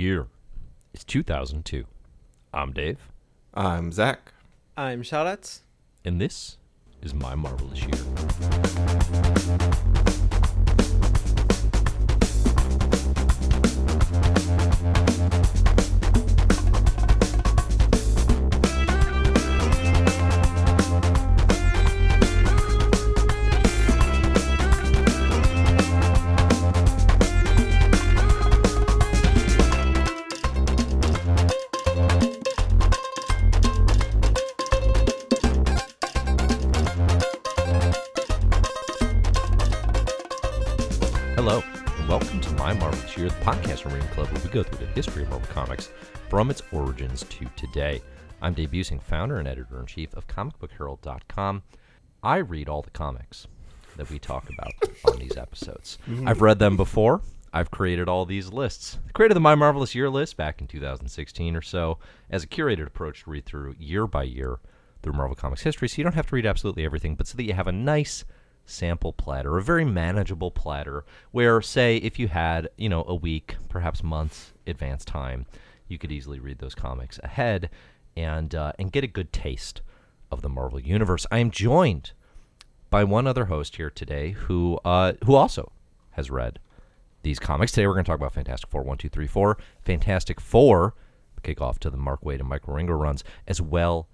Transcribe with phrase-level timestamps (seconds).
[0.00, 0.28] year
[0.94, 1.84] is 2002.
[2.54, 2.98] I'm Dave,
[3.52, 4.32] I'm Zack.
[4.76, 5.60] I'm Charlotte.
[6.06, 6.56] and this
[7.02, 8.00] is My Marvelous Year.
[44.50, 45.90] Go through the history of Marvel Comics
[46.28, 48.02] from its origins to today.
[48.42, 51.62] I'm Dave Buesing, founder and editor in chief of ComicBookHerald.com.
[52.24, 53.46] I read all the comics
[53.96, 54.72] that we talk about
[55.04, 55.98] on these episodes.
[56.08, 56.26] Mm-hmm.
[56.26, 57.22] I've read them before.
[57.52, 58.98] I've created all these lists.
[59.08, 61.98] I created the My Marvelous Year list back in 2016 or so
[62.28, 64.58] as a curated approach to read through year by year
[65.02, 67.44] through Marvel Comics history, so you don't have to read absolutely everything, but so that
[67.44, 68.24] you have a nice
[68.66, 73.56] sample platter, a very manageable platter, where, say, if you had, you know, a week,
[73.68, 75.46] perhaps months advance time,
[75.88, 77.68] you could easily read those comics ahead
[78.16, 79.82] and uh, and get a good taste
[80.30, 81.26] of the Marvel universe.
[81.30, 82.12] I am joined
[82.90, 85.72] by one other host here today who uh, who also
[86.12, 86.60] has read
[87.22, 87.72] these comics.
[87.72, 90.94] Today we're going to talk about Fantastic Four one two three four, Fantastic Four,
[91.42, 94.08] kick off to the Mark Waid and Mike Wieringo runs, as well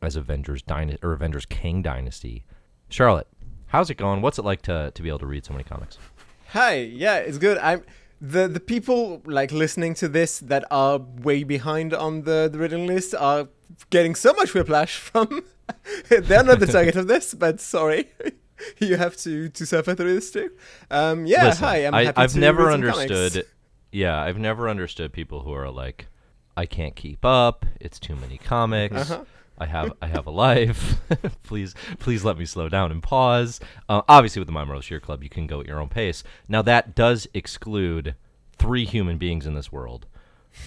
[0.00, 2.44] as Avengers Dynasty or Avengers Kang Dynasty.
[2.88, 3.26] Charlotte,
[3.68, 4.20] how's it going?
[4.22, 5.98] What's it like to to be able to read so many comics?
[6.48, 6.74] Hi.
[6.76, 7.58] Yeah, it's good.
[7.58, 7.82] I'm
[8.20, 12.86] the the people like listening to this that are way behind on the the reading
[12.86, 13.48] list are
[13.90, 15.44] getting so much whiplash from.
[16.08, 18.10] They're not the target of this, but sorry.
[18.80, 20.50] You have to to suffer through this too.
[20.90, 21.86] Um, yeah, Listen, hi.
[21.86, 23.12] I'm I, to never read some comics.
[23.12, 23.46] understood.
[23.92, 26.08] Yeah, I've never understood people who are like,
[26.56, 27.64] I can't keep up.
[27.80, 28.96] It's too many comics.
[28.96, 29.24] Uh-huh.
[29.60, 31.00] I have I have a life.
[31.42, 33.60] please please let me slow down and pause.
[33.88, 36.22] Uh, obviously, with the My Marvelous Year Club, you can go at your own pace.
[36.48, 38.14] Now that does exclude
[38.58, 40.06] three human beings in this world.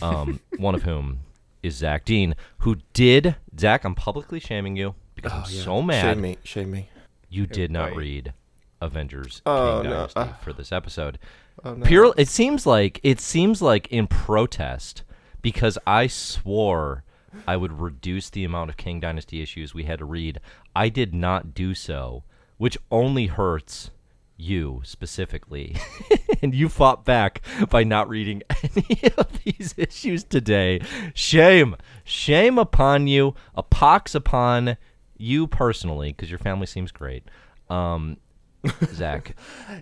[0.02, 1.22] Um, one of whom
[1.64, 3.84] is Zack Dean, who did Zack.
[3.84, 6.38] I'm publicly shaming you because I'm so mad Shame me.
[6.44, 6.90] Shame me.
[7.30, 8.34] you did not read
[8.82, 9.98] Avengers Oh, Kang no.
[9.98, 10.28] Dynasty Uh.
[10.44, 11.20] for this episode.
[11.64, 11.86] Oh, no.
[11.86, 12.14] Pure.
[12.18, 15.04] It seems like it seems like in protest
[15.42, 17.04] because I swore
[17.48, 20.40] I would reduce the amount of Kang Dynasty issues we had to read.
[20.76, 22.24] I did not do so,
[22.58, 23.92] which only hurts
[24.38, 25.76] you specifically.
[26.42, 28.42] and you fought back by not reading
[28.76, 30.82] any of these issues today.
[31.14, 31.76] Shame.
[32.04, 33.36] Shame upon you.
[33.56, 34.78] A pox upon
[35.18, 37.24] you personally, because your family seems great.
[37.70, 38.18] Um,
[38.94, 39.36] Zack,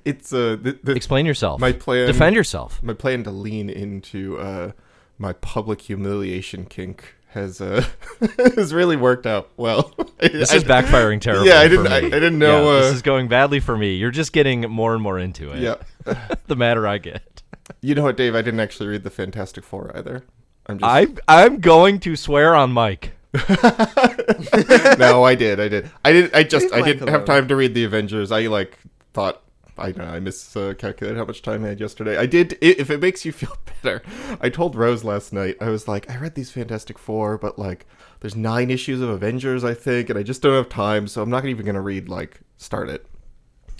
[0.05, 1.59] It's uh, th- th- explain yourself.
[1.59, 2.81] My plan- Defend yourself.
[2.83, 4.71] my plan to lean into uh
[5.17, 7.85] my public humiliation kink has uh
[8.55, 9.93] has really worked out well.
[10.19, 11.47] This I- is backfiring terribly.
[11.47, 11.91] Yeah, I for didn't- me.
[11.91, 13.95] I- I didn't know, Yeah, this uh, is going badly for me.
[13.95, 15.59] You're just getting more and more into it.
[15.59, 15.75] Yeah.
[16.47, 17.41] the madder I get.
[17.81, 18.35] You know what, Dave?
[18.35, 20.23] I didn't actually read the Fantastic Four either.
[20.65, 21.07] I'm just I
[21.43, 23.13] I'm going to swear on Mike.
[23.33, 26.33] no, I did, I did, I did.
[26.35, 28.31] I just Leave I didn't have time to read the Avengers.
[28.31, 28.77] I like
[29.13, 29.41] thought
[29.79, 30.13] I don't know.
[30.13, 32.17] I miscalculated how much time I had yesterday.
[32.17, 32.57] I did.
[32.61, 34.01] If it makes you feel better,
[34.41, 35.57] I told Rose last night.
[35.61, 37.85] I was like, I read these Fantastic Four, but like,
[38.19, 41.29] there's nine issues of Avengers, I think, and I just don't have time, so I'm
[41.29, 43.05] not even gonna read like start it.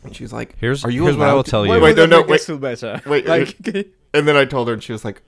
[0.04, 1.70] And she's like, Here's- Are you here's what I allowed will to- tell you.
[1.72, 2.40] Why Wait, would no, no, wait.
[2.40, 3.02] us feel better?
[3.06, 3.58] Wait, like
[4.14, 5.22] And then I told her, and she was like,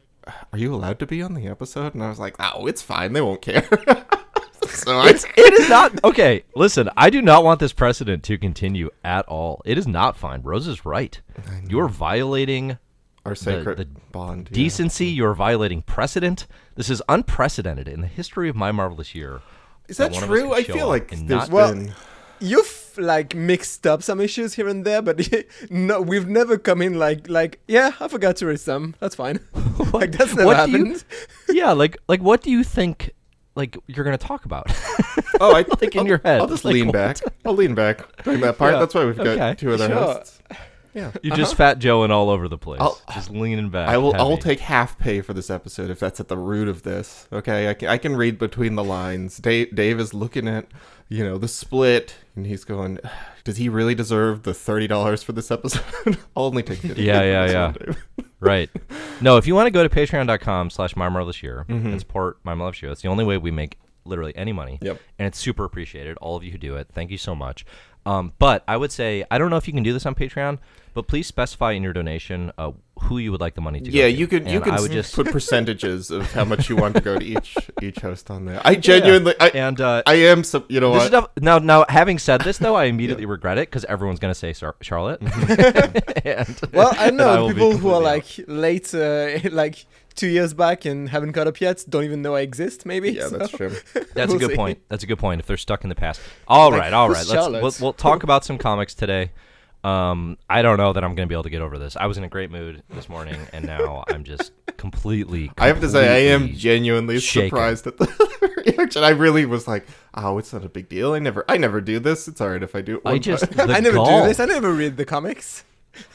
[0.54, 3.14] "Are you allowed to be on the episode?" And I was like, "Oh, it's fine.
[3.14, 3.68] They won't care."
[4.86, 6.44] so I, It's it is not okay.
[6.56, 9.62] Listen, I do not want this precedent to continue at all.
[9.66, 10.42] It is not fine.
[10.42, 11.20] Rose is right.
[11.68, 12.78] You're violating
[13.26, 14.48] our sacred the bond.
[14.52, 14.56] yeah.
[14.56, 15.06] decency.
[15.08, 16.48] You're violating precedent.
[16.76, 19.42] This is unprecedented in the history of my marvelous year.
[19.88, 20.54] Is that one us true?
[20.54, 21.94] I feel like there's Well, been.
[22.40, 25.28] you've like mixed up some issues here and there, but
[25.70, 28.96] no, we've never come in like like yeah, I forgot to read some.
[29.00, 29.40] That's fine.
[29.94, 31.04] like that's never what do you- happened.
[31.50, 33.12] yeah, like like what do you think?
[33.56, 34.68] Like you're gonna talk about?
[35.40, 36.40] Oh, I like in I'll- your head.
[36.42, 36.94] I'll just Like, lean what?
[36.94, 37.18] back.
[37.46, 38.74] I'll lean back during that part.
[38.74, 39.96] Yeah, That's why we've got okay, two other sure.
[39.96, 40.42] hosts.
[40.94, 41.12] Yeah.
[41.24, 41.42] You're uh-huh.
[41.42, 43.88] just fat Joe and all over the place, I'll- just leaning back.
[43.90, 44.14] I will.
[44.16, 47.28] I will take half pay for this episode if that's at the root of this.
[47.32, 49.38] Okay, I can, I can read between the lines.
[49.38, 50.68] Dave, Dave is looking at,
[51.08, 53.00] you know, the split, and he's going,
[53.46, 55.84] "Does he really deserve the thirty dollars for this episode?"
[56.36, 57.04] I'll only take fifty.
[57.04, 58.26] Yeah, for yeah, this yeah.
[58.42, 58.70] right.
[59.22, 61.88] No, if you want to go to patreon.com slash my marvelous year Mm-hmm.
[61.88, 64.80] and support my marvelous year, that's the only way we make literally any money.
[64.82, 65.00] Yep.
[65.20, 66.18] And it's super appreciated.
[66.18, 67.66] All of you who do it, thank you so much.
[68.06, 70.58] Um, but I would say I don't know if you can do this on Patreon
[70.94, 72.72] but please specify in your donation uh,
[73.04, 74.12] who you would like the money to Yeah, to.
[74.12, 76.96] you could you And could I would just put percentages of how much you want
[76.96, 78.62] to go to each each host on there.
[78.66, 80.44] I genuinely, I, and uh, I am.
[80.44, 81.24] So, you know this what?
[81.24, 84.36] is def- now now having said this though, I immediately regret it because everyone's gonna
[84.36, 85.22] say Char- Charlotte.
[86.26, 88.04] and, Well, I know will be people who are out.
[88.04, 89.86] like late, uh, like
[90.16, 92.86] two years back and haven't caught up yet, don't even know I exist.
[92.86, 93.12] Maybe.
[93.12, 93.76] yeah, so- that's true.
[94.14, 94.56] That's We'll a good see.
[94.56, 94.82] point.
[94.90, 95.40] That's a good point.
[95.40, 96.22] If they're stuck in the past.
[96.48, 97.10] All Like, right, all.
[97.10, 99.32] Let's we'll, we'll talk about some comics today.
[99.84, 101.96] Um, I don't know that I'm going to be able to get over this.
[101.98, 105.52] I was in a great mood this morning, and now I'm just completely.
[105.58, 107.50] I have to say, I am genuinely shaken.
[107.50, 109.04] surprised at the reaction.
[109.04, 111.14] I really was like, "Oh, it's not a big deal.
[111.14, 112.28] I never, I never do this.
[112.28, 113.52] It's alright if I do it." I just.
[113.54, 114.22] time." I never gall.
[114.22, 114.40] do this.
[114.40, 115.64] I never read the comics.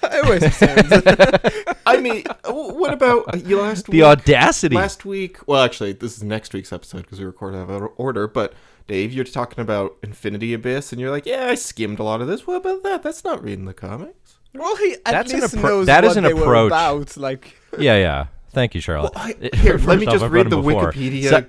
[0.03, 1.75] I always assumed.
[1.87, 4.03] I mean, what about uh, you last The week?
[4.05, 4.75] audacity.
[4.75, 8.27] Last week, well, actually, this is next week's episode because we record out of order.
[8.27, 8.55] But
[8.87, 12.27] Dave, you're talking about Infinity Abyss, and you're like, "Yeah, I skimmed a lot of
[12.29, 12.47] this.
[12.47, 13.03] What about that?
[13.03, 16.11] That's not reading the comics." well, he at That's an least appro- knows that what
[16.13, 16.69] is an they were approach.
[16.69, 17.17] about.
[17.19, 18.27] Like, Yeah, yeah.
[18.53, 19.15] Thank you, Charlotte.
[19.15, 20.93] Well, I, here, let me off, just I've read read the before.
[20.93, 21.45] Wikipedia So-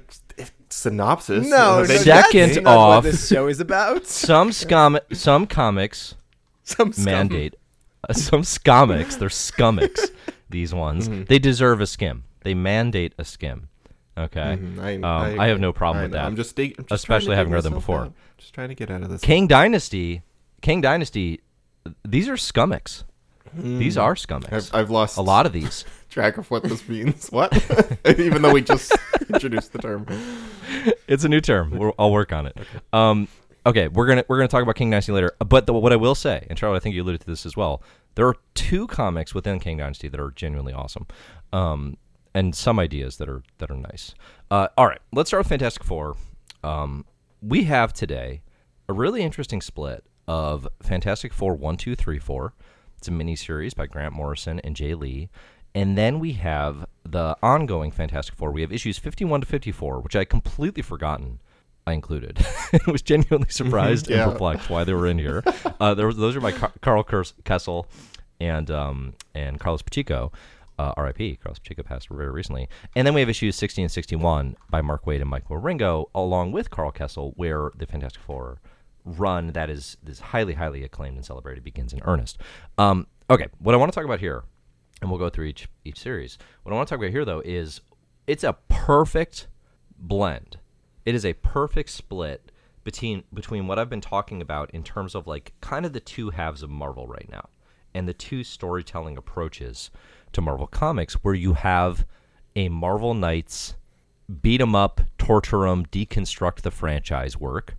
[0.69, 1.47] synopsis.
[1.47, 1.85] no, no.
[1.85, 4.05] Second that's not off- what this show is about.
[4.05, 6.15] some scum, some comics
[6.63, 7.05] Some scum.
[7.05, 7.55] mandate
[8.13, 9.15] some scomics.
[9.17, 9.99] They're scumics.
[10.49, 11.23] These ones Mm-hmm.
[11.25, 12.23] they deserve a skim.
[12.41, 13.67] They mandate a skim.
[14.17, 14.57] Okay.
[14.59, 16.17] Mhm, I, Um, I have no problem I with know.
[16.19, 16.25] that.
[16.25, 18.05] I'm just, I'm just Especially having read them before.
[18.05, 18.13] out.
[18.37, 19.21] Just trying to get out of this.
[19.21, 20.21] Kang Dynasty,
[20.61, 21.41] Kang Dynasty.
[22.05, 23.03] These are scumics.
[23.53, 24.49] These are scumics.
[24.49, 24.55] Hmm.
[24.55, 25.85] I've, I've lost a lot of these.
[26.09, 27.27] track of what this means.
[27.29, 27.53] What?
[28.17, 28.91] Even though we just
[29.29, 30.05] introduced the term.
[31.07, 31.71] it's a new term.
[31.77, 32.57] We're, I'll work on it.
[32.93, 33.27] Um,
[33.67, 35.35] okay, we're gonna we're gonna talk about Kang Dynasty later.
[35.39, 37.55] But the, what I will say, and Charlotte, I think you alluded to this as
[37.55, 37.83] well.
[38.15, 41.05] There are two comics within Kang Dynasty that are genuinely awesome,
[41.53, 41.97] um,
[42.33, 44.15] and some ideas that are that are nice.
[44.49, 46.15] Uh, all right, let's start with Fantastic Four.
[46.63, 47.05] Um,
[47.41, 48.41] we have today
[48.89, 52.53] a really interesting split of Fantastic Four one, two, three, four.
[52.97, 55.29] It's a miniseries by Grant Morrison and Jae Lee.
[55.75, 58.51] And then we have the ongoing Fantastic Four.
[58.51, 61.39] We have issues 51 to 54, which I completely forgotten
[61.87, 62.37] I included.
[62.87, 64.23] I was genuinely surprised Yeah.
[64.23, 65.43] and perplexed why they were in here.
[65.79, 67.85] Uh, there was, those are my Car- Karl Kesel
[68.39, 70.31] and um, and Carlos Pacheco.
[70.79, 71.37] Uh, R.I.P.
[71.37, 72.67] Carlos Pacheco passed very recently.
[72.95, 76.51] And then we have issues 60 and 61 by Mark Waid and Mike Wieringo, along
[76.51, 78.59] with Karl Kesel, where the Fantastic Four
[79.05, 82.39] run that is is highly highly acclaimed and celebrated begins in earnest.
[82.77, 84.43] Um, okay, what I want to talk about here,
[85.01, 86.37] and we'll go through each each series.
[86.63, 87.81] What I want to talk about here though is
[88.27, 89.47] it's a perfect
[89.97, 90.57] blend.
[91.07, 92.51] It is a perfect split
[92.83, 96.31] between between what I've been talking about in terms of like kind of the two
[96.31, 97.47] halves of Marvel right now
[97.93, 99.89] and the two storytelling approaches
[100.33, 102.05] to Marvel Comics where you have
[102.57, 103.75] a Marvel Knights
[104.41, 107.77] beat 'em up, torture 'em, deconstruct the franchise work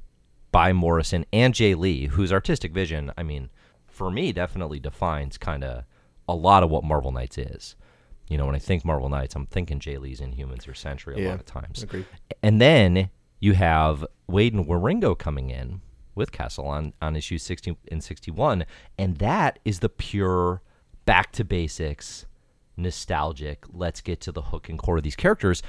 [0.50, 3.50] by Morrison and Jae Lee, whose artistic vision, I mean,
[3.86, 5.84] for me, definitely defines kind of
[6.26, 7.76] a lot of what Marvel Knights is.
[8.31, 11.22] You know, when I think Marvel Knights, I'm thinking Jae Lee's Inhumans or Sentry a
[11.22, 11.82] Yeah, lot of times.
[11.82, 12.06] agreed.
[12.42, 13.10] And then
[13.40, 15.81] you have Waid and Wieringo coming in
[16.14, 18.64] with Kesel on, on issues 60 and 61.
[18.99, 20.62] And that is the pure
[21.05, 22.26] back to basics,
[22.76, 25.62] nostalgic, let's get to the hook and core of these characters.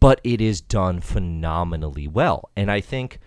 [0.00, 2.50] But it is done phenomenally well.
[2.56, 3.20] And I think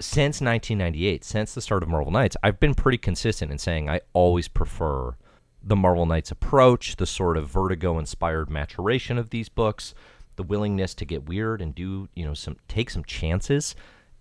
[0.00, 4.00] since 1998, since the start of Marvel Knights, I've been pretty consistent in saying I
[4.14, 5.16] always prefer
[5.62, 9.94] the Marvel Knights approach, the sort of vertigo inspired maturation of these books,
[10.42, 13.74] the willingness to get weird and do, you know, some take some chances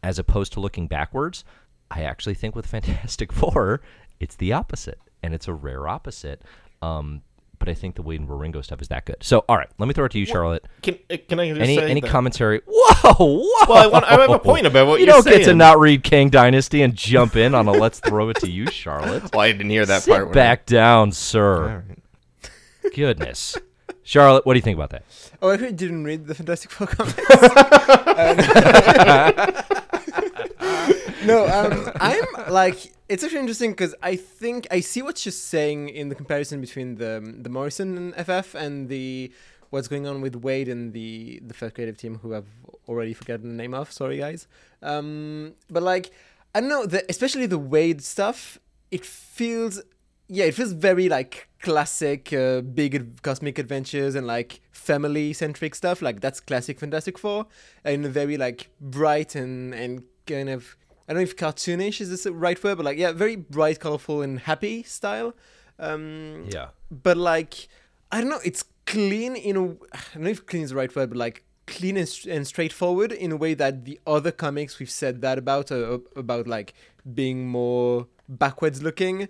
[0.03, 1.43] as opposed to looking backwards.
[1.89, 3.81] I actually think with Fantastic Four,
[4.19, 6.43] it's the opposite, and it's a rare opposite.
[6.81, 7.21] Um,
[7.59, 9.17] but I think the Waid and Wieringo stuff is that good.
[9.21, 10.65] So, all right, let me throw it to you, Charlotte.
[10.81, 12.61] Can, uh, can I Any any that- commentary?
[12.67, 13.65] Whoa, whoa!
[13.69, 16.03] Well, I, want, I have a point about what you don't get to not read
[16.03, 19.31] Kang Dynasty and jump in on a let's throw it to you, Charlotte.
[19.33, 20.23] Well, I didn't hear that Sit part.
[20.29, 21.83] when I- back down, sir.
[21.87, 22.93] right.
[22.95, 23.57] Goodness,
[24.03, 25.03] Charlotte, what do you think about that?
[25.41, 27.17] Oh, I didn't read the Fantastic Four comics.
[31.25, 35.89] no, um, I'm like it's actually interesting because I think I see what she's saying
[35.89, 39.31] in the comparison between the the Morrison FF and the
[39.69, 42.49] what's going on with Waid and the the first creative team who I've
[42.87, 43.91] already forgotten the name of.
[43.91, 44.47] Sorry, guys.
[44.81, 46.11] Um, but like
[46.55, 48.57] I don't know, the, especially the Waid stuff.
[48.91, 49.81] It feels
[50.29, 56.01] yeah, it feels very like classic uh, big cosmic adventures and like family centric stuff.
[56.01, 57.47] Like that's classic Fantastic Four,
[57.83, 60.75] and very like bright and and kind of
[61.07, 64.21] I don't know if cartoonish is the right word, but like yeah, very bright, colorful,
[64.21, 65.33] and happy style.
[65.79, 67.67] Um, Yeah, but like
[68.11, 69.63] I don't know, it's clean in a
[69.95, 73.11] I don't know if clean is the right word, but like clean and, and straightforward
[73.11, 76.73] in a way that the other comics we've said that about uh, about like
[77.13, 79.27] being more backwards looking,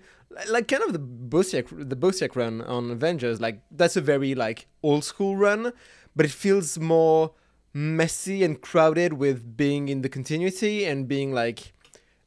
[0.50, 3.42] like kind of the Busiek the Busiek run on Avengers.
[3.42, 5.74] Like that's a very like old school run,
[6.16, 7.34] but it feels more
[7.74, 11.74] messy and crowded with being in the continuity and being like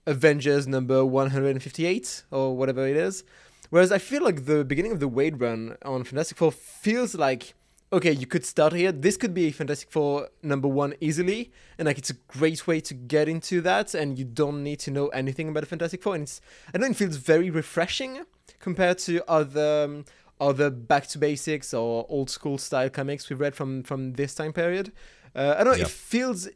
[0.07, 3.25] Avengers number 158 or whatever it is.
[3.71, 7.55] Whereas I feel like the beginning of the Waid run on Fantastic Four feels like
[7.93, 8.93] okay, you could start here.
[8.93, 12.81] This could be a Fantastic Four number one easily, and like it's a great way
[12.81, 16.15] to get into that, and you don't need to know anything about the Fantastic Four.
[16.15, 16.41] And it's
[16.75, 18.25] I know it feels very refreshing
[18.59, 20.05] compared to other um,
[20.41, 24.53] other back to basics or old school style comics we've read from from this time
[24.53, 24.93] period.
[25.35, 25.79] Uh, I don't know.
[25.79, 25.85] Yeah.
[25.85, 26.49] It feels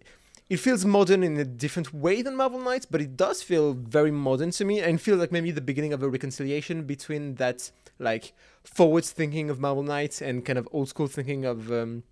[0.48, 4.10] it feels modern in a different way than Marvel Knights, but it does feel very
[4.10, 8.32] modern to me, and feel like maybe the beginning of a reconciliation between that like
[8.64, 12.02] forward thinking of Marvel Knights and kind of old school thinking of um,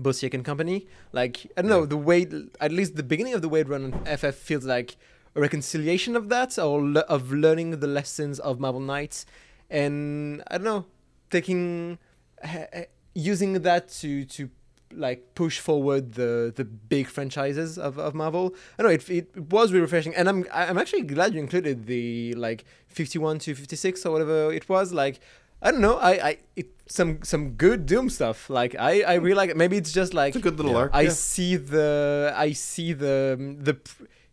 [0.00, 0.86] Busiek and Company.
[1.12, 2.26] Like I don't know the way,
[2.60, 4.96] at least the beginning of the Waid Run on FF feels like
[5.34, 9.24] a reconciliation of that, or le- of learning the lessons of Marvel Knights,
[9.70, 10.86] and I don't know,
[11.30, 11.98] taking
[12.44, 14.50] ha- using that to to
[14.92, 18.54] like push forward the the big franchises of, of Marvel.
[18.78, 22.34] I know it, it was really refreshing, and I'm I'm actually glad you included the
[22.34, 24.92] like 51 to 56 or whatever it was.
[24.92, 25.20] Like
[25.60, 28.48] I don't know, I I it, some some good Doom stuff.
[28.48, 29.56] Like I I really like it.
[29.56, 30.78] Maybe it's just like It's a good little Yeah.
[30.78, 30.90] arc.
[30.94, 31.10] I yeah.
[31.10, 33.76] see the I see the the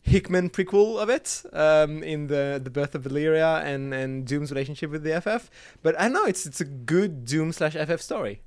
[0.01, 4.91] Hickman prequel of it um, in the the birth of Valeria and and Doom's relationship
[4.91, 5.49] with the FF.
[5.81, 8.41] But I know, it's it's a good Doom slash FF story.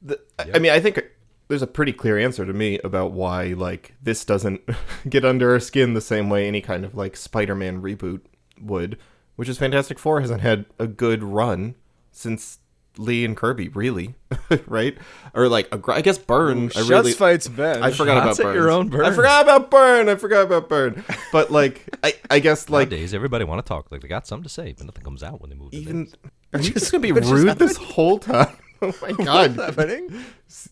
[0.00, 0.56] The, I- Yeah.
[0.56, 1.04] I mean, I think
[1.50, 4.62] there's a pretty clear answer to me about why like this doesn't
[5.08, 8.20] get under our skin the same way any kind of like Spider-Man reboot
[8.60, 8.96] would,
[9.34, 11.74] which is Fantastic Four hasn't had a good run
[12.12, 12.58] since
[12.98, 14.14] Lee and Kirby, really,
[14.66, 14.96] right?
[15.34, 16.66] Or like a, gr- I guess Byrne.
[16.66, 17.82] I Shots really fired to Ben.
[17.82, 19.06] I forgot Shots about at your own Byrne.
[19.06, 20.08] I forgot about Byrne.
[20.08, 21.04] I forgot about Byrne.
[21.32, 24.44] But like, I I guess like Nowadays, everybody want to talk like they got something
[24.44, 25.72] to say, but nothing comes out when they move.
[25.72, 26.08] even
[26.52, 28.56] are you just gonna be What's just rude this whole time?
[28.82, 30.24] Oh my god, What's happening?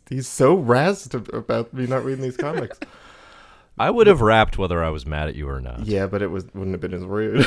[0.09, 2.79] he's so razzed about me not reading these comics.
[3.81, 5.87] I would have rapped whether I was mad at you or not.
[5.87, 7.47] yeah, but it was wouldn't have been as rude.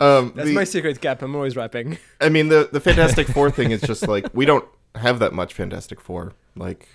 [0.00, 1.22] um, That's the- my secret gap.
[1.22, 1.98] I'm always rapping.
[2.20, 4.64] I mean, the the Fantastic Four thing is just like we don't
[4.96, 6.32] have that much Fantastic Four.
[6.56, 6.88] Like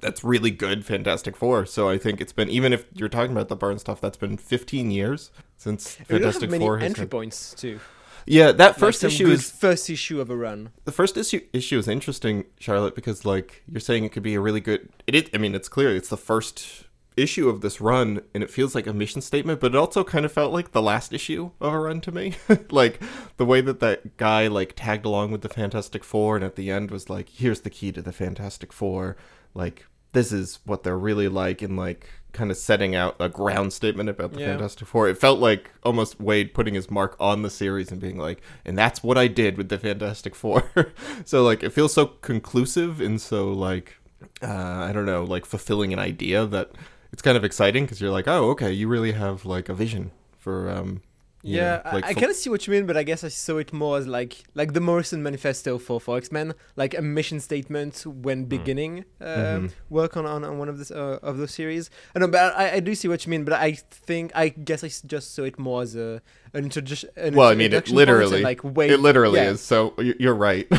[0.00, 1.66] that's really good Fantastic Four.
[1.66, 4.36] So I think it's been even if you're talking about the Byrne stuff, that's been
[4.38, 6.86] 15 years since We don't have Fantastic many Four has.
[6.86, 7.80] entry had- points too.
[8.26, 10.70] Yeah, that first some issue is first issue of a run.
[10.84, 14.40] the first issue issue is interesting, Charlotte, because like you're saying it could be a
[14.40, 14.88] really good.
[15.06, 15.30] It is.
[15.34, 16.84] I mean, it's clear it's the first
[17.16, 20.24] issue of this run, and it feels like a mission statement, but it also kind
[20.24, 22.34] of felt like the last issue of a run to me.
[22.70, 23.00] like
[23.36, 26.70] the way that that guy like tagged along with the Fantastic Four, and at the
[26.70, 29.16] end was like, "Here's the key to the Fantastic Four.
[29.54, 33.72] Like this is what they're really like," and like kind of setting out a ground
[33.72, 34.46] statement about the Yeah.
[34.46, 35.08] Fantastic Four.
[35.08, 38.76] It felt like almost Waid putting his mark on the series and being like, and
[38.78, 40.70] that's what I did with the Fantastic Four.
[41.24, 43.96] so like it feels so conclusive and so like
[44.42, 44.46] uh,
[44.88, 46.70] I don't know, like fulfilling an idea that
[47.12, 50.10] it's kind of exciting because you're like, oh, okay, you really have like a vision
[50.38, 51.02] for um.
[51.42, 53.28] Yeah, know, like I, I kind of see what you mean, but I guess I
[53.28, 57.00] saw it more as like like the Morrison Manifesto for for X Men, like a
[57.00, 59.72] mission statement when beginning uh, Mhm.
[59.88, 61.88] work on, on on one of this uh, of those series.
[62.14, 63.44] I know, but I, I do see what you mean.
[63.44, 66.20] But I think I guess I just saw it more as a
[66.52, 67.08] an introduction.
[67.16, 69.50] An Well, I mean, it introduction point and, literally, like wait, it literally yeah.
[69.50, 69.60] is.
[69.62, 70.66] So you're right.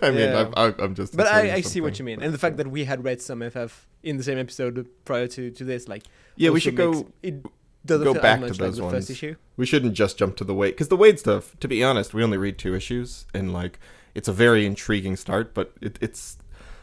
[0.00, 0.50] I mean, Yeah.
[0.56, 1.16] I'm, I'm- just.
[1.16, 3.42] But I, I see what you mean, and the fact that we had read some
[3.42, 6.04] FF in the same episode prior to, to this, like
[6.36, 7.08] Yeah, we should go.
[7.22, 7.44] It
[7.86, 8.94] go feel back as to much like those the ones.
[8.94, 9.36] first issue.
[9.56, 11.58] We shouldn't just jump to the Waid because the Waid stuff.
[11.60, 13.78] To be honest, we only read two issues, and like
[14.14, 15.54] it's a very intriguing start.
[15.54, 16.38] But it, it's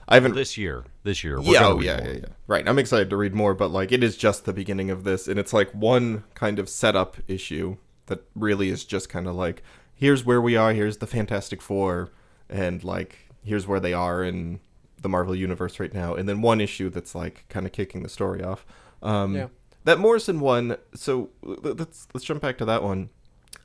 [0.08, 0.36] I haven't.
[0.36, 2.26] This year, this year, we're yeah, oh, yeah, yeah, yeah.
[2.48, 2.68] Right.
[2.68, 5.40] I'm excited to read more, but like it is just the beginning of this, and
[5.40, 7.78] it's like one kind of setup issue
[8.08, 9.62] that really is just kind of like
[9.94, 12.10] here's where we are, here's the Fantastic Four,
[12.50, 14.60] and like here's where they are in
[15.02, 18.10] the Marvel universe right now, and then one issue that's like kind of kicking the
[18.10, 18.66] story off.
[19.02, 19.48] Um, Yeah.
[19.90, 20.78] That Morrison one.
[20.94, 23.10] So let's let's jump back to that one.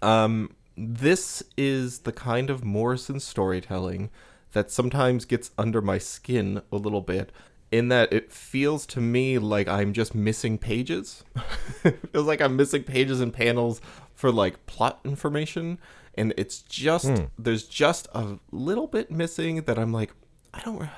[0.00, 4.08] Um, this is the kind of Morrison storytelling
[4.52, 7.30] that sometimes gets under my skin a little bit
[7.70, 11.24] in that it feels to me like I'm just missing pages.
[11.84, 13.82] it feels like I'm missing pages and panels
[14.14, 15.78] for like plot information
[16.14, 17.24] and it's just Hmm.
[17.38, 20.14] there's just a little bit missing that I'm like
[20.54, 20.88] I don't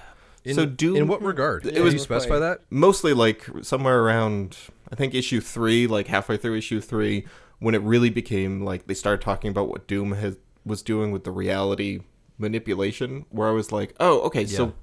[0.46, 1.66] In, so Doom in what regard?
[1.66, 2.60] It was- you specify that?
[2.70, 4.56] mostly like somewhere around
[4.92, 7.26] I think issue three, like halfway through issue three,
[7.58, 11.24] when it really became like they started talking about what Doom has was doing with
[11.24, 12.00] the reality
[12.38, 14.74] manipulation, where I was like, oh, okay, so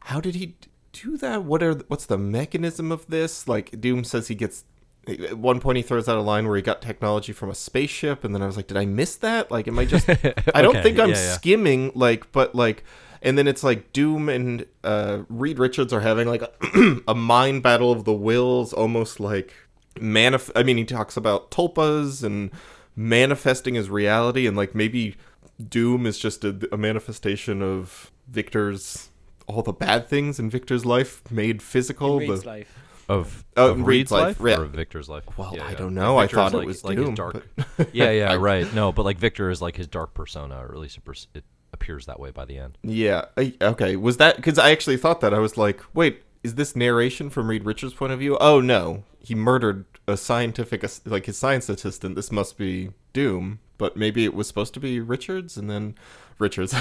[0.00, 0.56] how did he
[0.92, 1.44] do that?
[1.44, 3.48] What are what's the mechanism of this?
[3.48, 4.64] Like Doom says he gets
[5.08, 8.24] at one point he throws out a line where he got technology from a spaceship,
[8.24, 9.50] and then I was like, did I miss that?
[9.50, 10.08] Like, am I just?
[10.54, 11.32] I don't Okay, think I'm yeah, yeah.
[11.32, 11.92] skimming.
[11.94, 12.84] Like, but like,
[13.24, 16.50] and then it's like Doom and uh, Reed Richards are having like a,
[17.08, 19.52] a mind battle of the wills, almost like
[19.96, 20.50] manif.
[20.54, 22.50] I mean, he talks about tulpas and
[22.96, 25.16] manifesting his reality, and like maybe
[25.68, 29.08] Doom is just a, a manifestation of Victor's
[29.46, 32.18] all the bad things in Victor's life made physical.
[32.20, 32.78] In Reed's the- life.
[33.06, 34.58] Of, Oh, of Reed's Reed's life, life, yeah.
[34.58, 35.24] or of Victor's life?
[35.36, 35.76] Well, Yeah, I yeah.
[35.76, 36.16] don't know.
[36.16, 37.46] I Victor's thought it was like Doom, his dark.
[37.76, 38.72] but- yeah, yeah, right.
[38.72, 41.44] No, but like Victor is like his dark persona, or at least it, pers- it
[41.74, 42.78] appears that way by the end.
[42.82, 43.26] Yeah.
[43.36, 43.96] I, okay.
[43.96, 47.48] Was that because I actually thought that I was like, wait, is this narration from
[47.48, 48.38] Reed Richards' point of view?
[48.40, 52.14] Oh no, he murdered a scientific, like his science assistant.
[52.16, 55.94] This must be Doom, but maybe it was supposed to be Richards, and then
[56.38, 56.74] Richards,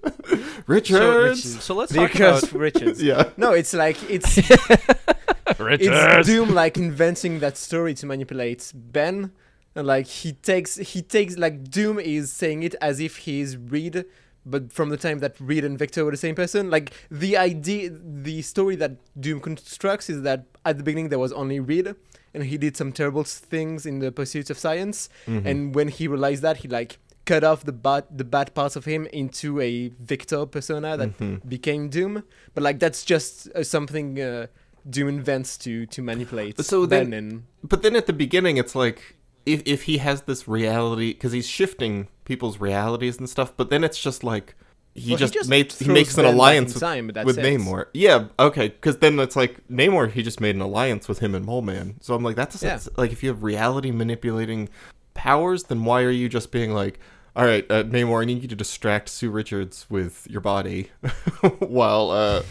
[0.66, 1.62] Richards.
[1.64, 3.02] So let's The talk accursed about Richards.
[3.02, 3.30] Yeah.
[3.36, 4.36] No, it's like it's
[5.58, 5.88] Richards.
[5.90, 9.32] it's Doom like inventing that story to manipulate Ben.
[9.74, 14.04] And like he takes he takes like Doom is saying it as if he's Reed,
[14.44, 16.70] but from the time that Reed and Victor were the same person.
[16.70, 21.32] Like the idea the story that Doom constructs is that at the beginning there was
[21.32, 21.94] only Reed
[22.34, 25.08] and he did some terrible things in the pursuit of science.
[25.26, 25.44] Mhm.
[25.46, 28.84] And when he realized that he like cut off the bad the bad parts of
[28.84, 31.48] him into a Victor persona that Mhm.
[31.48, 32.24] became Doom.
[32.54, 34.46] But like that's just uh, something uh,
[34.88, 38.74] Doom invents to to manipulate So Ben then- and But then at the beginning, it's
[38.74, 39.00] like
[39.46, 43.52] if if he has this reality because he's shifting people's realities and stuff.
[43.56, 44.54] But then it's just like
[44.94, 47.38] he Well, just, makes he makes an alliance with, time, with.
[47.38, 47.86] Namor.
[47.94, 50.10] Yeah, okay, because then it's like Namor.
[50.10, 51.96] He just made an alliance with him and Mole Man.
[52.00, 52.78] So I'm like, that's Yeah.
[52.96, 54.68] like if you have reality manipulating
[55.14, 56.98] powers, then why are you just being like,
[57.34, 60.90] all right, uh, Namor, I need you to distract Sue Richards with your body
[61.58, 62.42] while uh,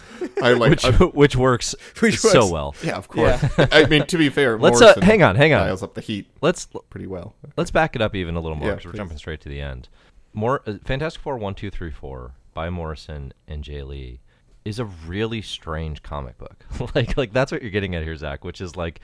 [0.42, 0.72] I like.
[0.72, 2.52] which I- which works Which so works.
[2.52, 2.76] well.
[2.84, 3.44] yeah, of course.
[3.72, 5.66] I mean, to be fair, Let's uh, hang on, hang on.
[5.68, 7.36] dials up the heat Let's pretty well.
[7.58, 9.62] let's back it up even a little more Yeah, because we're jumping straight to the
[9.62, 9.88] end.
[10.34, 14.20] More uh, Fantastic Four one two three four by Morrison and Jae Lee
[14.66, 16.66] is a really strange comic book.
[16.96, 19.00] like like that's what you're getting at here, Zack, which is like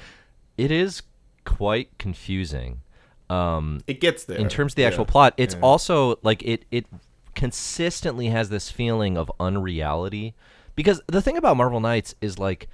[0.58, 1.04] it is
[1.46, 2.82] quite confusing.
[3.30, 4.38] Um, It gets there.
[4.38, 5.12] in terms of the actual Yeah.
[5.12, 5.62] plot it's Yeah.
[5.62, 6.86] also like it it
[7.36, 10.34] consistently has this feeling of unreality.
[10.76, 12.68] Because the thing about marvel knights is like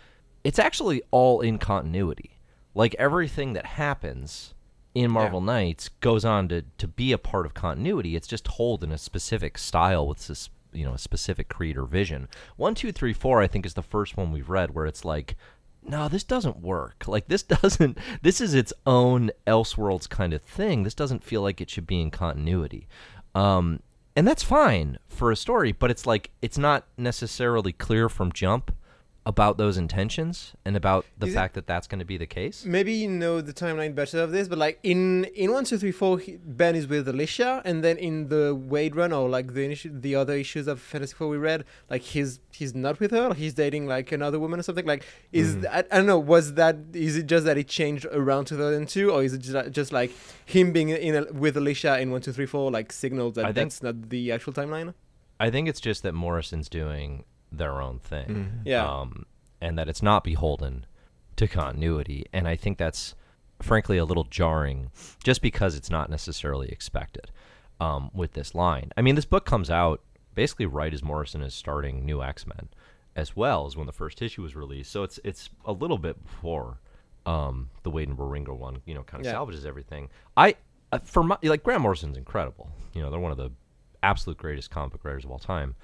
[0.44, 2.38] it's actually all in continuity.
[2.76, 4.54] Like everything that happens
[4.96, 8.16] in marvel knights goes on to to be a part of continuity.
[8.16, 12.28] It's just told in a specific style with this you know a specific creator vision.
[12.58, 15.36] One two three four i think is the first one we've read where it's like
[15.86, 17.08] no, this doesn't work.
[17.08, 17.98] Like this doesn't.
[18.22, 20.84] This is its own Elseworlds kind of thing.
[20.84, 22.88] This doesn't feel like it should be in continuity,
[23.36, 23.82] um,
[24.16, 25.72] and that's fine for a story.
[25.72, 28.72] But it's like it's not necessarily clear from jump
[29.26, 32.26] about those intentions and about the Is it- fact that that's going to be the
[32.28, 32.66] case.
[32.66, 35.94] maybe you know the timeline better of this, but like in in one two three
[35.94, 39.76] four, he, Ben is with Alicia, and then in the Waid run or like the
[39.86, 43.54] the other issues of Fantastic Four we read, like he's he's not with her, he's
[43.54, 44.86] dating like another woman or something.
[44.86, 45.68] Like is Mhm.
[45.72, 49.24] I, I don't know, was that is it just that it changed around 2002, or
[49.24, 50.12] is it just, just like
[50.46, 53.48] him being in a, with Alicia in one two three four like signals that I
[53.48, 54.94] think- that's not the actual timeline?
[55.40, 57.24] I think it's just that Morrison's doing
[57.58, 58.28] their own thing.
[58.28, 58.62] Mhm.
[58.66, 58.86] Yeah.
[58.86, 59.26] um,
[59.62, 60.86] and that it's not beholden
[61.38, 62.26] to continuity.
[62.34, 63.16] And I think that's
[63.62, 64.92] frankly a little jarring,
[65.24, 67.32] just because it's not necessarily expected
[67.80, 68.92] um, with this line.
[68.98, 70.02] I mean, this book comes out
[70.36, 72.70] basically right as Morrison is starting New X Men,
[73.16, 74.92] as well as when the first issue was released.
[74.92, 76.80] So it's it's a little bit before
[77.26, 79.32] um, the Waid and Wieringo one, you know, kind of Yeah.
[79.34, 80.10] salvages everything.
[80.36, 80.56] I
[80.92, 82.70] uh, for my like Grant Morrison's incredible.
[82.94, 83.52] You know, they're one of the
[84.04, 85.76] absolute greatest comic book writers of all time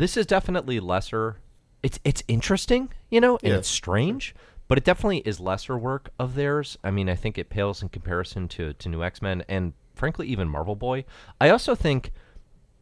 [0.00, 1.36] this is definitely lesser.
[1.82, 3.58] It's it's interesting, you know, and Yeah.
[3.58, 4.34] it's strange,
[4.68, 6.76] but it definitely is lesser work of theirs.
[6.82, 10.26] I mean, I think it pales in comparison to to New X Men and frankly
[10.28, 11.04] even Marvel Boy.
[11.40, 12.12] I also think,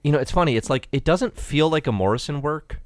[0.03, 0.57] you know, it's funny.
[0.57, 2.81] It's like it doesn't feel like a Morrison work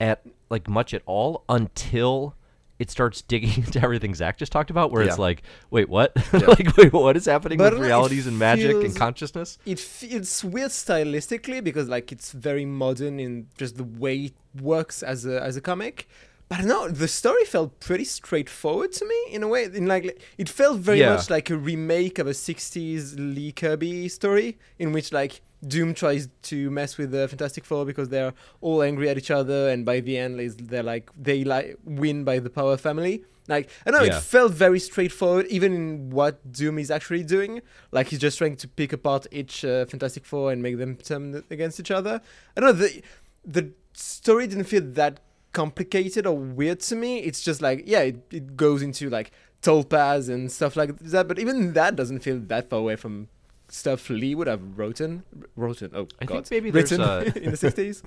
[0.00, 2.34] at like much at all until
[2.78, 6.12] it starts digging into everything Zack just talked about, where it's like, wait, what?
[6.32, 9.58] like, wait, what is happening But with it realities and magic and consciousness?
[9.64, 15.02] it feels weird stylistically because like it's very modern in just the way it works
[15.02, 16.08] as a as a comic.
[16.48, 19.64] But no, the story felt pretty straightforward to me in a way.
[19.64, 21.14] In like it felt very Yeah.
[21.16, 26.28] much like a remake of a '60s Lee Kirby story, in which like Doom tries
[26.42, 30.00] to mess with the Fantastic Four because they're all angry at each other, and by
[30.00, 33.24] the end, they're like they like win by the power family.
[33.48, 34.16] Like I know, Yeah.
[34.18, 37.62] it felt very straightforward, even in what Doom is actually doing.
[37.92, 41.42] Like he's just trying to pick apart each uh, Fantastic Four and make them turn
[41.50, 42.20] against each other.
[42.56, 43.02] I know the
[43.44, 45.20] the story didn't feel that
[45.52, 47.18] complicated or weird to me.
[47.20, 49.30] It's just like yeah, it, it goes into like
[49.62, 51.28] tulpas and stuff like that.
[51.28, 53.28] But even that doesn't feel that far away from
[53.68, 55.24] stuff Lee would have written.
[55.56, 55.90] Written.
[55.94, 56.46] Oh I God.
[56.46, 58.02] think maybe written a- in the sixties.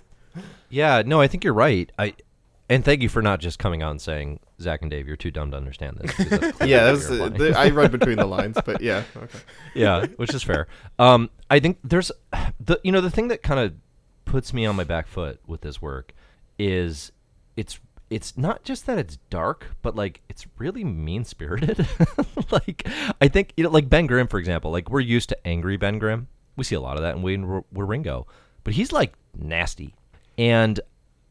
[0.69, 1.91] Yeah, no, I think you're right.
[1.97, 2.13] I
[2.71, 5.31] and thank you for not just coming out and saying Zack and Dave, you're too
[5.31, 6.15] dumb to understand this.
[6.15, 8.79] because that's clearly Yeah, that was you're uh, the, I read between the lines, but
[8.81, 9.03] yeah.
[9.17, 9.39] Okay.
[9.73, 10.67] yeah, which is fair.
[10.99, 12.11] Um, I think there's
[12.59, 13.73] the you know the thing that kind of
[14.25, 16.13] puts me on my back foot with this work
[16.59, 17.11] is
[17.57, 21.87] it's it's not just that it's dark, but like it's really mean spirited.
[22.51, 22.87] like
[23.21, 24.71] I think you know, like Ben Grimm, for example.
[24.71, 26.27] Like we're used to angry Ben Grimm.
[26.55, 28.25] We see a lot of that in Wayne R- Wieringo,
[28.63, 29.95] but he's like nasty,
[30.37, 30.79] and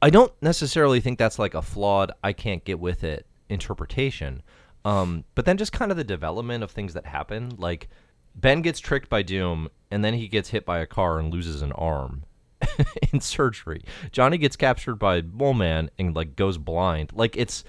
[0.00, 4.42] I don't necessarily think that's like a flawed I can't get with it interpretation.
[4.84, 7.88] Um, but then just kind of the development of things that happen, like
[8.34, 11.60] Ben gets tricked by Doom, and then he gets hit by a car and loses
[11.62, 12.22] an arm
[13.12, 13.82] in surgery.
[14.12, 17.12] Johnny gets captured by Mole Man and like goes blind.
[17.14, 17.64] Like it's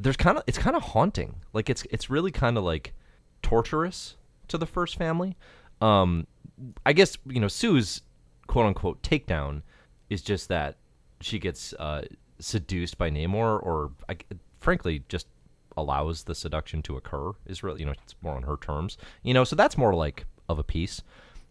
[0.00, 1.36] there's kind of it's kind of haunting.
[1.52, 2.94] Like it's it's really kind of like
[3.42, 4.16] torturous
[4.48, 5.36] to the first family.
[5.80, 6.26] Um,
[6.84, 8.02] I guess you know Sue's
[8.46, 9.62] quote unquote takedown
[10.10, 10.76] is just that
[11.20, 12.02] she gets uh,
[12.38, 14.16] seduced by Namor, or I,
[14.60, 15.26] frankly just
[15.76, 17.32] allows the seduction to occur.
[17.46, 18.98] Is really you know it's more on her terms.
[19.22, 21.02] You know, so that's more like of a piece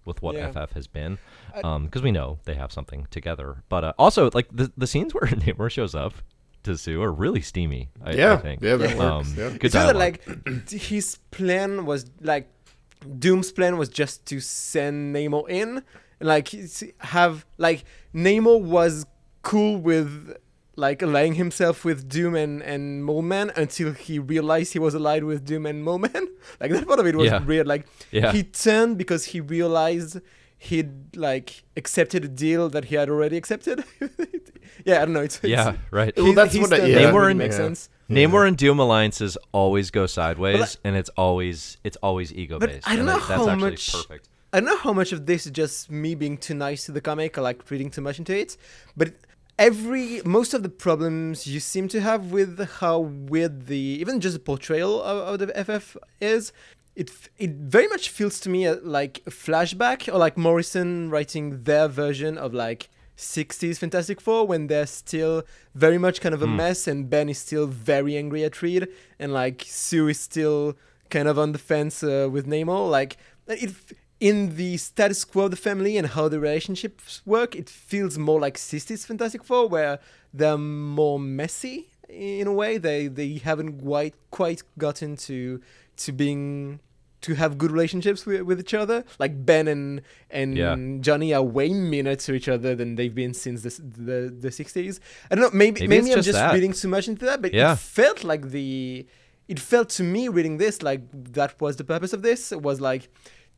[0.08, 0.50] with what Yeah.
[0.52, 1.20] FF has been,
[1.54, 3.64] because we know they have something together.
[3.70, 6.14] But uh, also like the the scenes where Namor shows up
[6.64, 7.90] to Sue are really steamy.
[8.04, 8.62] I, Yeah, I think.
[8.64, 9.50] yeah, that Um, works, yeah.
[9.52, 10.26] Good It's either like
[10.70, 12.50] his plan was like
[13.20, 15.84] Doom's plan was just to send Namor in,
[16.20, 16.50] like
[17.00, 19.06] have like Namor was
[19.44, 20.36] cool with
[20.80, 25.24] like allying himself with Doom and and Mole Man until he realized he was allied
[25.24, 26.28] with Doom and Mole Man.
[26.62, 27.44] Like that part of it was Yeah.
[27.44, 27.68] weird.
[27.68, 28.32] Like Yeah.
[28.32, 30.20] he turned because he realized
[30.60, 33.84] he'd like accepted a deal that he had already accepted.
[34.86, 35.22] yeah, I don't know.
[35.22, 36.14] It's, it's yeah, right.
[36.16, 36.96] Well, that's what I- turn yeah.
[36.96, 37.58] doesn't Namor really and- make yeah.
[37.58, 37.90] sense.
[38.10, 42.88] Namor and Doom alliances always go sideways, But and it's always it's always ego based.
[42.88, 44.30] I don't know that- that's how actually much- perfect.
[44.54, 47.02] I don't know how much of this is just me being too nice to the
[47.02, 48.56] comic or like reading too much into it,
[48.96, 49.10] but
[49.58, 54.34] every most of the problems you seem to have with how weird the even just
[54.34, 56.52] the portrayal of, of the FF is,
[56.96, 61.64] it it very much feels to me uh, like a flashback or like Morrison writing
[61.64, 65.44] their version of like 60s Fantastic Four when they're still
[65.74, 69.34] very much kind of a mess and Ben is still very angry at Reed and
[69.34, 70.78] like Sue is still
[71.10, 72.90] kind of on the fence uh, with Namor.
[72.90, 73.18] Like
[73.48, 73.74] it,
[74.20, 78.40] in the status quo of the family and how the relationships work, it feels more
[78.40, 80.00] like 60s Fantastic Four where
[80.34, 82.78] they're more messy in a way.
[82.78, 85.62] They they haven't quite quite gotten to
[85.98, 86.80] to being
[87.20, 89.04] to have good relationships with, with each other.
[89.20, 90.76] Like Ben and and Yeah.
[91.02, 95.00] Johnny are way meaner to each other than they've been since the the, the 60s.
[95.30, 95.58] I don't know.
[95.58, 97.74] Maybe Maybe maybe, I'm just just reading too much into that, but Yeah.
[97.74, 99.06] it felt like the
[99.48, 101.02] it felt to me reading this like
[101.34, 103.10] that was the purpose of this It was like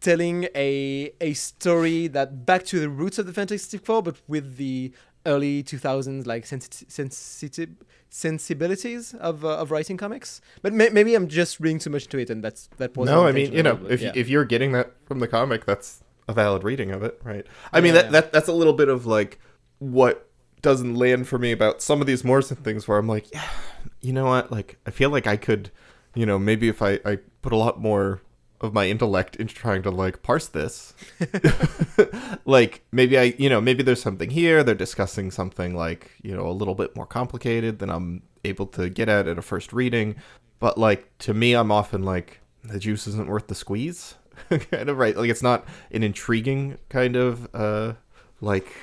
[0.02, 4.58] telling a a story that back to the roots of the Fantastic Four, but with
[4.58, 4.94] the
[5.26, 7.70] early 2000s like sensi- sensitive
[8.10, 10.42] sensibilities of uh, of writing comics.
[10.62, 13.26] But may- maybe I'm just reading too much to it, and that's that was No,
[13.28, 14.12] I mean, you know, but if yeah.
[14.16, 17.46] if you're getting that from the comic, that's a valid reading of it, right?
[17.74, 18.04] I mean, Yeah.
[18.04, 19.40] that, that that's a little bit of like
[19.80, 20.28] what
[20.62, 23.48] doesn't land for me about some of these Morrison things, where I'm like, yeah,
[24.02, 24.52] you know what?
[24.52, 25.72] Like, I feel like I could,
[26.16, 28.22] you know, maybe if I I put a lot more
[28.62, 30.94] of my intellect into trying to like parse this,
[32.46, 34.64] like maybe I, you know, maybe there's something here.
[34.64, 38.90] They're discussing something like you know a little bit more complicated than I'm able to
[38.90, 40.16] get at at a first reading.
[40.60, 44.16] But like to me, I'm often like the juice isn't worth the squeeze,
[44.50, 45.16] kind of right.
[45.16, 47.94] Like it's not an intriguing kind of uh
[48.42, 48.74] like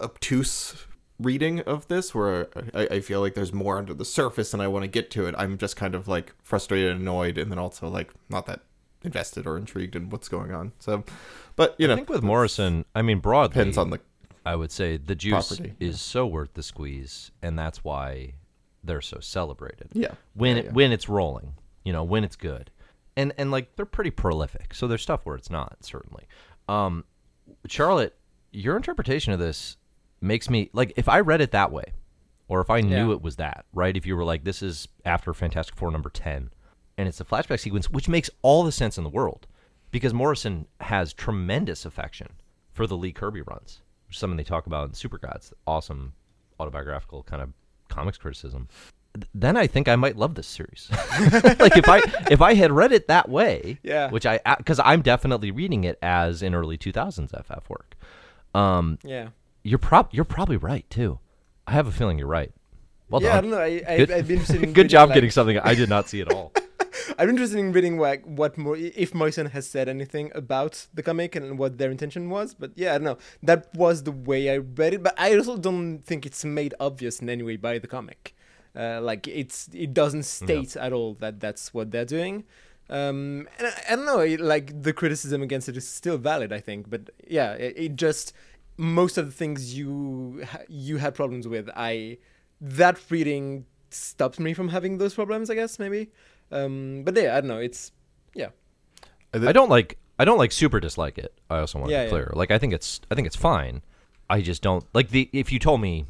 [0.00, 0.86] obtuse
[1.20, 4.68] reading of this where I, I feel like there's more under the surface and I
[4.68, 5.34] want to get to it.
[5.38, 8.60] I'm just kind of like frustrated, and annoyed, and then also like not that
[9.04, 10.72] invested or intrigued in what's going on.
[10.78, 11.04] So,
[11.56, 14.00] but you know, I think with Morrison, I mean broadly, depends on the
[14.46, 18.34] I would say the juice property, is so worth the squeeze, and that's why
[18.82, 19.88] they're so celebrated.
[19.92, 20.72] yeah when yeah, it yeah.
[20.72, 22.70] when it's rolling, you know, when it's good,
[23.16, 24.74] and and like they're pretty prolific.
[24.74, 26.24] So there's stuff where it's not certainly.
[26.68, 27.04] Um,
[27.66, 28.16] Charlotte,
[28.52, 29.76] your interpretation of this
[30.20, 31.92] makes me like if I read it that way,
[32.48, 33.14] or if I knew Yeah.
[33.14, 33.96] it was that right.
[33.96, 36.50] If you were like, this is after Fantastic Four number ten,
[36.98, 39.46] and it's a flashback sequence, which makes all the sense in the world,
[39.90, 42.28] because Morrison has tremendous affection
[42.72, 46.12] for the Lee Kirby runs, which is something they talk about in Super Gods, awesome
[46.60, 47.50] autobiographical kind of
[47.88, 48.68] comics criticism.
[49.32, 50.88] Then I think I might love this series.
[51.60, 52.00] like if I
[52.32, 54.10] if I had read it that way, Yeah.
[54.10, 57.94] which I because I'm definitely reading it as an early 2000s FF work.
[58.56, 59.28] Um, yeah.
[59.62, 61.20] you're prob you're probably right too.
[61.66, 62.52] I have a feeling you're right.
[63.08, 63.58] Well yeah, I don't know.
[63.60, 65.88] I, I, Good, I'd be interested in good reading, job like- getting something I did
[65.88, 66.52] not see at all.
[67.18, 71.58] I'm interested in reading what more if Morrison has said anything about the comic and
[71.58, 72.54] what their intention was.
[72.54, 73.18] But yeah, I don't know.
[73.42, 77.20] That was the way I read it, but I also don't think it's made obvious
[77.20, 78.34] in any way by the comic.
[78.76, 82.44] Uh, like it's it doesn't state at all that that's what they're doing.
[82.90, 86.52] Um, and I, I don't know, it- like the criticism against it is still valid,
[86.52, 86.90] I think.
[86.90, 88.32] But yeah, it, it just
[88.76, 92.18] most of the things you you had problems with, I
[92.60, 95.50] that reading stops me from having those problems.
[95.50, 96.10] I guess maybe.
[96.50, 97.58] Um, but yeah, I don't know.
[97.58, 97.92] It's
[98.34, 98.48] yeah,
[99.32, 101.32] I don't like I don't like super dislike it.
[101.50, 102.10] I also want to Yeah, be yeah.
[102.10, 102.32] clear.
[102.34, 103.82] Like I think it's I think it's fine.
[104.30, 106.06] I just don't like the if you told me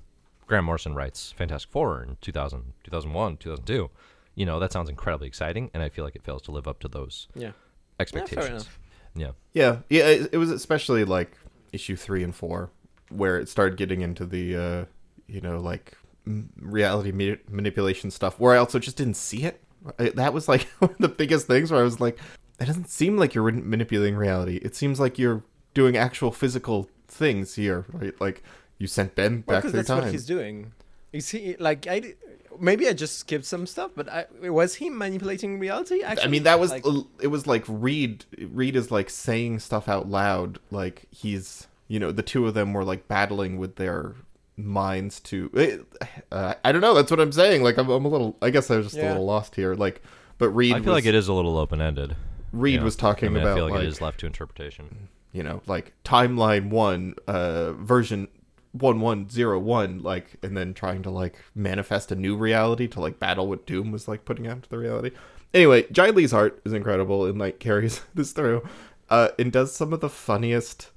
[0.46, 3.90] Grant Morrison writes Fantastic Four in 2000, 2001, 2002,
[4.34, 6.80] you know, that sounds incredibly exciting and I feel like it fails to live up
[6.80, 7.52] to those yeah.
[7.98, 8.48] expectations.
[8.48, 8.78] enough.
[9.16, 9.30] Yeah.
[9.52, 10.06] Yeah, yeah.
[10.08, 11.36] It, it was especially like
[11.72, 12.70] issue three and four,
[13.08, 14.84] where it started getting into the, uh,
[15.28, 18.38] you know, like m- reality ma- manipulation stuff.
[18.38, 19.62] Where I also just didn't see it.
[19.98, 21.70] That was like one of the biggest things.
[21.70, 22.18] Where I was like,
[22.60, 24.56] it doesn't seem like you're manipulating reality.
[24.62, 25.42] It seems like you're
[25.74, 28.18] doing actual physical things here, right?
[28.20, 28.42] Like
[28.78, 30.02] you sent Ben back through that's time.
[30.04, 30.72] what he's doing.
[31.12, 32.14] Is he like I?
[32.60, 36.02] Maybe I just skipped some stuff, but I was he manipulating reality?
[36.02, 36.84] Actually, I mean, that was Like-
[37.20, 37.26] it.
[37.28, 38.24] Was like Reed.
[38.38, 40.60] Reed is like saying stuff out loud.
[40.70, 44.14] Like he's, you know, the two of them were like battling with their
[44.56, 45.84] minds to.
[46.30, 46.94] Uh, I don't know.
[46.94, 47.62] That's what I'm saying.
[47.62, 48.36] Like I'm, I'm a little.
[48.42, 49.74] I guess I was just a little lost here.
[49.74, 50.02] Like,
[50.38, 50.72] but Reed.
[50.72, 52.16] I feel was, like it is a little open ended.
[52.52, 55.08] Reed was talking I mean, about I feel like, like it is left to interpretation.
[55.32, 58.28] you know, like timeline one, uh, version
[58.72, 63.00] one one zero one, like, and then trying to like manifest a new reality to
[63.00, 65.10] like battle what Doom was like putting out to the reality.
[65.52, 68.66] Anyway, Jae Lee's art is incredible and like carries this through,
[69.10, 70.90] uh, and does some of the funniest,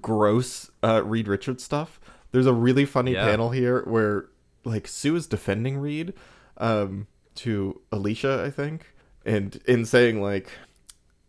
[0.00, 2.00] gross uh, Reed Richards stuff.
[2.32, 3.26] There's a really funny Yeah.
[3.26, 4.26] panel here where
[4.64, 6.12] like Sue is defending Reed,
[6.58, 10.50] um, to Alicia, I think, and in saying like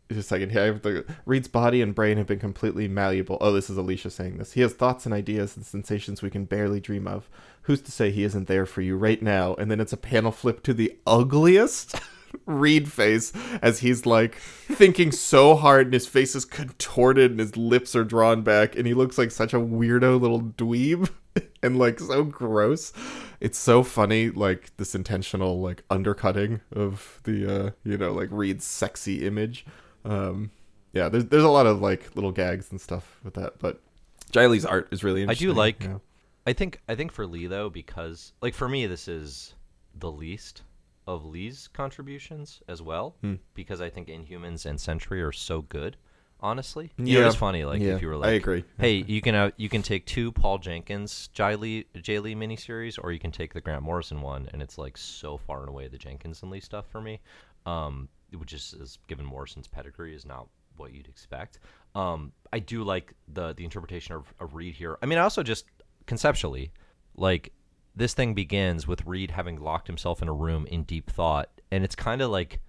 [0.09, 0.61] just a second here.
[0.61, 3.37] I have the Reed's body and brain have been completely malleable.
[3.39, 4.51] Oh, this is Alicia saying this.
[4.53, 7.29] He has thoughts and ideas and sensations we can barely dream of.
[7.63, 9.53] Who's to say he isn't there for you right now?
[9.55, 11.95] And then it's a panel flip to the ugliest
[12.45, 17.57] Reed face as he's like thinking so hard and his face is contorted and his
[17.57, 21.09] lips are drawn back and he looks like such a weirdo little dweeb
[21.63, 22.93] and like so gross.
[23.39, 28.65] It's so funny, like this intentional like undercutting of the uh you know like Reed's
[28.65, 29.65] sexy image.
[30.05, 30.51] Um,
[30.93, 33.79] yeah, there's there's a lot of like little gags and stuff with that, but
[34.31, 35.49] Jae Lee's art is really interesting.
[35.49, 35.83] I do like.
[35.83, 35.97] yeah.
[36.45, 36.81] I think.
[36.89, 39.53] I think for Lee though, because like for me, this is
[39.95, 40.63] the least
[41.15, 43.35] of Lee's contributions as well, Hmm.
[43.53, 45.97] because I think Inhumans and Sentry are so good.
[46.43, 47.27] Honestly, you Yeah.
[47.27, 47.65] it's funny.
[47.65, 48.63] Like Yeah, if you were like, I agree.
[48.79, 52.97] hey, you can uh, you can take two Paul Jenkins Jae Lee, Jae Lee miniseries,
[53.01, 55.87] or you can take the Grant Morrison one, and it's like so far and away
[55.87, 57.19] the Jenkins and Lee stuff for me,
[57.67, 60.47] um, which is, is given Morrison's pedigree is not
[60.77, 61.59] what you'd expect.
[61.93, 64.97] Um, I do like the the interpretation of, of Reed here.
[65.03, 65.65] I mean, I also just
[66.07, 66.71] conceptually
[67.15, 67.51] like
[67.95, 71.83] this thing begins with Reed having locked himself in a room in deep thought, and
[71.83, 72.59] it's kind of like,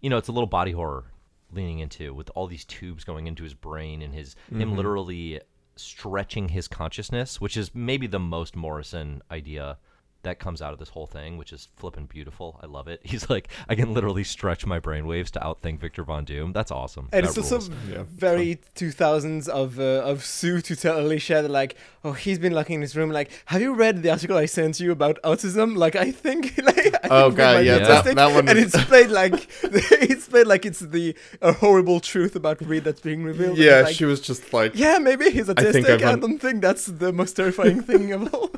[0.00, 1.04] you know, it's a little body horror
[1.52, 4.76] leaning into with all these tubes going into his brain and his him mm-hmm.
[4.76, 5.40] literally
[5.76, 9.78] stretching his consciousness, which is maybe the most Morrison idea
[10.22, 12.60] that comes out of this whole thing, which is flippin' beautiful.
[12.62, 13.00] I love it.
[13.04, 16.52] He's like, I can literally stretch my brainwaves to outthink Victor Von Doom.
[16.52, 17.08] That's awesome.
[17.12, 17.72] And That it's also.
[17.90, 22.52] Yeah, very 2000s of uh, of Sue to tell Alicia that like, oh, he's been
[22.52, 23.10] locking in his room.
[23.10, 25.76] Like, have you read the article I sent you about autism?
[25.76, 29.10] Like, I think, like, I Oh, think God, yeah, that- that one And it's played
[29.10, 33.58] like it's played like it's the a horrible truth about Reed that's being revealed.
[33.58, 35.88] Yeah, like, she was just like, yeah, maybe he's autistic.
[35.88, 38.50] I, I've un- don't think that's the most terrifying thing of all.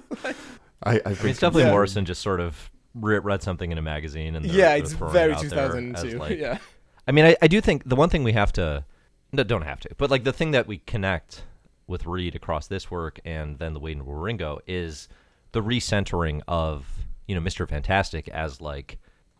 [0.85, 1.71] I, I've I mean, it's definitely Yeah.
[1.71, 5.19] Morrison just sort of re- read something in a magazine and yeah, it's throwing it
[5.19, 6.19] very out there 2000 as, too.
[6.19, 6.59] like- yeah.
[7.07, 8.85] I mean, I, I do think the one thing we have to,
[9.33, 11.43] no, don't have to, but like the thing that we connect
[11.87, 15.09] with Reed across this work and then the Waid and Wieringo is
[15.53, 16.87] the recentering of
[17.27, 18.99] you know Mister Fantastic as like,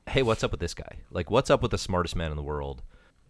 [0.09, 0.99] hey, what's up with this guy?
[1.11, 2.83] Like, what's up with the smartest man in the world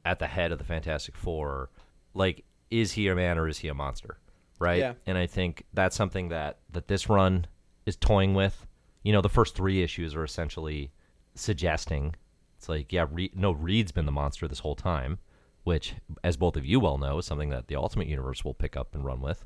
[0.04, 1.70] at the head of the Fantastic Four?
[2.12, 4.18] Like, is he a man or is he a monster?
[4.58, 4.78] Right?
[4.80, 4.94] Yeah.
[5.06, 7.46] And I think that's something that that this run
[7.86, 8.66] is toying with.
[9.02, 10.90] You know, the first three issues are essentially
[11.34, 12.14] suggesting
[12.56, 15.18] it's like, yeah, Re- no, Reed's been the monster this whole time,
[15.64, 18.76] which, as both of you well know, is something that the Ultimate Universe will pick
[18.76, 19.44] up and run with,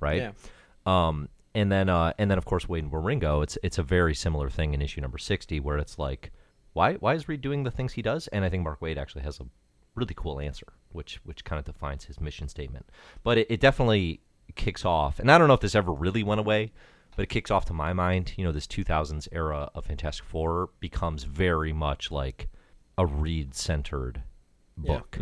[0.00, 0.22] right?
[0.22, 0.32] Yeah.
[0.86, 3.42] Um, and then, uh, and then, of course, Waid and Wieringo.
[3.42, 6.32] It's it's a very similar thing in issue number sixty, where it's like,
[6.72, 8.28] why why is Reed doing the things he does?
[8.28, 9.46] And I think Mark Waid actually has a
[9.94, 12.86] really cool answer, which which kind of defines his mission statement.
[13.22, 14.20] But it, it definitely
[14.54, 16.72] kicks off, and I don't know if this ever really went away,
[17.16, 18.32] but it kicks off to my mind.
[18.36, 22.48] You know, this 2000s era of Fantastic Four becomes very much like
[22.98, 24.22] a Reed centered
[24.82, 24.98] Yeah.
[24.98, 25.18] book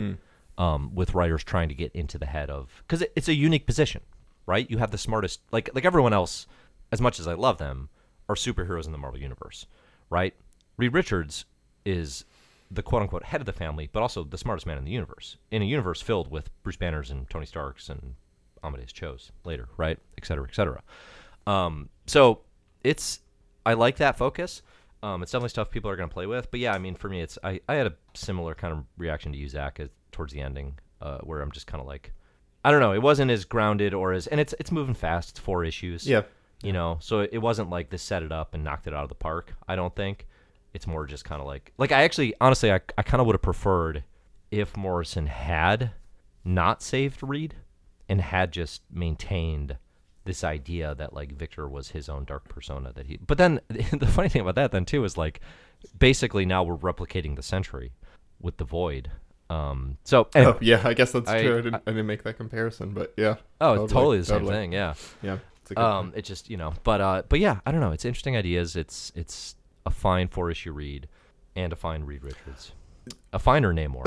[0.58, 3.66] um, with writers trying to get into the head of because it, it's a unique
[3.66, 4.02] position,
[4.46, 4.70] right?
[4.70, 6.46] You have the smartest, like like everyone else.
[6.90, 7.88] As much as I love them,
[8.28, 9.66] are superheroes in the Marvel universe,
[10.10, 10.34] right?
[10.76, 11.46] Reed Richards
[11.86, 12.24] is
[12.70, 15.36] the quote unquote head of the family, but also the smartest man in the universe.
[15.50, 18.14] In a universe filled with Bruce Banners and Tony Starks and
[18.62, 19.98] Amadeus Cho's later, right?
[20.18, 20.82] Et cetera, et cetera.
[21.46, 22.40] Um, so
[22.82, 23.20] it's
[23.64, 24.62] I like that focus.
[25.02, 26.50] Um, it's definitely stuff people are going to play with.
[26.50, 29.32] But yeah, I mean, for me, it's I, I had a similar kind of reaction
[29.32, 32.12] to you, Zack, as, towards the ending, uh, where I'm just kind of like,
[32.64, 35.30] I don't know, it wasn't as grounded or as, and it's it's moving fast.
[35.30, 36.06] It's four issues.
[36.06, 36.22] Yeah.
[36.62, 39.08] You know, so it wasn't like this set it up and knocked it out of
[39.08, 39.52] the park.
[39.66, 40.28] I don't think.
[40.74, 43.34] It's more just kind of like like I actually honestly I I kind of would
[43.34, 44.04] have preferred
[44.50, 45.90] if Morrison had
[46.44, 47.56] not saved Reed
[48.08, 49.76] and had just maintained
[50.24, 54.06] this idea that like Victor was his own dark persona that he but then the
[54.06, 55.40] funny thing about that then too is like
[55.98, 57.92] basically now we're replicating the Sentry
[58.40, 59.10] with the void
[59.50, 61.52] um so anyway, Oh, yeah, I guess that's I- true.
[61.58, 63.36] I didn't, I, didn't make that comparison, but yeah.
[63.60, 64.54] oh it's totally the same totally.
[64.54, 65.38] thing yeah Yeah.
[65.62, 66.18] It's a good um point.
[66.18, 69.12] it just you know but uh but yeah i don't know it's interesting ideas it's
[69.14, 69.54] it's
[69.86, 71.06] a fine four issue read
[71.56, 72.72] and a fine reed richards
[73.32, 74.06] a finer namor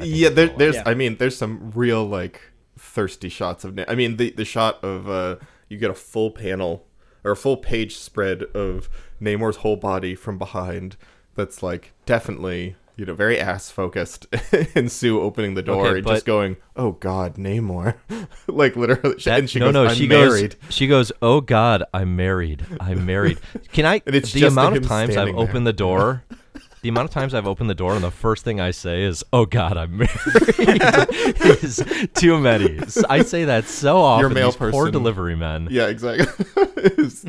[0.00, 0.74] I yeah, is there, there's.
[0.76, 0.82] Yeah.
[0.86, 2.40] I mean, there's some real like
[2.78, 3.74] thirsty shots of.
[3.74, 5.36] Na- I mean, the the shot of uh,
[5.68, 6.86] you get a full panel
[7.24, 8.88] or a full page spread of
[9.20, 10.96] Namor's whole body from behind.
[11.34, 14.26] That's like definitely you know very ass focused,
[14.74, 17.94] and Sue opening the door Okay, and just going, "Oh God, Namor!"
[18.48, 20.74] like literally, That- and she no, goes, no, "I'm she married." goes.
[20.74, 21.12] She goes.
[21.22, 22.66] Oh God, I'm married.
[22.80, 23.38] I'm married.
[23.72, 24.00] Can I?
[24.00, 25.36] The amount of times I've there.
[25.36, 26.24] opened the door.
[26.88, 29.22] The amount of times I've opened the door and the first thing I say is,
[29.30, 30.10] "Oh God, I'm married,"
[31.62, 32.80] is too many.
[33.10, 34.32] I say that so often.
[34.32, 35.68] A male these Poor delivery men.
[35.70, 36.26] Yeah, exactly.
[36.96, 37.24] Is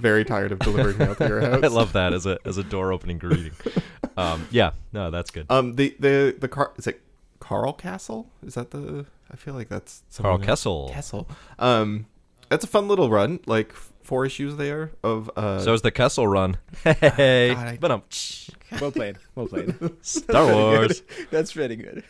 [0.00, 1.62] very tired of delivering mail to your house.
[1.62, 3.52] I love that as a as a door opening greeting.
[4.16, 5.46] Um, yeah, no, that's good.
[5.50, 7.00] Um, the the the car is it
[7.38, 8.28] Carl Castle?
[8.44, 9.06] Is that the?
[9.30, 10.92] I feel like that's Karl Kesel.
[10.92, 11.28] Kesel.
[11.60, 12.06] Um,
[12.48, 13.38] that's a fun little run.
[13.46, 13.72] Like
[14.10, 15.60] four issues there of uh.
[15.60, 16.58] So is the Kessel run.
[16.84, 18.02] Hey, God, I- but um,
[18.80, 19.16] Well played.
[19.36, 19.74] Well played.
[20.02, 21.02] Star Wars.
[21.30, 22.02] That's pretty good.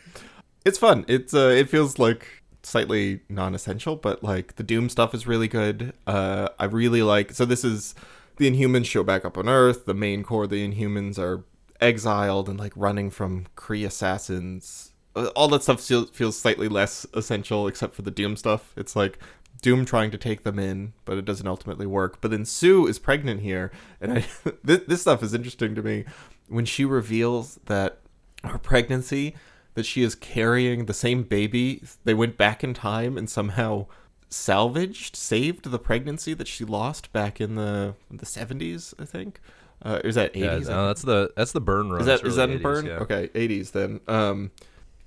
[0.65, 1.05] it's fun.
[1.07, 2.27] It's uh, it feels like
[2.63, 5.93] slightly non-essential, but like the Doom stuff is really good.
[6.07, 7.31] Uh, I really like.
[7.33, 7.95] So this is
[8.37, 9.85] the Inhumans show back up on Earth.
[9.85, 11.43] The main core the Inhumans are
[11.79, 14.91] exiled and like running from Kree assassins.
[15.15, 18.73] Uh, All that stuff feels, feels slightly less essential, except for the Doom stuff.
[18.77, 19.17] It's like
[19.61, 22.19] Doom trying to take them in, but it doesn't ultimately work.
[22.21, 24.25] But then Sue is pregnant here, and I
[24.63, 26.05] this, this stuff is interesting to me
[26.47, 27.99] when she reveals that
[28.43, 29.35] her pregnancy
[29.75, 31.81] that she is carrying the same baby.
[32.03, 33.85] They went back in time and somehow
[34.29, 38.93] salvaged, saved the pregnancy that she lost back in the the seventies.
[38.99, 39.39] I think.
[39.83, 40.69] Uh, is that Yeah, eighties?
[40.69, 42.01] no, that's the that's the Byrne run.
[42.01, 42.85] is that is that in 80s, Byrne?
[42.85, 42.93] yeah.
[42.99, 43.99] Okay, eighties then.
[44.07, 44.51] Um,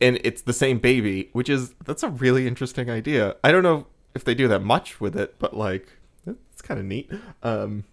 [0.01, 3.37] and it's the same baby, which is that's a really interesting idea.
[3.45, 5.89] I don't know if they do that much with it, but like
[6.27, 7.11] it's kind of neat.
[7.43, 7.85] Um,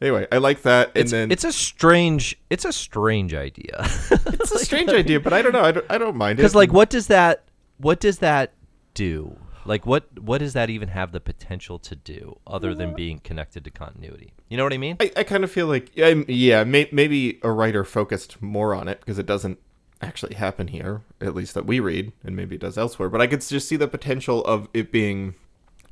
[0.00, 0.88] anyway, I like that.
[0.88, 3.74] And It's, then it's a strange it's a strange idea
[4.10, 5.62] it's a strange idea, but I don't know.
[5.62, 7.44] I don't, I don't mind it because like what does that
[7.78, 8.52] what does that
[8.94, 13.18] do like what what does that even have the potential to do other than being
[13.18, 16.14] connected to continuity you know what i mean I, I kind of feel like yeah,
[16.28, 19.58] yeah may, maybe a writer focused more on it because it doesn't
[20.00, 23.26] actually happen here at least that we read and maybe it does elsewhere but i
[23.26, 25.34] could just see the potential of it being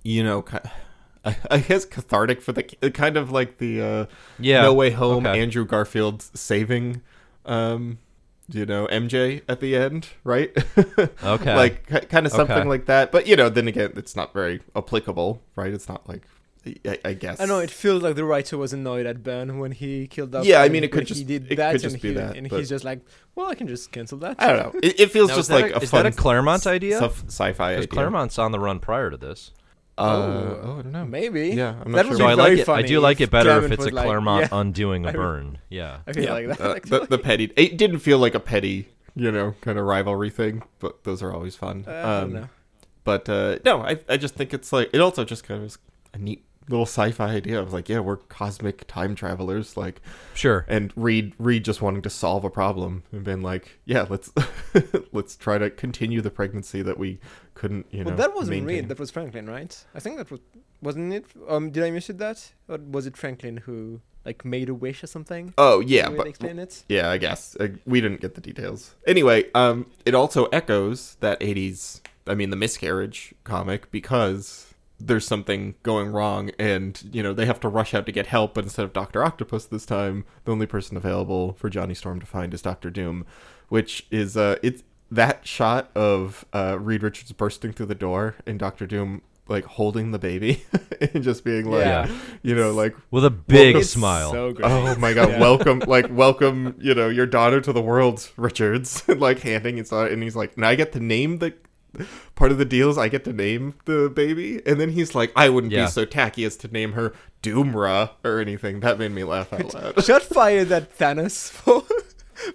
[0.05, 0.45] you know
[1.25, 4.07] I, I guess cathartic for the kind of like the uh
[4.38, 5.40] Yeah, no way home okay.
[5.40, 7.01] andrew garfield saving
[7.47, 7.99] um
[8.49, 10.53] you know mj at the end right
[11.25, 11.57] Okay.
[11.57, 12.69] like kind of something Okay.
[12.69, 16.23] like that but you know then again it's not very applicable right it's not like
[16.87, 19.73] i, I guess I know it feels like the writer was annoyed at Ben when
[19.73, 20.47] he killed off.
[20.47, 22.14] Yeah, I mean, it could could he did it that, could just and be he,
[22.14, 23.01] that, and but- he's just like,
[23.35, 24.37] well, I can just cancel that.
[24.43, 24.81] I don't know.
[24.83, 27.27] It, it feels Now, just like a- a, is fun that a claremont idea sci-
[27.27, 27.87] sci-fi idea.
[27.87, 29.51] claremont's on the run prior to this
[29.97, 31.05] Uh, Oh, oh, I don't know.
[31.05, 31.51] Maybe.
[31.51, 32.11] Yeah, I'm not That sure.
[32.11, 33.87] would so be i like very it i do like it better if it's a
[33.87, 36.61] was like, claremont yeah, undoing a I would- Byrne yeah I feel Yeah, like that.
[36.61, 36.99] uh, actually.
[37.01, 37.53] the, the petty.
[37.57, 41.33] It didn't feel like a petty, you know, kind of rivalry thing, but those are
[41.33, 41.85] always fun.
[41.87, 42.49] Uh, I don't um, know.
[43.05, 45.79] but uh, no, I I just think it's like it also just kind of is
[46.13, 50.00] a neat little sci-fi idea I was like yeah we're cosmic time travelers like
[50.35, 54.33] sure and Reed Reed just wanting to solve a problem and being like yeah let's
[55.12, 57.19] let's try to continue the pregnancy that we
[57.54, 58.83] couldn't you know well, that wasn't maintain.
[58.83, 58.88] Reed.
[58.88, 59.85] That was Franklin, right?
[59.94, 60.40] I think that was
[60.83, 61.27] wasn't it.
[61.48, 65.02] Um, did I miss it that, or was it Franklin who like made a wish
[65.02, 65.54] or something?
[65.58, 66.85] oh yeah but explain it.
[66.88, 68.94] Yeah, I guess uh, we didn't get the details.
[69.06, 75.75] Anyway, um, it also echoes that '80s, I mean, the miscarriage comic because there's something
[75.83, 78.85] going wrong and you know they have to rush out to get help but instead
[78.85, 82.63] of dr octopus this time the only person available for johnny storm to find is
[82.63, 83.27] dr doom
[83.69, 88.59] which is uh it's that shot of uh reed richards bursting through the door and
[88.59, 90.65] dr doom like holding the baby
[91.13, 92.09] and just being like Yeah.
[92.42, 94.31] you know like With a big It's smile.
[94.33, 94.55] So.
[94.63, 95.40] Oh my god, Yeah.
[95.40, 99.07] welcome like welcome, you know, your daughter to the world, Richards.
[99.09, 101.53] like handing it and he's like, and I get to name the
[102.35, 104.61] part of the deal is I get to name the baby.
[104.67, 105.85] And then he's like, I wouldn't Yeah.
[105.87, 108.81] be so tacky as to name her Doomra or anything.
[108.81, 110.05] That made me laugh out loud.
[110.05, 111.83] Shot fired at Thanos for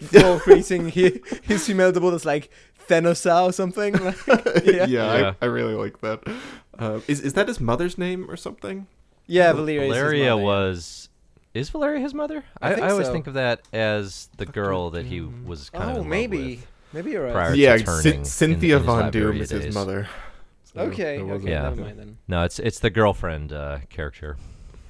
[0.02, 2.50] for creating his, his female double that's like
[2.88, 3.94] Thanosa or something.
[3.94, 4.86] Like, yeah, yeah.
[4.88, 5.34] Yeah.
[5.42, 6.22] I, I really like that.
[6.78, 8.88] Uh, is is that his mother's name or something?
[9.28, 9.88] Yeah, Valeria.
[9.90, 11.10] Valeria mother, was.
[11.54, 12.44] Is Valeria his mother?
[12.62, 13.14] I I, think I always so.
[13.14, 15.98] think of that as the girl that he was kind of.
[15.98, 16.56] Oh, maybe.
[16.58, 16.68] with.
[16.94, 17.34] Maybe you're right.
[17.34, 19.74] prior- yeah, turning Cyn- in- Cynthia in his Von Doom is his days.
[19.74, 20.08] mother.
[20.74, 21.64] So Okay, okay, Yeah.
[21.64, 22.18] never mind then.
[22.28, 24.38] No, it's it's the girlfriend uh, character.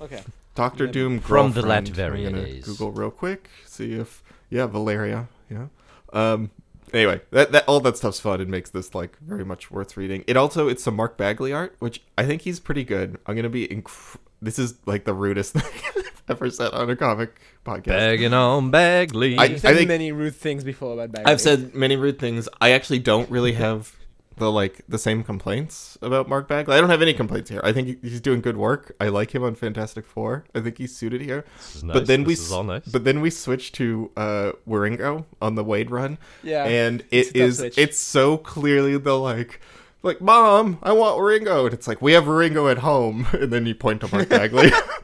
[0.01, 0.21] Okay.
[0.55, 0.91] Doctor Yeah.
[0.91, 1.87] Doom From the girlfriend.
[1.93, 2.65] Latveria I'm gonna days.
[2.65, 5.27] Google real quick, see if yeah, Valeria.
[5.49, 5.67] Yeah.
[6.13, 6.51] Um.
[6.91, 10.23] Anyway, that, that all that stuff's fun and makes this like very much worth reading.
[10.27, 13.17] It also it's some Mark Bagley art, which I think he's pretty good.
[13.27, 13.67] I'm gonna be.
[13.67, 15.63] Inc- this is like the rudest thing
[15.95, 17.85] I've ever said on a comic podcast.
[17.87, 19.37] Bagging on Bagley.
[19.37, 21.31] I- You've said think- many rude things before about Bagley.
[21.31, 22.47] I've said many rude things.
[22.61, 23.95] I actually don't really have
[24.37, 26.73] the like the same complaints about Mark Bagley.
[26.75, 27.59] I don't have any complaints here.
[27.61, 28.95] I think he's doing good work.
[28.99, 30.45] I like him on Fantastic Four.
[30.55, 31.43] I think he's suited here.
[31.57, 31.93] This is nice.
[31.93, 32.85] But then we this is all nice.
[32.85, 36.17] But then we switch to uh Wieringo on the Waid run.
[36.41, 36.63] Yeah.
[36.63, 39.59] And it's it a tough is it's so clearly the like
[40.03, 43.65] like mom, I want Wieringo and it's like we have Wieringo at home and then
[43.65, 44.71] you point to Mark Bagley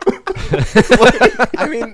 [1.57, 1.93] I mean,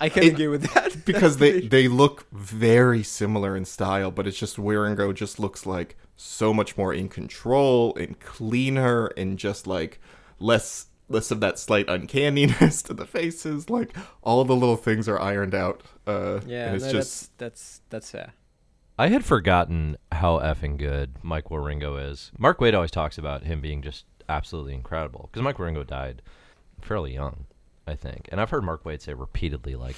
[0.00, 4.26] I can It- agree with that because they they look very similar in style, but
[4.26, 9.66] it's just Wieringo just looks like so much more in control and cleaner and just
[9.66, 10.00] like
[10.38, 13.68] less less of that slight uncanniness to the faces.
[13.68, 15.82] Like all the little things are ironed out.
[16.06, 18.32] Uh, Yeah, and it's no, just that's that's that's fair.
[18.98, 22.30] I had forgotten how effing good Mike Wieringo is.
[22.38, 26.22] Mark Waid always talks about him being just absolutely incredible because Mike Wieringo died
[26.80, 27.46] fairly young,
[27.86, 28.28] I think.
[28.30, 29.96] And I've heard Mark Waid say repeatedly, like,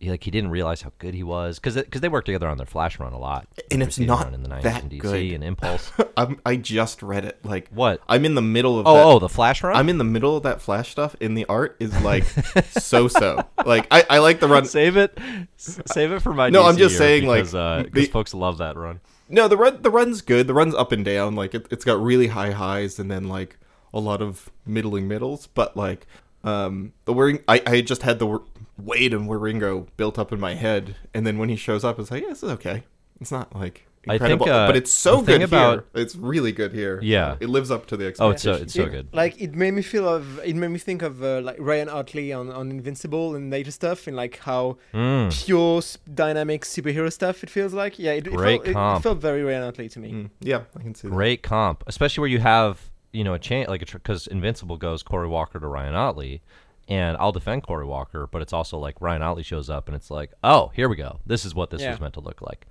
[0.00, 2.58] he, like he didn't realize how good he was because because they worked together on
[2.58, 5.32] their Flash run a lot, And it's not in the 90s that in DC good.
[5.32, 5.90] and Impulse.
[6.16, 7.38] I'm, I just read it.
[7.44, 8.00] Like What?
[8.08, 8.86] I'm in the middle of.
[8.86, 9.04] oh, that.
[9.04, 9.76] oh, the Flash run.
[9.76, 12.24] I'm in the middle of that flash stuff, and the art is like
[12.70, 13.44] so-so.
[13.64, 14.66] Like I, I like the run.
[14.66, 15.18] save it,
[15.56, 16.50] save it for my.
[16.50, 19.00] No, I'm just saying, like, because, uh, folks love that run.
[19.28, 20.46] No, the run the run's good.
[20.46, 21.34] The run's up and down.
[21.34, 23.58] Like it, it's got really high highs and then like
[23.92, 25.46] a lot of middling middles.
[25.46, 26.06] But like
[26.44, 28.40] um the Waring, I I just had the Wa-
[28.82, 32.10] Waid and Wieringo built up in my head, and then when he shows up, it's
[32.10, 32.84] like yeah, this is okay.
[33.20, 36.02] It's not like I think, incredible, uh, but it's so the thing good about- here.
[36.02, 36.98] It's really good here.
[37.02, 37.36] Yeah.
[37.40, 38.28] it lives up to the expectation.
[38.28, 39.08] Oh, it's so it's so It- good.
[39.14, 42.30] Like it made me feel of it made me think of uh, like Ryan Ottley
[42.32, 45.32] on, on Invincible and later stuff and like how Mm.
[45.46, 45.80] pure
[46.12, 47.98] dynamic superhero stuff it feels like.
[47.98, 50.12] Yeah, it, it, Great felt, it, it felt very Ryan Ottley to me.
[50.12, 51.14] Mm, yeah, I can see that.
[51.14, 55.02] Great comp, especially where you have you know a chance like a because Invincible goes
[55.02, 56.42] Cory Walker to Ryan Ottley,
[56.88, 60.10] and I'll defend Cory Walker, but it's also like Ryan Ottley shows up and it's
[60.10, 61.20] like, oh, here we go.
[61.24, 61.90] This is what this Yeah.
[61.92, 62.66] was meant to look like.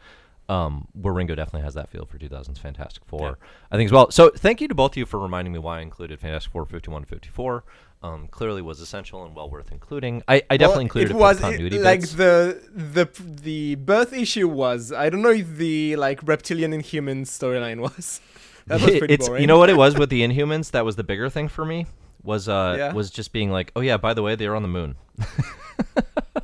[0.49, 3.39] Um, Wieringo definitely has that feel for 2000's Fantastic Four,
[3.71, 4.11] I think as well.
[4.11, 6.65] So thank you to both of you for reminding me why I included Fantastic Four
[6.65, 7.63] 51 and 54.
[8.03, 10.21] Um, clearly was essential and well worth including.
[10.27, 12.13] I, I definitely Well, included it for was the it- continuity like bits.
[12.15, 14.91] the the the birth issue was.
[14.91, 18.19] I don't know if the like reptilian and human storyline was.
[18.68, 19.41] That was pretty it's boring.
[19.41, 21.86] you know what it was with the Inhumans that was the bigger thing for me
[22.24, 22.93] was uh Yeah.
[22.93, 24.95] was just being like oh yeah by the way they are on the moon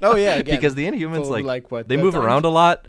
[0.01, 2.87] Oh yeah, again, because the Inhumans like, like, what, they move around a lot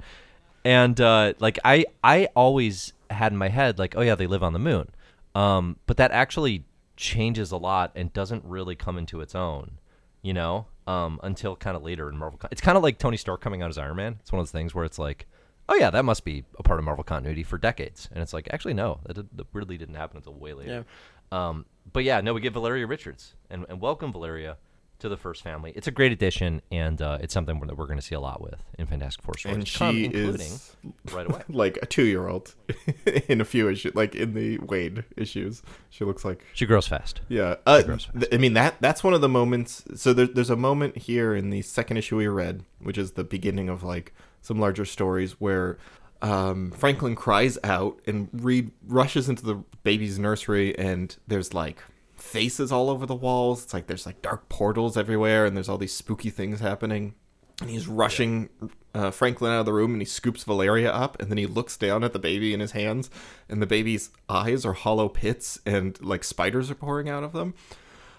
[0.65, 4.43] and uh like I I always had in my head like oh yeah they live
[4.43, 4.91] on the moon
[5.35, 6.65] um but that actually
[6.97, 9.79] changes a lot and doesn't really come into its own
[10.23, 13.41] you know um until kind of later in Marvel it's kind of like Tony Stark
[13.41, 15.27] coming out as Iron Man it's one of those things where it's like
[15.71, 18.49] oh yeah that must be a part of Marvel continuity for decades and it's like
[18.53, 20.85] actually no that, did- that really didn't happen until way later
[21.33, 24.57] um, but yeah, no, we get Valeria Richards and, and welcome Valeria
[24.99, 25.73] to the first family.
[25.77, 28.41] It's a great addition, and uh, it's something that we're going to see a lot
[28.43, 30.77] with in Fantastic Four stories, and to come, she including is
[31.13, 31.43] right away.
[31.49, 32.55] like a two-year-old
[33.29, 35.63] in a few issues, like in the Waid issues.
[35.89, 37.21] She looks like She grows fast.
[37.29, 38.21] Yeah, uh, gross fast.
[38.23, 39.85] th- I mean that that's one of the moments.
[39.95, 43.25] So there's there's a moment here in the second issue we read, which is the
[43.25, 44.13] beginning of like
[44.43, 45.79] some larger stories where
[46.23, 51.83] um, Franklin cries out and Reed rushes into the baby's nursery, and there's like
[52.17, 53.65] faces all over the walls.
[53.65, 57.15] It's like there's like dark portals everywhere, and there's all these spooky things happening.
[57.61, 58.49] and he's rushing
[58.95, 61.77] uh, Franklin out of the room, and he scoops Valeria up, and then he looks
[61.77, 63.11] down at the baby in his hands,
[63.49, 67.55] and the baby's eyes are hollow pits, and like spiders are pouring out of them.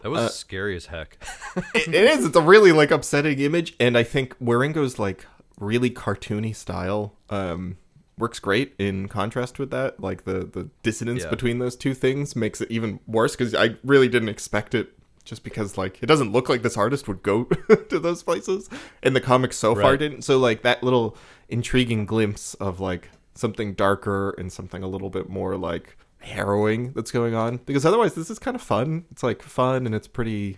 [0.01, 1.17] That was scary as heck.
[1.75, 2.25] it, it is.
[2.25, 5.25] It's a really like upsetting image, and I think Wieringo's like
[5.61, 7.77] really cartoony style um,
[8.17, 9.99] works great in contrast with that.
[10.01, 11.29] Like the the dissonance Yeah.
[11.29, 14.89] between those two things makes it even worse because I really didn't expect it.
[15.23, 17.43] Just because like it doesn't look like this artist would go
[17.89, 18.69] to those places,
[19.03, 20.23] and the comics so far didn't.
[20.23, 21.15] So like that little
[21.47, 27.11] intriguing glimpse of like something darker and something a little bit more like harrowing that's
[27.11, 27.57] going on.
[27.65, 29.05] Because otherwise, this is kind of fun.
[29.11, 30.57] It's like fun and it's pretty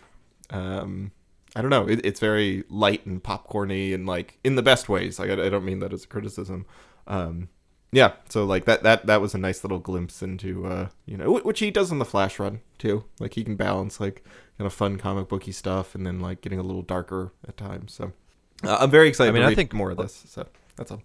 [0.50, 1.12] um
[1.56, 1.88] i don't know.
[1.88, 5.20] It, it's very light and popcorny and like in the best ways.
[5.20, 6.66] Like I, I don't mean that as a criticism.
[7.08, 7.50] Um
[7.92, 11.38] yeah so like that that that was a nice little glimpse into uh you know
[11.40, 13.04] which he does in the flash run too.
[13.20, 14.24] Like he can balance like
[14.58, 17.94] kind of fun comic booky stuff and then like getting a little darker at times.
[17.94, 18.12] So
[18.64, 21.02] uh, i'm very excited I mean, to I think- more of this so that's all.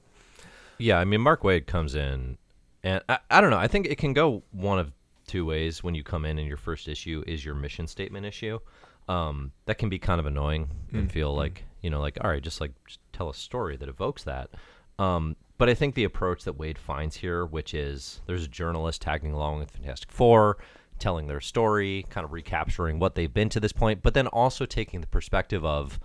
[0.81, 2.39] Yeah, I mean, Mark Waid comes in,
[2.85, 3.59] and I, I don't know.
[3.59, 4.93] I think it can go one of
[5.27, 8.61] two ways when you come in and your first issue is your mission statement issue.
[9.09, 12.43] Um, that can be kind of annoying and feel like, you know, like, all right,
[12.43, 14.51] just like just tell a story that evokes that.
[14.99, 19.03] Um, but I think the approach that Waid finds here, which is there's a journalist
[19.03, 20.59] tagging along with Fantastic Four,
[20.99, 24.67] telling their story, kind of recapturing what they've been to this point, but then also
[24.67, 25.99] taking the perspective of,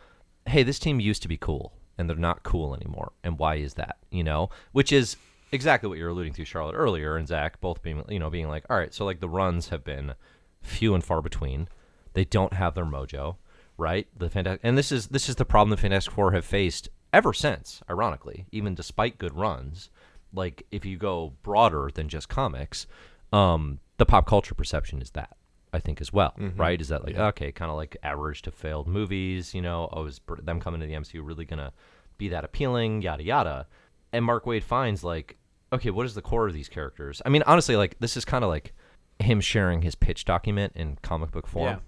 [0.45, 3.11] hey, this team used to be cool and they're not cool anymore.
[3.23, 3.97] And why is that?
[4.11, 5.17] You know, which is
[5.51, 8.65] exactly what you're alluding to, Charlotte, earlier, and Zack both being, you know, being like,
[8.69, 10.13] all right, so like the runs have been
[10.61, 11.67] few and far between.
[12.13, 13.37] They don't have their mojo,
[13.77, 14.07] right?
[14.17, 17.33] The fantastic, and this is this is the problem the Fantastic Four have faced ever
[17.33, 17.81] since.
[17.89, 19.89] Ironically, even despite good runs,
[20.33, 22.87] like if you go broader than just comics,
[23.31, 25.35] um, the pop culture perception is that.
[25.75, 26.79] I think as well, right?
[26.79, 29.55] Is that like okay, kind of like average to failed movies?
[29.55, 31.73] You know, oh, is them coming to the MCU really gonna
[32.19, 33.01] be that appealing?
[33.01, 33.67] Yada yada.
[34.11, 35.35] And Mark Waid finds like,
[35.73, 37.23] okay, what is the core of these characters?
[37.25, 38.73] I mean, honestly, like this is kind of like
[39.19, 41.65] him sharing his pitch document in comic book form.
[41.65, 41.79] Yeah.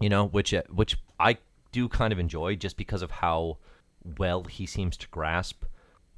[0.00, 1.36] You know, which uh, which I
[1.72, 3.58] do kind of enjoy just because of how
[4.18, 5.64] well he seems to grasp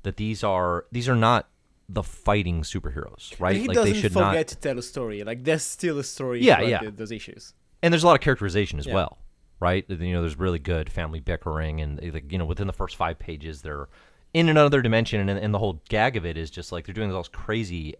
[0.04, 1.48] that these are these are not
[1.88, 3.56] the fighting superheroes, right?
[3.56, 5.22] He like doesn't they should forget not to tell a story.
[5.24, 6.40] Like there's still a story.
[6.42, 6.82] Yeah, yeah.
[6.84, 7.54] the- those issues.
[7.82, 8.94] and there's a lot of characterization as Yeah.
[8.94, 9.18] well,
[9.58, 9.84] right?
[9.88, 12.94] You know, there's really good family bickering, and uh, like, you know, within the first
[12.96, 13.88] five pages, they're
[14.32, 17.10] in another dimension, and, and the whole gag of it is just like they're doing
[17.12, 17.94] all this crazy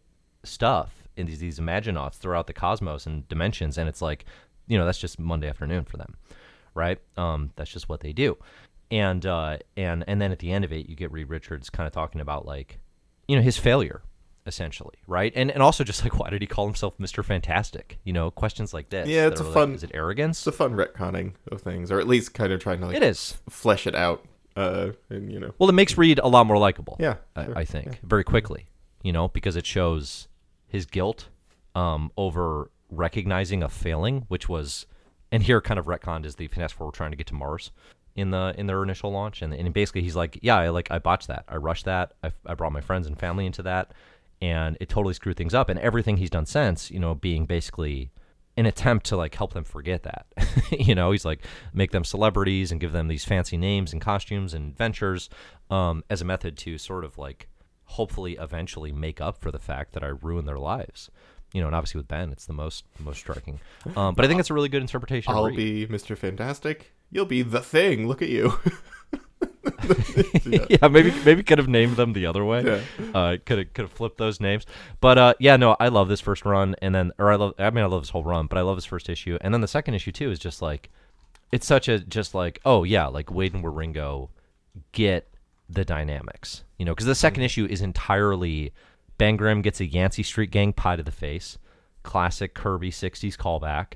[0.45, 4.25] stuff in these these imaginauts throughout the cosmos and dimensions, and it's like,
[4.67, 6.17] you know, that's just Monday afternoon for them,
[6.75, 6.99] right?
[7.17, 8.37] Um, that's just what they do,
[8.91, 11.87] and uh, and and then at the end of it, you get Reed Richards kind
[11.87, 12.79] of talking about like,
[13.29, 14.03] you know, his failure
[14.45, 15.33] essentially, right?
[15.37, 17.25] And and also just like why did he call himself Mr.
[17.25, 17.99] Fantastic?
[18.05, 19.09] You know, questions like this.
[19.09, 20.39] Yeah, it's a are like, fun- is it arrogance?
[20.39, 23.05] it's a fun retconning of things or at least kind of trying to like It
[23.05, 23.37] is.
[23.49, 24.25] flesh it out
[24.57, 26.97] uh and you know Well, it makes Reed a lot more likable.
[26.99, 28.67] Yeah, I, sure, I think very quickly.
[29.03, 30.27] You know, because it shows
[30.67, 31.29] his guilt
[31.75, 34.87] um, over recognizing a failing, which was,
[35.31, 37.73] and here kind of retconned is the Fantastic Four were trying to get to Mars
[38.15, 40.99] in the in their initial launch, and, and basically he's like, yeah, I like I
[40.99, 43.93] botched that, I rushed that, I, I brought my friends and family into that,
[44.41, 48.11] and it totally screwed things up, and everything he's done since, you know, being basically
[48.57, 50.27] an attempt to like help them forget that.
[50.71, 51.41] you know, he's like
[51.73, 55.31] make them celebrities and give them these fancy names and costumes and ventures
[55.71, 57.49] um, as a method to sort of like
[57.85, 61.11] hopefully eventually make up for the fact that I ruined their lives.
[61.53, 63.61] You know, and obviously with Ben, it's the most most striking.
[63.97, 65.33] Um, but I think it's a really good interpretation.
[65.33, 66.17] I'll be Mr.
[66.17, 66.93] Fantastic.
[67.11, 68.09] You'll be the thing.
[68.09, 68.59] Look at you.
[70.45, 70.67] yeah.
[70.71, 72.65] yeah, maybe maybe could have named them the other way.
[72.65, 72.81] Yeah.
[73.15, 74.65] Uh, could have could have flipped those names.
[75.01, 77.55] But uh, yeah, no, I love this first run, and then or I love.
[77.59, 79.61] I mean, I love this whole run, but I love this first issue, and then
[79.61, 80.91] the second issue too is just like,
[81.51, 84.29] it's such a just like oh yeah, like Waid and Wieringo
[84.93, 85.29] get
[85.69, 88.73] the dynamics, you know, because the 2nd issue is entirely
[89.19, 91.59] Ben Grimm gets a Yancey Street Gang pie to the face,
[92.03, 93.95] classic Kirby '60s callback,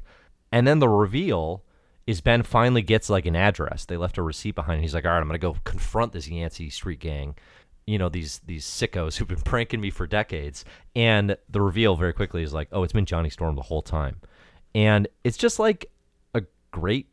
[0.53, 1.65] and then the reveal
[2.07, 3.85] is Ben finally gets like an address.
[3.85, 4.81] They left a receipt behind.
[4.81, 7.35] He's like, all right, I'm gonna go confront this Yancey Street Gang.
[7.87, 10.65] You know these these sickos who've been pranking me for decades.
[10.95, 14.21] And the reveal very quickly is like, oh, it's been Johnny Storm the whole time,
[14.75, 15.91] and it's just like
[16.35, 17.09] a great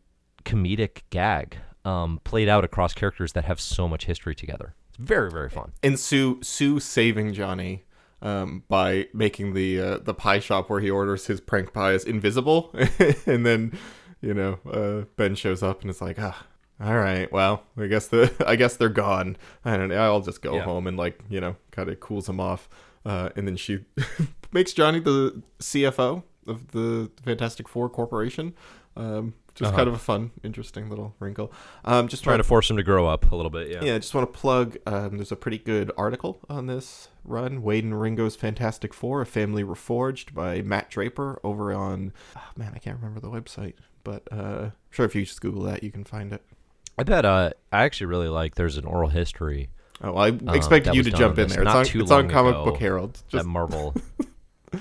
[0.46, 4.76] comedic gag um, played out across characters that have so much history together.
[4.90, 5.74] It's very very fun.
[5.82, 7.84] And Sue Sue saving Johnny
[8.24, 12.74] um, by making the uh, the pie shop where he orders his prank pies invisible,
[13.28, 13.78] and then
[14.22, 16.46] you know uh, Ben shows up and it's like ah.
[16.82, 17.32] All right.
[17.32, 19.38] Well, I guess the I guess they're gone.
[19.64, 20.02] I don't know.
[20.04, 20.64] I'll just go Yeah.
[20.64, 22.68] home and like you know kind of cools him off.
[23.06, 23.86] Uh, and then she
[24.52, 28.54] makes Johnny the CFO of the Fantastic Four Corporation.
[28.98, 29.78] Um, just Uh-huh.
[29.78, 31.54] kind of a fun, interesting little wrinkle.
[31.86, 33.70] Um, just Trying to force him to grow up a little bit.
[33.70, 33.84] Yeah.
[33.84, 34.78] yeah, I just want to plug.
[34.88, 37.62] Um, there's a pretty good article on this run.
[37.62, 42.14] Waid and Wieringo's Fantastic Four: A Family Reforged by Matt Draper over on.
[42.36, 45.84] Oh, man, I can't remember the website, but uh, sure if you just Google that,
[45.84, 46.42] you can find it.
[46.98, 47.26] I bet.
[47.26, 48.56] Uh, I actually really like.
[48.56, 49.70] There's an oral history
[50.02, 51.62] Oh, I Um, expected that you to jump in there.
[51.62, 53.14] It's not on, it's on Comic ago Book Herald.
[53.14, 53.96] that Just, Marvel.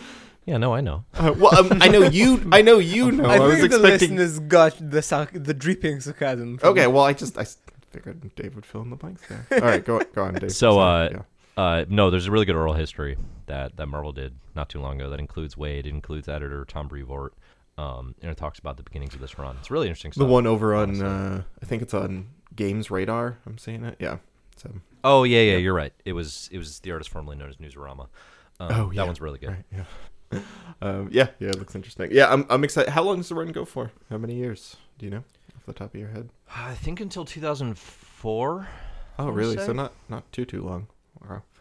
[0.46, 0.56] yeah.
[0.56, 1.04] No, I know.
[1.14, 2.48] uh, well, um, I know you.
[2.52, 3.24] I know you know.
[3.28, 4.16] I, I was think the expecting.
[4.16, 6.58] listeners got the sarc- the dripping sarcasm.
[6.58, 7.46] from- Okay, well, I just I
[7.90, 9.46] figured Dave would fill in the blanks there.
[9.52, 10.52] All right, go go on, Dave.
[10.52, 11.22] So, uh, yeah.
[11.56, 15.00] Uh, no, there's a really good oral history that, that Marvel did not too long
[15.00, 17.34] ago that includes Waid, includes editor Tom Brevoort,
[17.76, 19.56] um, and it talks about the beginnings of this run.
[19.60, 23.38] It's really interesting the one over on uh, I think it's on Games Radar.
[23.46, 23.96] I'm seeing it.
[23.98, 24.18] Yeah.
[24.56, 24.70] So
[25.04, 25.58] Oh yeah, yeah, Yeah.
[25.58, 25.92] you're right.
[26.04, 28.08] It was it was the artist formerly known as Newsarama.
[28.60, 29.48] Um, Oh, that one's really good.
[29.50, 29.64] Right.
[30.32, 30.40] Yeah.
[30.82, 31.28] um, yeah.
[31.38, 31.48] Yeah.
[31.48, 32.10] It looks interesting.
[32.12, 32.32] Yeah.
[32.32, 32.46] I'm.
[32.48, 32.90] I'm excited.
[32.90, 33.90] How long does the run go for?
[34.10, 34.76] How many years?
[34.98, 35.24] Do you know
[35.56, 36.28] off the top of your head?
[36.54, 38.68] I think until 2004.
[39.18, 39.56] Oh, really?
[39.56, 40.86] So not not too too long.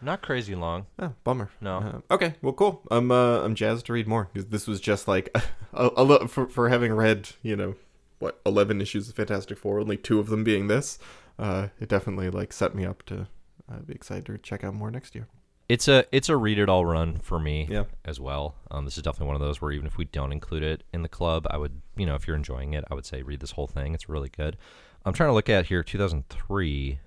[0.00, 0.86] Not crazy long.
[0.98, 1.50] Oh, bummer.
[1.60, 1.78] No.
[2.10, 2.34] Uh, okay.
[2.42, 2.82] Well, cool.
[2.90, 3.10] I'm.
[3.12, 5.28] Uh, I'm jazzed to read more because this was just like
[5.72, 7.74] a, a lo- for for having read you know
[8.18, 10.98] what 11 issues of Fantastic Four, only two of them being this.
[11.38, 13.26] Uh, it definitely like set me up to
[13.70, 15.26] uh, be excited to check out more next year.
[15.68, 17.84] It's a it's a read it all run for me Yeah.
[18.04, 18.56] as well.
[18.70, 21.02] Um, this is definitely one of those where even if we don't include it in
[21.02, 23.52] the club, I would you know if you're enjoying it, I would say read this
[23.52, 23.94] whole thing.
[23.94, 24.56] It's really good.
[25.04, 26.98] I'm trying to look at here 2003.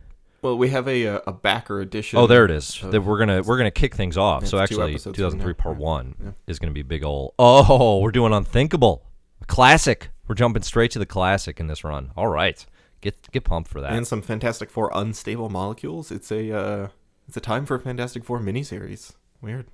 [0.46, 2.20] Well, we have a uh, a backer edition.
[2.20, 2.80] Oh, there it is.
[2.84, 4.46] That we're gonna we're gonna kick things off.
[4.46, 6.32] So actually, 2003 part one Yeah.
[6.46, 9.08] is gonna be big ol' Oh, we're doing unthinkable,
[9.42, 10.10] a classic.
[10.28, 12.12] We're jumping straight to the classic in this run.
[12.16, 12.64] All right,
[13.02, 13.94] get get pumped for that.
[13.94, 16.12] and some Fantastic Four unstable molecules.
[16.12, 16.88] It's a uh,
[17.28, 19.14] it's a time for a Fantastic Four miniseries.
[19.42, 19.66] Weird.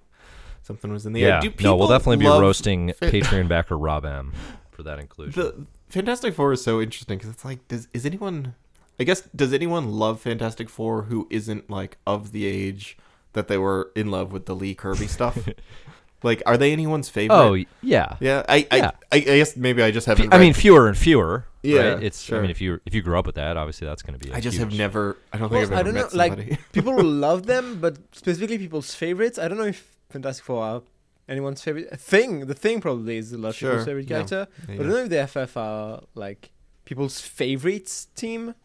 [0.61, 1.30] Something was in the air.
[1.30, 4.32] yeah, Do no, we'll definitely be roasting Patreon backer Rob M
[4.72, 5.34] for that inclusion.
[5.43, 8.55] The Fantastic Four is so interesting because it's like, does is anyone?
[9.01, 12.97] I guess does anyone love Fantastic Four who isn't like of the age
[13.33, 15.37] that they were in love with the Lee Kirby stuff?
[16.23, 17.35] like, are they anyone's favorite?
[17.35, 18.15] oh yeah.
[18.19, 18.43] yeah.
[18.47, 18.91] I, I, Yeah.
[19.11, 20.33] I, I guess maybe I just haven't.
[20.33, 21.45] I read- mean, fewer and fewer.
[21.63, 22.03] Yeah, right?
[22.03, 22.31] it's.
[22.31, 24.33] I mean, if you if you grew up with that, obviously that's going to be.
[24.33, 25.17] I I just have never.
[25.33, 26.57] I don't Well, think I've I don't know, met like- somebody.
[26.71, 29.37] people love them, but specifically people's favorites.
[29.37, 30.81] I don't know if Fantastic Four are
[31.29, 32.47] anyone's favorite thing.
[32.47, 34.15] The thing probably is a lot of Sure, people's favorite yeah.
[34.17, 34.47] character.
[34.67, 36.51] Yeah, But I don't know if the FF are like
[36.85, 38.55] people's favorites team.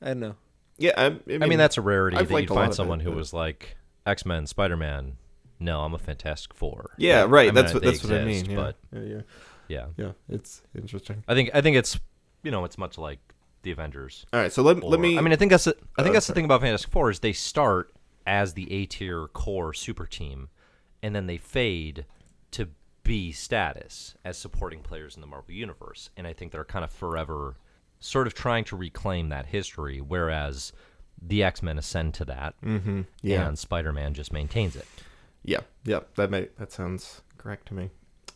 [0.00, 0.06] Yeah.
[0.06, 0.34] I don't know.
[0.78, 2.74] yeah, I, I mean, I mean, that's a rarity I've that you find of it,
[2.74, 3.76] someone who but- was like
[4.06, 5.16] X Men, Spider Man.
[5.58, 6.90] No, I'm a Fantastic Four.
[6.98, 7.42] Yeah, right.
[7.42, 8.50] I mean, that's what they that's what I mean.
[8.50, 8.56] Yeah.
[8.56, 9.20] But yeah, yeah,
[9.68, 10.10] yeah, yeah.
[10.28, 11.24] It's interesting.
[11.26, 11.98] I think I think it's
[12.42, 13.18] you know it's much like
[13.62, 14.26] the Avengers.
[14.34, 15.16] All right, so let, Or, let me.
[15.16, 17.10] I mean, I think that's the, I think Oh, that's the thing about Fantastic Four
[17.10, 17.90] is they start
[18.26, 20.50] as the A tier core super team,
[21.02, 22.04] and then they fade
[22.50, 22.68] to
[23.02, 26.10] B status as supporting players in the Marvel universe.
[26.18, 27.54] And I think they're kind of forever
[28.00, 30.72] sort of trying to reclaim that history, whereas
[31.20, 34.86] the X Men ascend to that, mm-hmm, yeah, and Spider Man just maintains it.
[35.44, 36.00] yeah, yeah.
[36.16, 37.90] That may that sounds correct to me.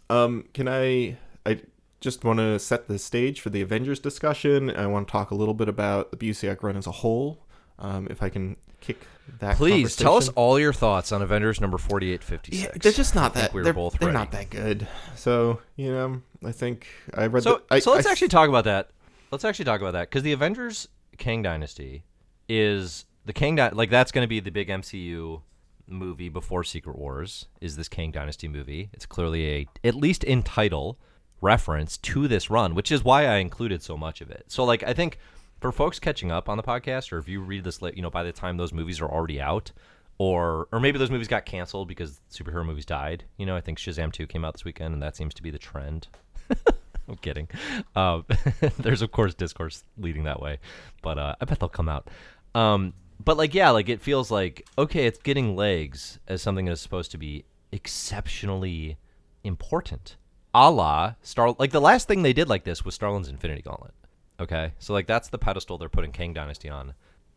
[0.09, 1.17] Um, can I?
[1.47, 1.61] I
[2.01, 4.71] just want to set the stage for the Avengers discussion.
[4.71, 7.45] I want to talk a little bit about the Busiek run as a whole.
[7.79, 9.07] Um, if I can kick
[9.39, 9.57] that.
[9.57, 12.65] Please tell us all your thoughts on Avengers number forty-eight fifty-six.
[12.75, 13.53] Yeah, they're just not that.
[13.53, 14.89] we were they're both they're not that good.
[15.17, 17.43] So you know, I think I read.
[17.43, 18.91] So, the, I, so let's I- actually talk about that.
[19.31, 22.05] Let's actually talk about that because the Avengers Kang Dynasty
[22.49, 25.43] is the Kang Dy- like that's going to be the big MCU
[25.87, 27.47] movie before Secret Wars.
[27.61, 28.91] Is this Kang Dynasty movie?
[28.93, 30.99] It's clearly a at least in title
[31.41, 34.45] reference to this run, which is why I included so much of it.
[34.49, 35.19] So like I think
[35.61, 38.11] for folks catching up on the podcast, or if you read this late, you know,
[38.11, 39.73] by the time those movies are already out.
[40.19, 43.25] Or, or maybe those movies got canceled because superhero movies died.
[43.39, 45.51] You know, I think Shazam 2 came out this weekend, and that seems to be
[45.51, 46.09] the trend.
[47.11, 47.49] I'm kidding.
[47.95, 48.25] Um,
[48.79, 50.59] there's of course discourse leading that way,
[51.03, 52.09] but uh, I bet they'll come out.
[52.55, 56.73] Um, but like, yeah, like it feels like okay, it's getting legs as something that
[56.73, 58.97] is supposed to be exceptionally
[59.45, 60.17] important.
[60.55, 61.55] A la Star.
[61.59, 63.95] Like the last thing they did like this was Starlin's Infinity Gauntlet.
[64.41, 66.95] Okay, so like that's the pedestal they're putting Kang Dynasty on.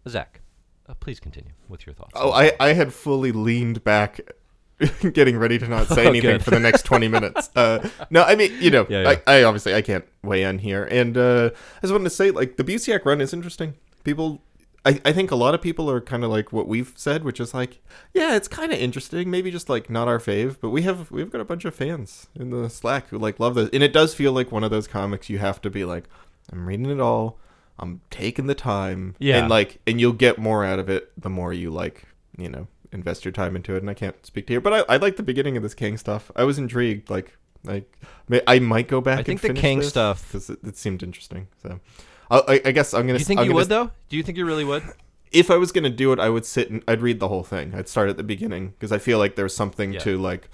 [0.07, 0.41] Zack,
[0.87, 2.13] uh, please continue with your thoughts.
[2.15, 4.19] Oh, I, I had fully leaned back,
[5.13, 6.43] getting ready to not say Oh, anything good.
[6.43, 7.49] for the next twenty minutes.
[7.55, 9.15] Uh, no, I mean, you know, Yeah, yeah.
[9.27, 12.31] I, I obviously I can't weigh in here, and uh, I just wanted to say,
[12.31, 13.75] like, the Busiek run is interesting.
[14.03, 14.41] People,
[14.85, 17.39] I, I think a lot of people are kind of like what we've said, which
[17.39, 17.81] is like,
[18.13, 19.29] yeah, it's kind of interesting.
[19.31, 22.27] Maybe just like not our fave, but we have we've got a bunch of fans
[22.35, 24.87] in the Slack who like love this, and it does feel like one of those
[24.87, 26.05] comics you have to be like,
[26.51, 27.37] I'm reading it all.
[27.79, 29.39] I'm taking the time, Yeah.
[29.39, 32.03] and like, and you'll get more out of it the more you like,
[32.37, 33.79] you know, invest your time into it.
[33.79, 35.97] And I can't speak to you, but I, I like the beginning of this Kang
[35.97, 36.31] stuff.
[36.35, 37.37] I was intrigued, like
[37.67, 37.83] I
[38.27, 39.19] may, I might go back.
[39.19, 41.47] I think and the Kang stuff- 'cause it, it seemed interesting.
[41.61, 41.79] So,
[42.29, 43.19] I, I, guess I'm gonna.
[43.19, 43.91] Do you think I'm you would though?
[44.09, 44.83] Do you think you really would?
[45.31, 47.73] if I was gonna do it, I would sit and I'd read the whole thing.
[47.75, 49.99] I'd start at the beginning because I feel like there's something Yeah.
[49.99, 50.49] to like.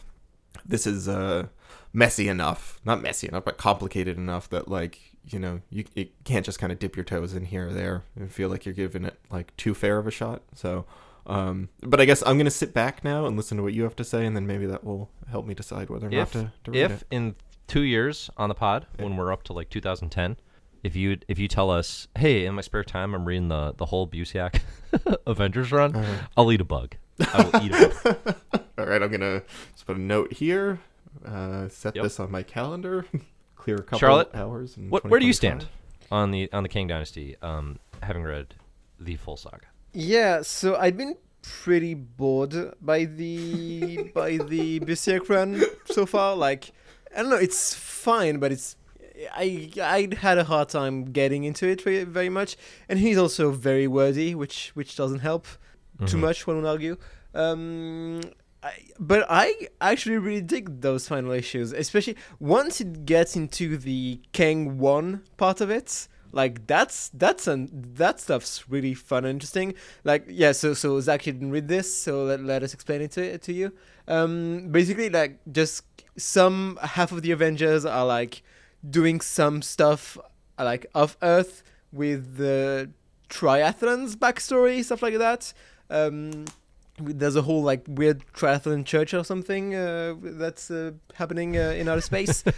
[0.65, 1.47] This is uh
[1.93, 6.45] messy enough, not messy enough, but complicated enough that like you know you, you can't
[6.45, 9.05] just kind of dip your toes in here or there and feel like you're giving
[9.05, 10.41] it like too fair of a shot.
[10.53, 10.85] So.
[11.27, 13.95] Um, but I guess I'm gonna sit back now and listen to what you have
[13.97, 16.51] to say, and then maybe that will help me decide whether or If not to,
[16.65, 17.07] to read if it.
[17.11, 17.35] in
[17.67, 20.37] two years on the pod when we're up to like 2010,
[20.83, 23.85] if you if you tell us, hey, in my spare time I'm reading the the
[23.87, 24.59] whole Busiek
[25.27, 26.27] Avengers run, Uh-huh.
[26.37, 26.95] I'll eat a bug.
[27.19, 28.35] I will eat a bug.
[28.79, 29.43] All right, I'm gonna
[29.73, 30.79] just put a note here.
[31.25, 32.03] Uh, set Yep.
[32.03, 33.05] this on my calendar.
[33.55, 34.77] Clear a couple Charlotte, hours.
[34.77, 35.67] What, where do you stand
[36.11, 37.35] on the on the Kang Dynasty?
[37.41, 38.55] Um, having read
[38.99, 39.67] the full saga.
[39.93, 46.35] Yeah, so I've been pretty bored by the by the Busiek run so far.
[46.35, 46.71] Like,
[47.15, 48.75] I don't know, it's fine, but it's
[49.33, 52.55] I I had a hard time getting into it very, much,
[52.87, 55.47] and he's also very wordy, which which doesn't help
[56.05, 56.21] too Mhm.
[56.21, 56.47] much.
[56.47, 56.97] One would argue.
[57.33, 58.21] Um,
[58.63, 64.19] I, but I actually really dig those final issues, especially once it gets into the
[64.33, 66.07] Kang One part of it.
[66.31, 69.73] Like that's that's an that stuff's really fun and interesting.
[70.03, 73.11] Like yeah, so so Zack you didn't read this, so let, let us explain it
[73.11, 73.73] to to you.
[74.07, 75.83] Um, basically like just
[76.17, 78.43] some half of the Avengers are like
[78.87, 80.17] doing some stuff
[80.57, 82.91] like off Earth with the
[83.29, 85.53] triathlons backstory stuff like that.
[85.89, 86.45] Um,
[87.01, 91.87] there's a whole like weird triathlon church or something uh, that's uh, happening uh, in
[91.87, 92.43] outer space.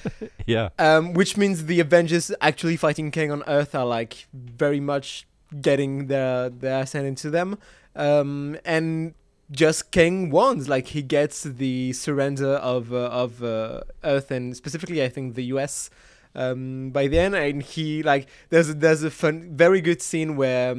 [0.48, 0.70] Yeah.
[0.80, 5.28] Um, which means the Avengers actually fighting Kang on Earth are like very much
[5.62, 7.58] getting their their ass handed to them,
[7.96, 9.14] um, and
[9.52, 15.04] just Kang wants like he gets the surrender of uh, of uh, Earth and specifically
[15.04, 15.90] I think the U.S.
[16.34, 20.76] Um, by then, and he like there's a, there's a fun, very good scene where.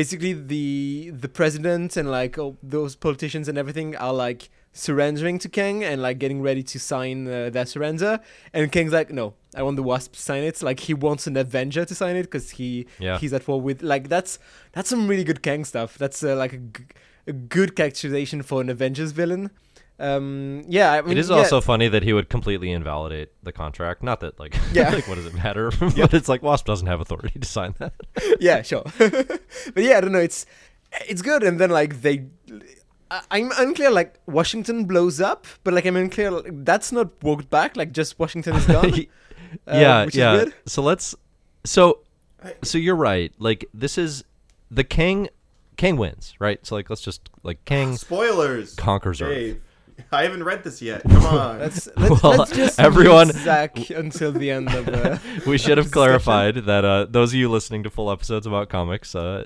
[0.00, 4.42] Basically, the the president and like all those politicians and everything are like
[4.72, 8.20] surrendering to Kang and like getting ready to sign uh, their surrender.
[8.52, 10.62] And Kang's like, no, I want the Wasp to sign it.
[10.62, 13.18] Like he wants an Avenger to sign it because he Yeah.
[13.18, 14.38] he's at war with like that's
[14.72, 15.96] that's some really good Kang stuff.
[16.02, 16.84] That's uh, like a, g-
[17.26, 19.50] a good characterization for an Avengers villain.
[19.98, 23.52] Um, yeah, I mean, It is yeah, also funny that he would completely invalidate the
[23.52, 24.02] contract.
[24.02, 24.90] Not that like, Yeah.
[24.94, 25.70] like what does it matter?
[25.80, 27.94] but it's like Wasp doesn't have authority to sign that.
[28.40, 28.84] yeah, sure.
[28.98, 30.18] but yeah, I don't know.
[30.18, 30.44] It's
[31.08, 32.26] it's good, and then like they,
[33.10, 33.90] I- I'm unclear.
[33.90, 36.30] Like Washington blows up, but like I'm unclear.
[36.30, 37.76] Like, that's not walked back.
[37.76, 38.86] Like just Washington is gone.
[39.66, 40.36] uh, yeah, which yeah.
[40.36, 40.54] good.
[40.66, 41.14] So let's.
[41.64, 42.00] So,
[42.62, 43.32] so you're right.
[43.38, 44.24] Like this is
[44.70, 45.28] the king.
[45.76, 46.64] Kang wins, right?
[46.64, 48.74] So like, let's just like Kang Spoilers.
[48.76, 49.34] conquers Earth.
[49.34, 49.60] Dave,
[50.12, 51.02] I haven't read this yet.
[51.02, 51.58] Come on.
[51.58, 55.20] Let's, let's, Well, let's just everyone- Zack until the end of the.
[55.46, 59.14] we should have clarified that uh, those of you listening to full episodes about comics,
[59.14, 59.44] uh,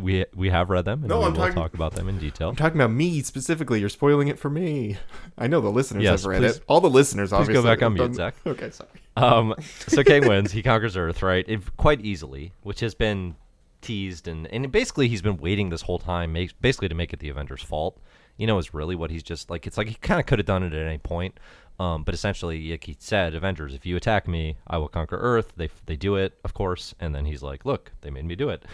[0.00, 2.18] we we have read them and No, we I'm will talking- talk about them in
[2.18, 2.48] detail.
[2.48, 3.80] I'm talking about me specifically.
[3.80, 4.96] You're spoiling it for me.
[5.38, 6.62] I know the listeners Yes, have read please- it.
[6.66, 8.34] All the listeners, please go back on have mute, done- Zack.
[8.46, 8.88] Okay, sorry.
[9.16, 9.54] Um,
[9.86, 10.52] so Kang wins.
[10.52, 11.44] He conquers Earth, right?
[11.46, 13.36] It, quite easily, which has been
[13.82, 17.18] teased and and basically he's been waiting this whole time, makes basically to make it
[17.18, 17.98] the Avengers' fault.
[18.36, 19.66] You know, is really what he's just like.
[19.66, 21.38] It's like he kind of could have done it at any point.
[21.80, 25.52] Um, but essentially, like he said, Avengers, if you attack me, I will conquer Earth.
[25.56, 28.48] They they do it, of course, and then he's like, look, they made me do
[28.50, 28.64] it.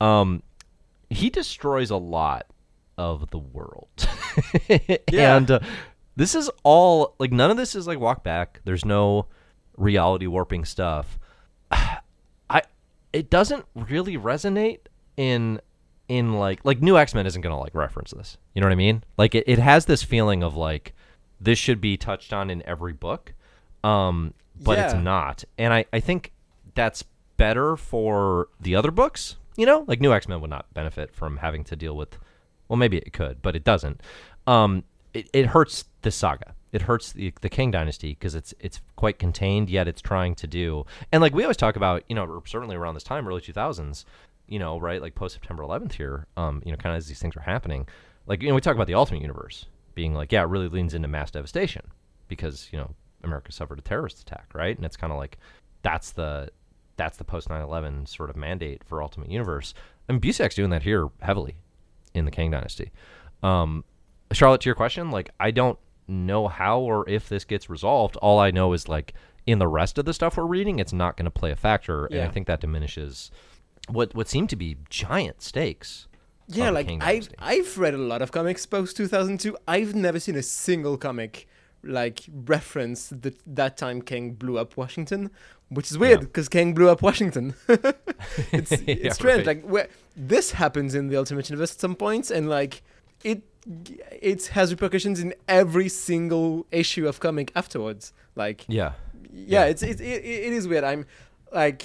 [0.00, 0.42] Um,
[1.10, 2.46] he destroys a lot
[2.98, 3.88] of the world,
[5.10, 5.36] Yeah.
[5.36, 5.60] and uh,
[6.16, 8.60] this is all like none of this is like walk back.
[8.64, 9.26] There's no
[9.76, 11.18] reality warping stuff.
[11.70, 12.62] I
[13.12, 14.80] it doesn't really resonate
[15.16, 15.60] in
[16.08, 18.38] in like like new X-Men isn't gonna like reference this.
[18.54, 19.02] You know what I mean?
[19.16, 20.94] Like it, it has this feeling of like
[21.40, 23.34] this should be touched on in every book.
[23.82, 25.44] Um but it's not.
[25.58, 26.32] And I, I think
[26.74, 27.04] that's
[27.36, 29.36] better for the other books.
[29.56, 32.18] You know, like new X-Men would not benefit from having to deal with
[32.68, 34.00] well maybe it could, but it doesn't.
[34.46, 36.54] Um it, it hurts the saga.
[36.72, 40.46] It hurts the, the Kang Dynasty because it's it's quite contained, yet it's trying to
[40.46, 40.84] do.
[41.10, 44.04] And like we always talk about, you know, certainly around this time, early two thousands,
[44.48, 47.18] you know, right, like post September 11th here, um, you know, kind of as these
[47.18, 47.86] things are happening,
[48.26, 50.94] like you know, we talk about the Ultimate Universe being like, yeah, it really leans
[50.94, 51.82] into mass devastation
[52.28, 52.94] because you know
[53.24, 54.76] America suffered a terrorist attack, right?
[54.76, 55.38] And it's kind of like
[55.82, 56.50] that's the
[56.96, 59.74] that's the post 9/11 sort of mandate for Ultimate Universe.
[60.08, 61.56] And Busiek's doing that here heavily
[62.14, 62.90] in the Kang Dynasty.
[63.42, 63.84] Um,
[64.32, 65.78] Charlotte, to your question, like I don't
[66.08, 68.16] know how or if this gets resolved.
[68.16, 69.14] All I know is like
[69.46, 72.06] in the rest of the stuff we're reading, it's not going to play a factor,
[72.06, 73.30] and I think that diminishes
[73.88, 76.08] what what seem to be giant stakes.
[76.48, 77.28] Yeah, like I've.
[77.38, 79.56] I've read a lot of comics post two thousand two.
[79.66, 81.48] I've never seen a single comic
[81.82, 85.30] like reference that that time Kang blew up Washington,
[85.68, 87.54] which is weird because Kang blew up Washington.
[88.52, 89.38] it's it's Yeah, strange.
[89.38, 89.46] right.
[89.46, 92.82] Like where this happens in the Ultimate Universe at some points, and like
[93.24, 93.42] it
[94.12, 98.12] it has repercussions in every single issue of comic afterwards.
[98.36, 98.92] Like Yeah.
[99.32, 99.70] yeah, Yeah.
[99.70, 100.84] it's it, it it is weird.
[100.84, 101.06] I'm
[101.52, 101.84] like,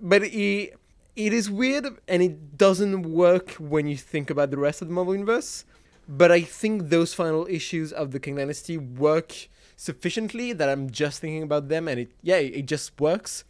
[0.00, 0.74] but it
[1.18, 4.94] it is weird, and it doesn't work when you think about the rest of the
[4.94, 5.64] Marvel universe.
[6.08, 11.20] But I think those final issues of the Kang Dynasty work sufficiently that I'm just
[11.20, 13.44] thinking about them, and it yeah, it just works.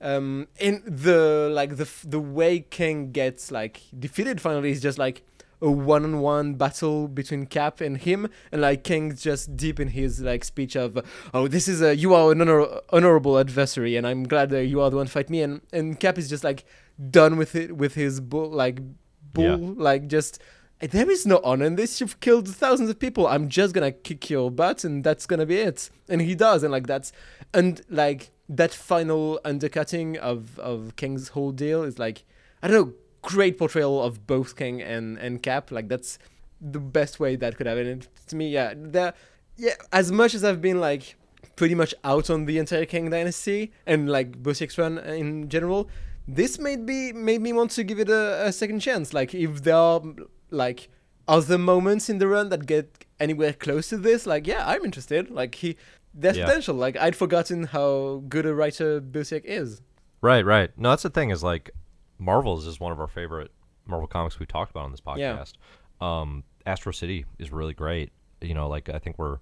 [0.00, 5.22] Um, and the like the the way King gets like defeated finally is just like
[5.62, 10.44] a one-on-one battle between Cap and him, and like Kang's just deep in his like
[10.44, 10.98] speech of,
[11.32, 14.80] "Oh, this is a you are an honor- honorable adversary, and I'm glad that you
[14.80, 16.64] are the one to fight me." And and Cap is just like
[17.10, 18.80] done with it with his bull like
[19.32, 20.40] bull like just.
[20.78, 22.02] There is no honor in this.
[22.02, 23.26] You've killed thousands of people.
[23.26, 25.88] I'm just gonna kick your butt, and that's gonna be it.
[26.06, 27.12] And he does, and like that's,
[27.54, 32.24] and like that final undercutting of of Kang's whole deal is like,
[32.62, 32.94] I don't know,
[33.34, 35.70] great portrayal of both Kang and and Cap.
[35.70, 36.18] Like that's
[36.60, 37.86] the best way that could happen.
[37.86, 39.14] And to me, yeah, the
[39.56, 39.74] yeah.
[39.92, 41.16] As much as I've been like
[41.56, 45.88] pretty much out on the entire Kang dynasty and like Busiek's run in general,
[46.28, 49.12] this made me made me want to give it a, a second chance.
[49.12, 50.02] Like if there are
[50.50, 50.88] like
[51.28, 55.30] other moments in the run that get anywhere close to this, like yeah, I'm interested.
[55.30, 55.76] Like he.
[56.18, 56.46] There's Yeah.
[56.46, 56.74] potential.
[56.74, 59.82] Like I'd forgotten how good a writer Busiek is.
[60.22, 60.70] Right, right.
[60.78, 61.70] No, that's the thing is like
[62.18, 63.50] Marvels is one of our favorite
[63.86, 65.54] Marvel comics we've talked about on this podcast.
[66.04, 68.10] Um Astro City is really great.
[68.40, 69.38] You know, like I think we're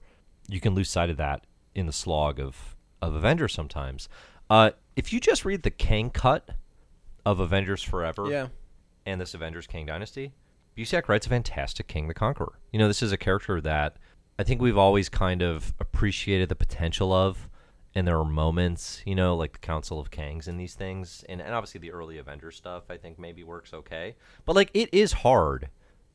[0.48, 4.08] you can lose sight of that in the slog of of Avengers sometimes.
[4.50, 6.50] Uh if you just read the Kang cut
[7.26, 8.48] of Avengers Forever Yeah.
[9.06, 10.32] and this Avengers Kang Dynasty,
[10.76, 12.58] Busiek writes a fantastic Kang the Conqueror.
[12.72, 13.96] You know, this is a character that
[14.38, 17.48] I think we've always kind of appreciated the potential of,
[17.94, 21.40] and there are moments, you know, like the Council of Kangs and these things, and,
[21.40, 24.16] and obviously the early Avengers stuff I think maybe works okay.
[24.44, 25.68] But like it is hard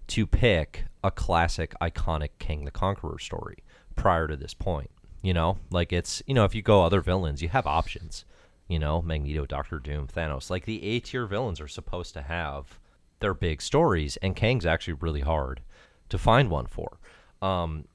[0.07, 3.63] to pick a classic, iconic Kang the Conqueror story
[3.95, 4.89] prior to this point.
[5.21, 8.25] You know, like it's you know, if you go other villains, you have options.
[8.67, 10.49] You know, Magneto, Doctor Doom, Thanos.
[10.49, 12.79] Like the A tier villains are supposed to have
[13.19, 15.61] their big stories, and Kang's actually really hard
[16.09, 16.99] to find one for.
[17.41, 17.85] Um,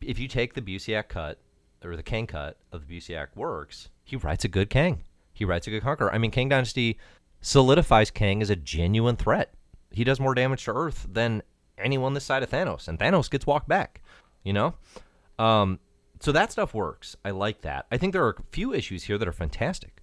[0.00, 1.38] if you take the Busiek cut
[1.84, 5.04] or the Kang cut of the Busiek works, he writes a good Kang.
[5.32, 6.12] He writes a good Conqueror.
[6.12, 6.98] I mean, Kang Dynasty
[7.40, 9.54] solidifies Kang as a genuine threat.
[9.90, 11.42] He does more damage to Earth than
[11.78, 14.02] anyone this side of Thanos, and Thanos gets walked back.
[14.44, 14.74] You know,
[15.38, 15.78] um,
[16.20, 17.16] so that stuff works.
[17.24, 17.86] I like that.
[17.90, 20.02] I think there are a few issues here that are fantastic.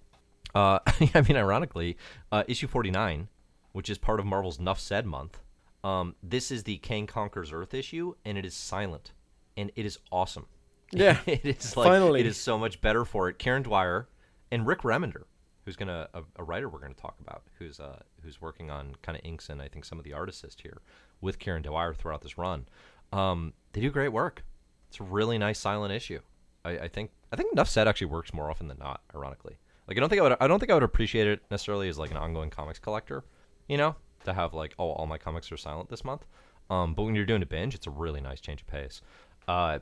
[0.54, 0.78] Uh,
[1.14, 1.96] I mean, ironically,
[2.30, 3.28] uh, issue 49,
[3.72, 5.40] which is part of Marvel's Nuff Said month,
[5.82, 9.12] um, this is the Kang Conquers Earth issue, and it is silent,
[9.56, 10.46] and it is awesome.
[10.92, 12.20] Yeah, it is like finally.
[12.20, 13.38] it is so much better for it.
[13.38, 14.08] Kieron Dwyer
[14.50, 15.24] and Rick Remender,
[15.64, 19.16] who's gonna a, a writer we're gonna talk about, who's uh who's working on kind
[19.16, 20.82] of inks and I think some of the art assist here
[21.20, 22.66] with Kieron Dwyer throughout this run.
[23.12, 24.44] Um, they do great work.
[24.88, 26.20] It's a really nice silent issue.
[26.64, 29.02] I, I think I think Enough Said actually works more often than not.
[29.14, 31.88] Ironically, like I don't think I would I don't think I would appreciate it necessarily
[31.88, 33.24] as like an ongoing comics collector.
[33.68, 36.26] You know, to have like oh all my comics are silent this month.
[36.68, 39.00] Um, but when you're doing a binge, it's a really nice change of pace.
[39.48, 39.80] Uh,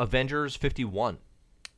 [0.00, 1.18] Avengers 51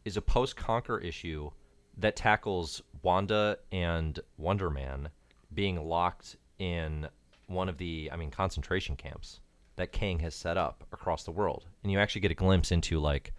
[0.04, 1.50] is a post Conquer issue
[1.98, 5.08] that tackles Wanda and Wonder Man
[5.52, 7.08] being locked in
[7.48, 9.40] one of the, I mean, concentration camps
[9.74, 11.64] that Kang has set up across the world.
[11.82, 13.32] And you actually get a glimpse into, like,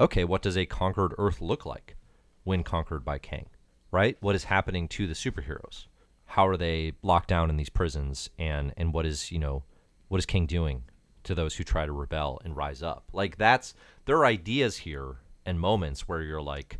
[0.00, 1.96] okay, what does a conquered Earth look like
[2.44, 3.46] when conquered by Kang,
[3.90, 4.16] right?
[4.20, 5.86] What is happening to the superheroes?
[6.26, 8.30] How are they locked down in these prisons?
[8.38, 9.64] And, and what is, you know,
[10.06, 10.84] what is Kang doing
[11.28, 13.04] to those who try to rebel and rise up?
[13.12, 13.74] Like, that's,
[14.04, 15.16] there are ideas here
[15.46, 16.78] and moments where you're like,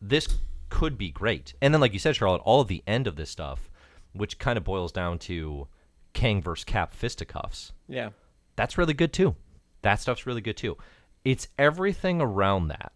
[0.00, 0.26] this
[0.70, 1.54] could be great.
[1.62, 3.70] And then, like you said, Charlotte, all of the end of this stuff,
[4.12, 5.68] which kind of boils down to
[6.14, 8.10] Kang versus Cap fisticuffs, Yeah.
[8.56, 9.36] that's really good too.
[9.82, 10.76] That stuff's really good too.
[11.24, 12.92] It's everything around that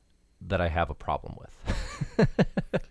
[0.48, 2.28] that I have a problem with.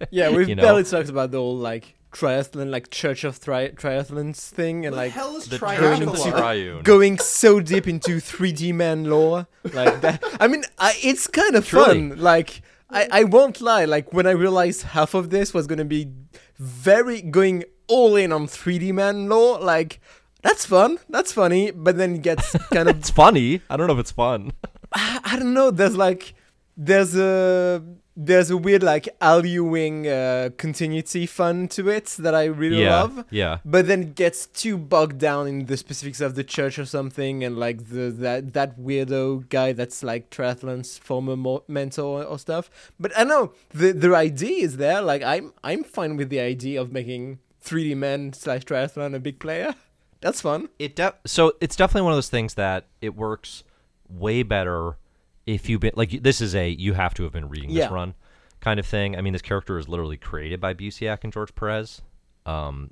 [0.10, 0.64] Yeah, we've You know?
[0.64, 5.12] barely talked about the whole like triathlon, like Church of tri- Triathlons thing, and like
[5.12, 5.98] hell is the Triathlon.
[6.00, 6.84] Church of Triune.
[6.84, 10.24] going so deep into 3D man lore like that.
[10.40, 11.86] I mean, I, it's kind of Truly.
[12.10, 12.20] fun.
[12.20, 13.86] Like, I, I won't lie.
[13.86, 16.12] Like when I realized half of this was gonna be
[16.58, 20.00] very going all in on 3D man lore, like
[20.44, 20.98] that's fun.
[21.10, 21.72] That's funny.
[21.72, 23.62] But then it gets kind of It's funny.
[23.70, 24.52] I don't know if it's fun.
[24.94, 25.72] I, I don't know.
[25.72, 26.34] There's like
[26.78, 27.84] there's a
[28.16, 33.02] there's a weird like Al Ewing uh, continuity fun to it that I really yeah,
[33.02, 33.26] love.
[33.30, 33.60] yeah.
[33.64, 37.44] But then it gets too bogged down in the specifics of the church or something,
[37.44, 42.70] and like the that that weirdo guy that's like triathlon's former mo- mentor or stuff.
[43.00, 45.02] But I know the the idea is there.
[45.02, 49.40] Like I'm I'm fine with the idea of making 3D man slash triathlon a big
[49.40, 49.76] player.
[50.20, 50.70] That's fun.
[50.78, 53.64] It de- so it's definitely one of those things that it works
[54.10, 54.98] way better
[55.46, 57.84] if you've been like this is a you have to have been reading Yeah.
[57.86, 58.14] this run
[58.60, 59.16] kind of thing.
[59.18, 62.02] I mean, this character is literally created by Busiek and George Perez,
[62.46, 62.92] um,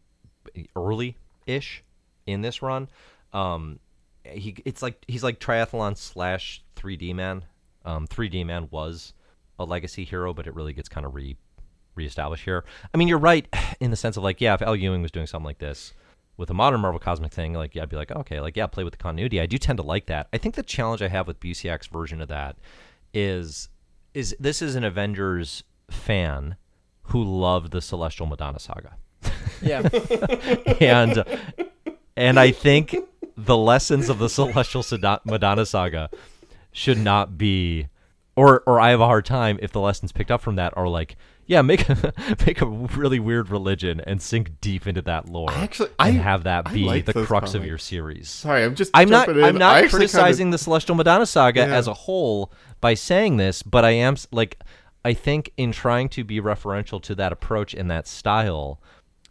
[0.75, 1.83] early ish
[2.25, 2.89] in this run.
[3.33, 3.79] Um,
[4.25, 7.45] he it's like he's like triathlon slash 3D man.
[7.85, 9.13] Um, 3D man was
[9.57, 11.37] a legacy hero, but it really gets kind of re
[11.95, 12.63] reestablished here.
[12.93, 13.47] I mean, you're right
[13.79, 15.93] in the sense of like, yeah, if Al Ewing was doing something like this
[16.39, 18.85] with a modern Marvel Cosmic thing, like, yeah, I'd be like, okay, like, yeah, play
[18.85, 19.41] with the continuity.
[19.41, 20.29] I do tend to like that.
[20.31, 22.55] I think the challenge I have with Busiek's version of that
[23.13, 23.67] is,
[24.13, 26.55] is this is an Avengers fan
[27.03, 28.95] who loved the Celestial Madonna saga,
[29.61, 29.81] Yeah.
[30.79, 31.25] and
[32.15, 32.95] and I think
[33.35, 34.83] the lessons of the Celestial
[35.25, 36.09] Madonna saga
[36.71, 37.87] should not be,
[38.37, 40.87] or or I have a hard time if the lessons picked up from that are
[40.87, 41.17] like,
[41.49, 42.13] yeah, make a,
[42.45, 45.49] make a really weird religion and sink deep into that lore.
[45.51, 48.29] I actually- and I- have that be like the crux of your series.
[48.29, 48.91] Sorry, I'm just.
[48.93, 49.27] I'm not.
[49.27, 49.43] in.
[49.43, 51.75] I'm not criticizing kinda- the Celestial Madonna saga Yeah.
[51.75, 54.61] as a whole by saying this, but I am like,
[55.03, 58.79] I think in trying to be referential to that approach and that style,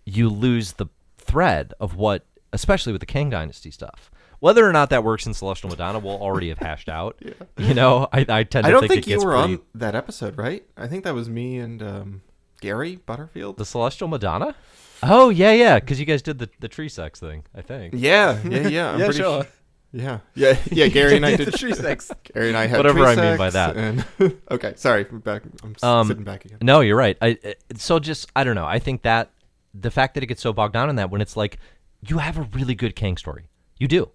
[0.04, 0.86] you lose the
[1.18, 4.10] thread of what, especially with the Kang Dynasty stuff.
[4.40, 7.20] Whether or not that works in Celestial Madonna, we'll already have hashed out.
[7.58, 8.64] You know, I, I tend to think it's just.
[8.66, 10.64] I don't think, think, it you gets were pretty, on that episode, right?
[10.76, 12.22] I think that was me and um,
[12.60, 13.56] Gary Butterfield.
[13.56, 14.54] the Celestial Madonna.
[15.02, 17.44] Oh yeah, yeah, because you guys did the the tree sex thing.
[17.54, 17.94] I think.
[17.96, 18.90] Yeah, yeah, yeah.
[18.92, 19.42] I'm yeah, pretty sure.
[19.42, 19.48] su-
[19.92, 20.86] yeah, yeah, yeah.
[20.98, 21.54] Gary and I the did.
[21.54, 22.10] tree sex.
[22.34, 23.76] Gary and I had Whatever tree I mean by that.
[23.76, 24.04] And
[24.50, 25.42] okay, sorry, I'm back.
[25.62, 26.58] I'm Um, sitting back again.
[26.62, 27.16] No, you're right.
[27.20, 28.66] I I- so just I don't know.
[28.66, 29.30] I think that
[29.74, 31.58] the fact that it gets so bogged down in that when it's like
[32.06, 33.44] you have a really good Kang story,
[33.78, 34.08] you do.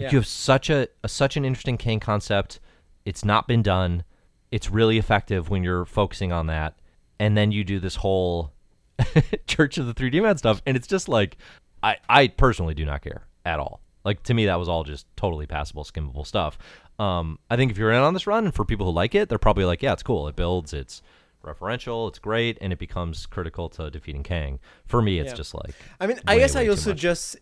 [0.00, 0.10] Yeah.
[0.10, 2.60] You have such a, a such an interesting Kang concept.
[3.04, 4.04] It's not been done.
[4.50, 6.78] It's really effective when you're focusing on that,
[7.18, 8.52] and then you do this whole
[9.46, 11.36] Church of the 3D Man stuff, and it's just like
[11.82, 13.80] I I personally do not care at all.
[14.04, 16.58] Like to me, that was all just totally passable, skimmable stuff.
[16.98, 19.28] Um, I think if you're in on this run, and for people who like it,
[19.28, 20.26] they're probably like, yeah, it's cool.
[20.28, 20.72] It builds.
[20.72, 21.00] It's
[21.44, 22.08] referential.
[22.08, 24.58] It's great, and it becomes critical to defeating Kang.
[24.86, 25.34] For me, it's Yeah.
[25.36, 27.36] just like I mean, I guess I also just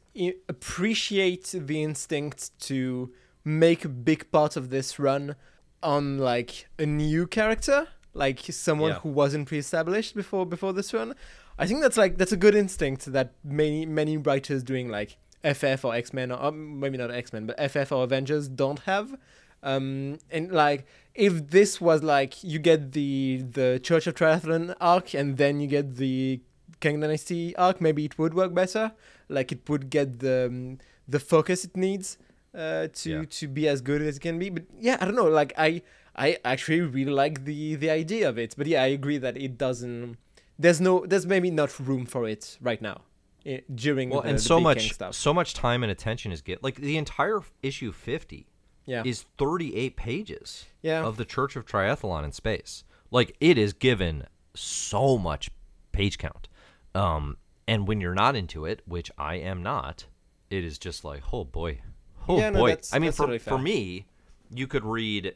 [0.48, 3.12] appreciate the instinct to
[3.44, 5.36] make a big part of this run
[5.82, 8.98] on like a new character, like someone Yeah.
[9.00, 11.14] who wasn't pre-established before before this run.
[11.58, 15.84] I think that's like that's a good instinct that many many writers doing like FF
[15.84, 19.16] or X Men or um, maybe not X Men but FF or Avengers don't have.
[19.62, 25.14] Um, and like if this was like you get the the Church of Triathlon arc
[25.14, 26.40] and then you get the
[26.80, 28.92] Kang Dynasty arc, maybe it would work better.
[29.28, 32.18] Like it would get the um, the focus it needs
[32.54, 33.24] uh, to Yeah.
[33.30, 34.50] to be as good as it can be.
[34.50, 35.28] But yeah, I don't know.
[35.28, 35.82] Like I
[36.16, 38.54] I actually really like the the idea of it.
[38.56, 40.16] But yeah, I agree that it doesn't.
[40.58, 41.06] There's no.
[41.06, 43.02] There's maybe not room for it right now.
[43.46, 45.14] eh, during well, the, and the so much stuff.
[45.14, 48.46] so much time and attention is get like the entire issue 50
[48.86, 49.02] Yeah.
[49.06, 51.04] is 38 pages Yeah.
[51.06, 52.84] of the Church of Triathlon in space.
[53.10, 55.50] Like it is given so much
[55.92, 56.48] page count.
[56.94, 57.36] Um,
[57.68, 60.06] and when you're not into it, which I am not,
[60.50, 61.80] it is just like, oh boy,
[62.28, 62.68] oh Yeah, no, boy.
[62.70, 64.06] that's- I mean, for totally for me,
[64.52, 65.34] you could read,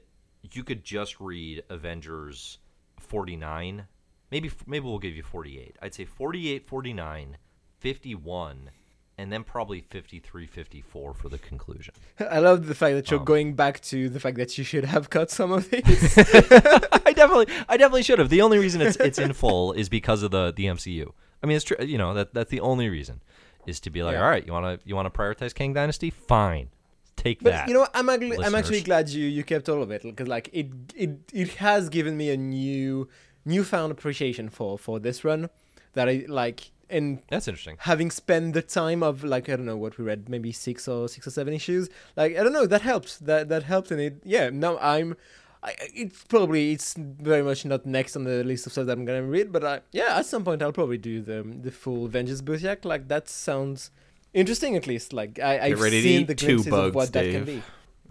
[0.53, 2.59] you could just read Avengers
[2.99, 3.87] 49.
[4.31, 5.77] Maybe maybe we'll give you 48.
[5.83, 7.37] I'd say 48, 49,
[7.81, 8.71] 51,
[9.19, 11.93] and then probably 53, 54 for the conclusion.
[12.19, 14.85] I love the fact that you're Um, going back to the fact that you should
[14.87, 15.83] have cut some of these.
[16.19, 18.31] I definitely, I definitely should have.
[18.31, 21.13] The only reason it's it's in full is because of the the MCU.
[21.43, 21.77] I mean, it's true.
[21.85, 23.21] You know that that's the only reason
[23.67, 24.23] is to be like, Yeah.
[24.25, 26.11] all right, you want to you want to prioritize Kang Dynasty?
[26.11, 26.69] Fine,
[27.17, 27.69] take But that.
[27.69, 27.87] you know.
[27.95, 31.11] I'm actually, I'm actually glad you you kept all of it because like it it
[31.33, 33.09] it has given me a new
[33.45, 35.51] newfound appreciation for for this run
[35.95, 37.77] that I like and that's interesting.
[37.81, 41.09] having spent the time of like I don't know what we read maybe six or
[41.09, 44.15] six or seven issues like I don't know that helps that that helped and it
[44.25, 45.17] yeah now I'm
[45.65, 49.05] I, it's probably it's very much not next on the list of stuff that I'm
[49.05, 52.43] gonna read but I, yeah at some point I'll probably do the the full Vengeance
[52.43, 53.91] Busiek like that sounds
[54.35, 57.13] interesting at least like I, I've ready to seen the two glimpses of bugs, what
[57.13, 57.63] that can be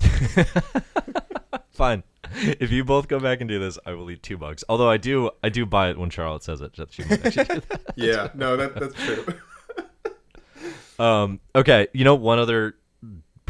[1.72, 2.04] Fine.
[2.36, 4.64] If you both go back and do this, I will eat two bugs.
[4.70, 6.76] Although I do, I do buy it when Charlotte says it.
[6.76, 7.82] That she might actually do that.
[7.96, 9.26] Yeah, no, that that's true.
[11.00, 12.76] Um, okay, you know one other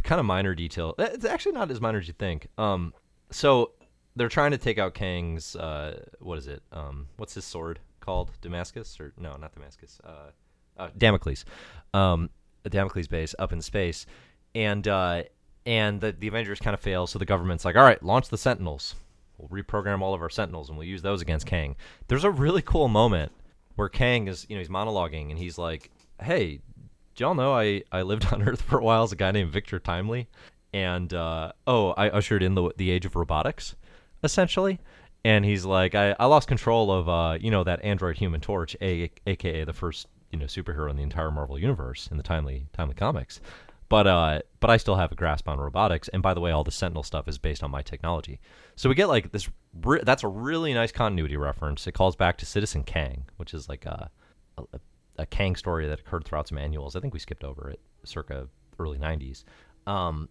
[0.04, 0.96] kind of minor detail.
[0.98, 2.48] eh, It's actually not as minor as you think.
[2.58, 2.94] Um,
[3.30, 3.72] so
[4.16, 6.62] they're trying to take out Kang's uh, what is it?
[6.72, 8.32] Um, what's his sword called?
[8.42, 10.00] Damascus or no, not Damascus.
[10.04, 10.32] Uh,
[10.78, 11.46] uh, Damocles.
[11.94, 12.30] Um,
[12.68, 14.06] Damocles base up in space,
[14.54, 15.24] and uh,
[15.66, 17.08] and the the Avengers kind of fail.
[17.08, 18.96] So the government's like, all right, launch the Sentinels.
[19.38, 21.76] We'll reprogram all of our Sentinels and we'll use those against Kang.
[22.08, 23.32] There's a really cool moment
[23.76, 25.90] where Kang is, you know, he's monologuing and he's like,
[26.22, 26.60] hey,
[27.16, 29.52] do y'all know I, I lived on Earth for a while as a guy named
[29.52, 30.28] Victor Timely?
[30.74, 33.76] And, uh, oh, I ushered in the, the age of robotics,
[34.24, 34.80] essentially.
[35.24, 38.76] And he's like, I, I lost control of, uh, you know, that android human torch,
[38.82, 42.68] a, aka the first, you know, superhero in the entire Marvel universe in the Timely,
[42.74, 43.40] Timely comics.
[43.88, 46.08] But, uh, but I still have a grasp on robotics.
[46.08, 48.40] And by the way, all the Sentinel stuff is based on my technology.
[48.76, 49.50] So we get like this.
[49.84, 51.86] Re- that's a really nice continuity reference.
[51.86, 54.10] It calls back to Citizen Kang, which is like a,
[54.58, 54.80] a,
[55.20, 56.96] a Kang story that occurred throughout some annuals.
[56.96, 58.48] I think we skipped over it, circa
[58.80, 59.44] early '90s.
[59.86, 60.30] Um,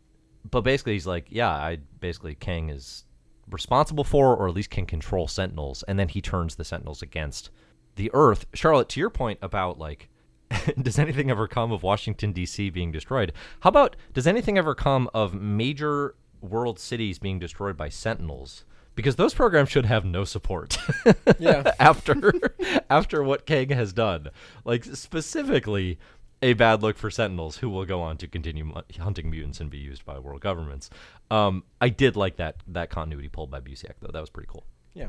[0.51, 3.05] but basically, he's like, yeah, I basically Kang is
[3.51, 7.51] responsible for, or at least can control Sentinels, and then he turns the Sentinels against
[7.97, 8.47] the Earth.
[8.55, 10.09] Charlotte, to your point about like.
[10.83, 12.71] does anything ever come of Washington D.C.
[12.71, 13.33] being destroyed?
[13.61, 19.17] How about does anything ever come of major world cities being destroyed by sentinels because
[19.17, 20.77] those programs should have no support.
[21.39, 21.73] Yeah.
[21.79, 22.33] after
[22.91, 24.29] after what Kang has done,
[24.65, 25.99] like specifically
[26.43, 29.79] a bad look for sentinels who will go on to continue hunting mutants and be
[29.79, 30.89] used by world governments.
[31.31, 34.11] Um, I did like that that continuity pulled by Busiek though.
[34.13, 34.65] That was pretty cool.
[34.95, 35.09] Yeah.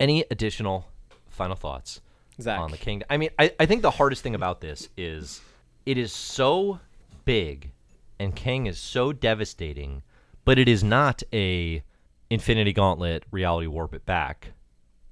[0.00, 0.86] Any additional
[1.28, 2.00] final thoughts
[2.40, 2.58] Zack.
[2.60, 3.02] on the Kang?
[3.08, 5.40] I mean, I, I think the hardest thing about this is
[5.86, 6.80] it is so
[7.24, 7.72] big
[8.18, 10.02] and Kang is so devastating,
[10.44, 11.82] but it is not a
[12.30, 14.52] Infinity Gauntlet reality warp it back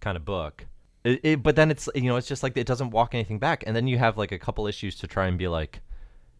[0.01, 0.67] kind of book.
[1.07, 3.63] It, it, but then it's you know it's just like it doesn't walk anything back,
[3.67, 5.81] and then you have like a couple issues to try and be like,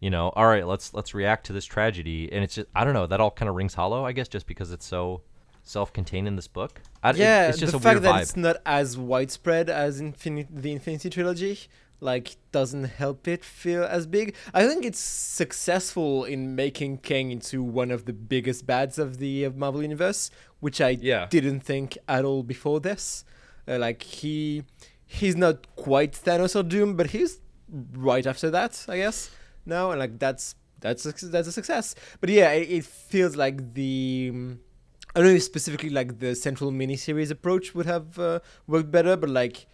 [0.01, 2.93] you know, all right, let's let's react to this tragedy, and it's just I don't
[2.93, 5.21] know that all kind of rings hollow, I guess, just because it's so
[5.63, 6.81] self-contained in this book.
[7.03, 8.21] I, it- yeah, it's just the a fact weird that vibe.
[8.23, 11.59] it's not as widespread as Infini- the Infinity Trilogy,
[11.99, 14.33] like, doesn't help it feel as big.
[14.53, 19.47] I think it's successful in making Kang into one of the biggest bads of the
[19.49, 21.27] Marvel Universe, which I Yeah.
[21.29, 23.23] didn't think at all before this.
[23.67, 24.63] Uh, like, he
[25.05, 27.39] he's not quite Thanos or Doom, but he's
[27.93, 29.29] right after that, I guess.
[29.65, 31.95] Now, and like that's that's a, that's a success.
[32.21, 34.59] But yeah, it, it feels like the um,
[35.15, 39.17] I don't know if specifically like the central miniseries approach would have uh, worked better,
[39.17, 39.67] but like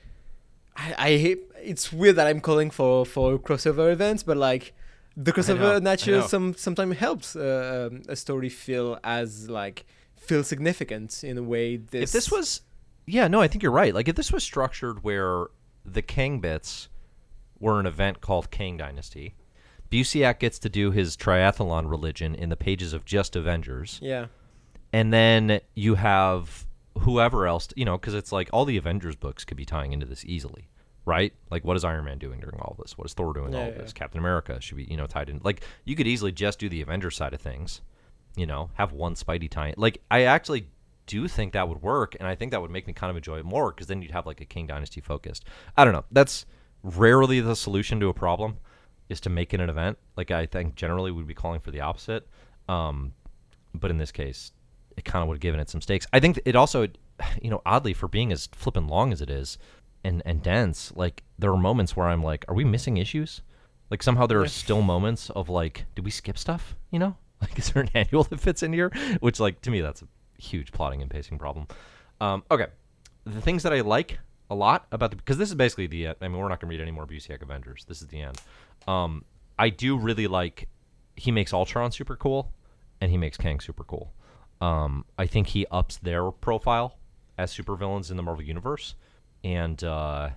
[0.76, 4.74] I, I hate it's weird that I'm calling for for crossover events, but like
[5.16, 6.28] the crossover naturally know.
[6.28, 9.86] some sometimes helps uh, um, a story feel as like
[10.16, 11.78] feel significant in a way.
[11.78, 12.62] This if this was
[13.06, 13.94] yeah no i think you're right.
[13.94, 15.48] Like if this was structured where
[15.86, 16.90] the kang bits
[17.60, 19.36] were an event called kang dynasty
[19.92, 24.00] busiek gets to do his triathlon religion in the pages of just avengers.
[24.02, 24.28] Yeah.
[24.92, 26.66] And then you have
[27.00, 30.06] whoever else you know because it's like all the avengers books could be tying into
[30.06, 30.70] this easily
[31.06, 31.34] right?
[31.52, 32.98] Like what is iron man doing during all this?
[32.98, 33.78] What is thor doing Yeah, all yeah.
[33.80, 33.92] this?
[33.94, 36.82] captain america should be you know tied in like you could easily just do the
[36.82, 37.82] avengers side of things
[38.36, 40.68] you know have one spidey tie like i actually
[41.06, 43.38] do think that would work and i think that would make me kind of enjoy
[43.38, 45.46] it more because then you'd have like a kang dynasty focused.
[45.78, 46.06] I don't know.
[46.12, 46.46] That's
[46.84, 48.58] rarely the solution to a problem
[49.10, 49.98] is to make it an event.
[50.16, 52.28] Like i think generally we'd be calling for the opposite
[52.70, 53.14] um,
[53.74, 54.52] but in this case
[54.96, 56.06] it kind of would have given it some stakes.
[56.14, 56.88] I think it also
[57.42, 59.58] you know oddly for being as flippin' long as it is
[60.04, 63.42] and and dense like there are moments where i'm like are we missing issues?
[63.90, 66.76] Like somehow there are still moments of like did we skip stuff?
[66.92, 67.18] You know?
[67.44, 68.90] Like is there an annual that fits in here?
[69.20, 71.68] Which like to me that's a huge plotting and pacing problem.
[72.22, 72.68] Um, okay.
[73.26, 74.20] The things that i like
[74.50, 76.16] a lot about the because this is basically the end.
[76.22, 77.86] i mean we're not going to read any more busiek avengers.
[77.88, 78.42] This is the end.
[78.88, 79.24] Um,
[79.58, 80.68] i do really like
[81.16, 82.52] he makes ultron super cool
[83.00, 84.14] and he makes kang super cool.
[84.62, 86.98] Um, i think he ups their profile
[87.38, 88.96] as supervillains in the marvel universe
[89.44, 90.30] and uh,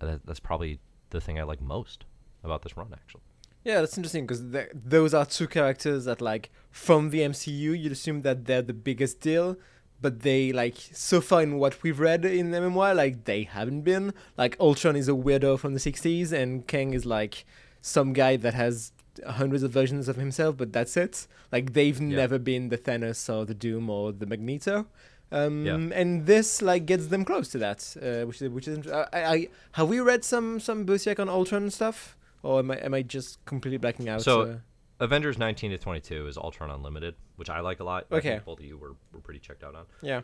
[0.00, 0.78] that, that's probably
[1.10, 2.04] the thing i like most
[2.44, 3.22] about this run actually
[3.64, 7.92] Yeah, that's interesting because th- those are two characters that, like, from the MCU, you'd
[7.92, 9.56] assume that they're the biggest deal,
[10.00, 13.82] but they, like, so far in what we've read in the memoir, like, they haven't
[13.82, 14.14] been.
[14.38, 17.44] Like, Ultron is a weirdo from the 60s, and Kang is, like,
[17.82, 18.92] some guy that has
[19.26, 21.26] hundreds of versions of himself, but that's it.
[21.52, 22.16] Like, they've Yeah.
[22.16, 24.86] never been the Thanos or the Doom or the Magneto.
[25.32, 25.74] Um, Yeah.
[25.94, 28.84] and this like gets them close to that, uh, which is which is.
[28.88, 32.94] I, I have we read some some Busiek on Ultron stuff, or am I am
[32.94, 34.22] I just completely blacking out?
[34.22, 34.56] So, uh,
[35.00, 38.30] avengers 19 to 22 is ultron unlimited which i like a lot I Okay.
[38.32, 40.20] think both of you were, were pretty checked out on yeah,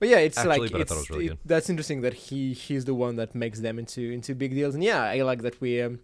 [0.00, 1.38] but yeah, it's Actually, like it's, thought it was really good.
[1.44, 4.82] that's interesting that he he's the one that makes them into into big deals, and
[4.82, 6.00] yeah, I like that we um,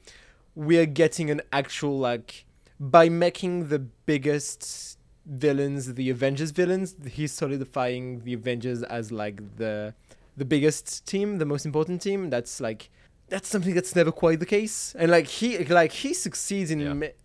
[0.55, 2.45] we are getting an actual like
[2.79, 4.97] by making the biggest
[5.27, 9.95] villains, the Avengers villains, he's solidifying the Avengers as like the
[10.37, 12.31] the biggest team, the most important team.
[12.31, 12.89] That's like
[13.31, 14.95] that's something that's never quite the case.
[14.99, 15.49] And like he
[15.81, 16.93] like he succeeds in Yeah.
[16.93, 17.17] ma-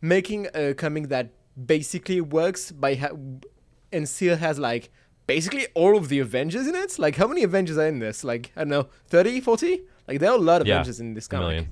[0.00, 1.26] making a comic that
[1.66, 3.16] basically works by ha-
[3.92, 4.90] and still has like
[5.26, 6.98] basically all of the Avengers in it.
[6.98, 8.24] Like how many Avengers are in this?
[8.24, 9.82] Like I don't know, 30, 40?
[10.08, 11.46] Like there are a lot of Yeah, Avengers in this A comic.
[11.48, 11.66] million.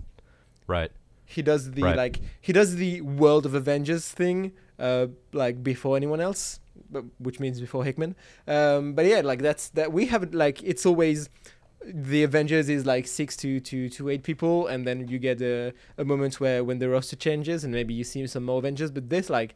[0.67, 0.91] Right.
[1.27, 1.97] He does the Right.
[1.97, 6.61] like he does the World of Avengers thing, uh, like before anyone else,
[6.91, 8.15] but, which means before Hickman.
[8.47, 11.29] Um, but yeah, like that's that we have like it's always
[11.87, 15.73] the Avengers is like six to to to eight people, and then you get a
[15.99, 18.91] a moment where when the roster changes and maybe you see some more Avengers.
[18.91, 19.55] But this like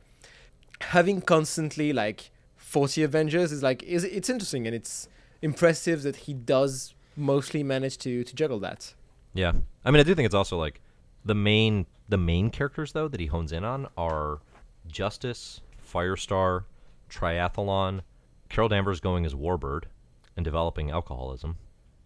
[0.81, 5.09] having constantly like forty Avengers is like is it's interesting and it's
[5.43, 8.95] impressive that he does mostly manage to to juggle that.
[9.35, 9.53] Yeah.
[9.85, 10.81] I mean, I do think it's also like
[11.25, 14.41] the main the main characters though that he hones in on are
[14.87, 15.61] Justice,
[15.93, 16.65] Firestar,
[17.11, 18.01] Triathlon,
[18.49, 19.85] Carol Danvers going as Warbird
[20.37, 21.57] and developing alcoholism,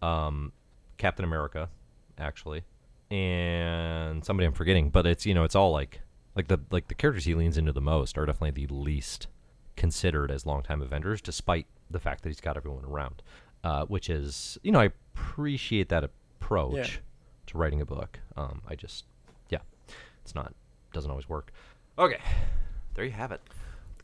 [0.01, 0.51] um,
[0.97, 1.69] Captain America,
[2.17, 2.63] actually,
[3.09, 6.01] and somebody I'm forgetting, but it's you know it's all like
[6.35, 9.27] like the like the characters he leans into the most are definitely the least
[9.75, 13.21] considered as longtime Avengers, despite the fact that he's got everyone around,
[13.63, 16.87] uh, which is you know I appreciate that approach Yeah.
[17.47, 18.19] to writing a book.
[18.37, 19.05] Um, I just
[19.49, 19.59] yeah,
[20.23, 20.53] it's not
[20.93, 21.51] doesn't always work.
[21.99, 22.19] Okay,
[22.95, 23.41] there you have it.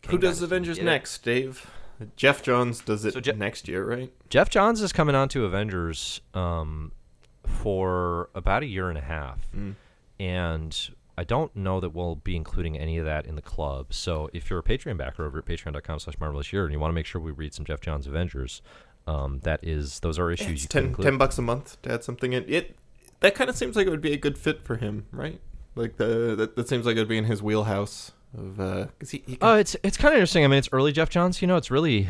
[0.07, 0.45] Who does Dynasty.
[0.45, 0.85] Avengers Get it?
[0.85, 1.69] next, Dave?
[2.15, 4.11] Geoff Johns does it So Je- next year, right?
[4.29, 6.91] Geoff Johns is coming on to Avengers um,
[7.45, 9.75] for about a year and a half, Mm.
[10.19, 13.93] and I don't know that we'll be including any of that in the club.
[13.93, 16.91] So if you're a Patreon backer over at patreon.com slash marvelous year and you want
[16.91, 18.61] to make sure we read some Geoff Johns Avengers,
[19.07, 21.05] um, that is those are issues It's you can 10, include.
[21.05, 22.45] 10 bucks a month to add something in.
[22.47, 22.75] It
[23.21, 25.39] that kind of seems like it would be a good fit for him, right?
[25.75, 29.37] Like the that, that seems like it'd be in his wheelhouse of uh, he, he
[29.41, 30.43] Oh, it's it's kind of interesting.
[30.43, 31.41] I mean, it's early Geoff Johns.
[31.41, 32.07] You know, it's really.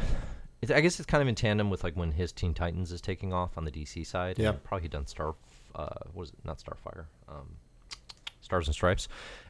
[0.61, 2.99] It, I guess it's kind of in tandem with like when his Teen Titans is
[3.01, 4.39] taking off on the DC side.
[4.39, 4.53] Yeah.
[4.63, 5.35] probably done Star.
[5.75, 6.43] Uh, what is it?
[6.43, 7.05] Not Starfire.
[7.29, 7.55] Um,
[8.41, 9.07] Stars and Stripes.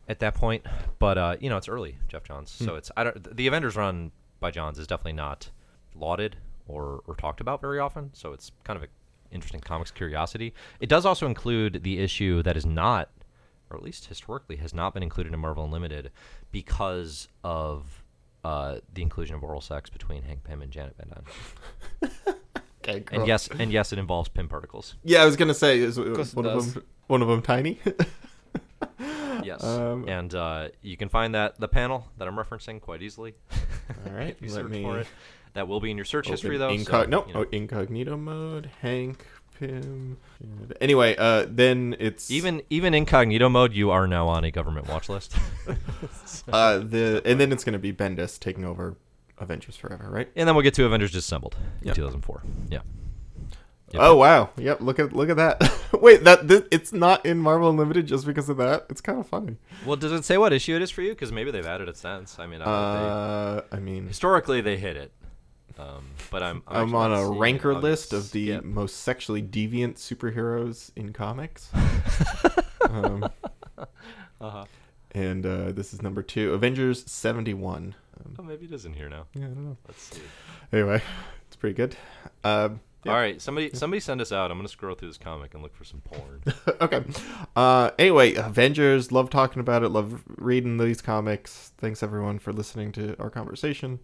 [0.09, 0.65] At that point,
[0.99, 2.49] but uh, you know, it's early Geoff Johns.
[2.49, 3.35] So it's I don't.
[3.35, 5.49] The Avengers run by Johns is definitely not
[5.95, 6.37] lauded
[6.67, 8.11] or or talked about very often.
[8.13, 8.89] So it's kind of an
[9.31, 10.53] interesting comics curiosity.
[10.79, 13.09] It does also include the issue that is not
[13.69, 16.11] or at least historically, has not been included in Marvel Unlimited
[16.51, 18.03] because of
[18.43, 22.35] uh, the inclusion of oral sex between Hank Pym and Janet Van Dyne.
[22.83, 23.19] okay, cool.
[23.19, 24.95] And yes, and yes, it involves Pym particles.
[25.03, 26.73] yeah, I was gonna say is course one it of does.
[26.75, 27.79] them one of them tiny.
[29.43, 33.35] Yes, Um, and uh, you can find that the panel that I'm referencing quite easily.
[34.05, 35.07] All right, if you let search me for it.
[35.53, 36.69] That will be in your search history though.
[36.69, 37.39] Incog- so, no, you know.
[37.41, 38.69] oh, incognito mode.
[38.81, 39.25] Hank
[39.59, 40.17] Pym.
[40.81, 45.09] Anyway, uh, then it's even even incognito mode, you are now on a government watch
[45.09, 45.35] list.
[46.51, 48.95] uh the and then it's gonna be Bendis taking over
[49.39, 50.29] Avengers Forever, right?
[50.35, 51.95] and then we'll get to Avengers Disassembled in Yep.
[51.95, 52.41] 2004.
[52.69, 52.79] Yeah.
[53.91, 54.01] Yep.
[54.03, 54.49] Oh wow!
[54.57, 55.61] Yep, look at look at that.
[56.01, 58.85] Wait, that th- it's not in Marvel Unlimited just because of that.
[58.89, 59.55] It's kind of funny.
[59.85, 61.11] Well, does it say what issue it is for you?
[61.11, 62.37] Because maybe they've added it since.
[62.37, 63.05] I mean, I don't know
[63.61, 65.13] if Uh, I mean, historically they hit it,
[65.79, 68.63] um, but I'm I'm, I'm on a ranker list of the skip.
[68.63, 71.69] most sexually deviant superheroes in comics.
[72.89, 73.29] um,
[74.39, 74.65] Uh-huh.
[75.11, 77.95] and uh, this is number two, Avengers seventy one.
[78.23, 79.25] Um, Oh, maybe it is in here now.
[79.33, 79.77] yeah, I don't know.
[79.87, 80.21] Let's see.
[80.71, 81.01] Anyway,
[81.47, 81.95] it's pretty good.
[82.43, 83.11] Um, yeah.
[83.13, 84.51] All right, somebody somebody send us out.
[84.51, 86.43] I'm gonna scroll through this comic and look for some porn.
[86.81, 87.03] okay.
[87.55, 89.11] Uh, anyway, Avengers.
[89.11, 89.89] Love talking about it.
[89.89, 91.71] Love reading these comics.
[91.77, 93.99] Thanks everyone for listening to our conversation.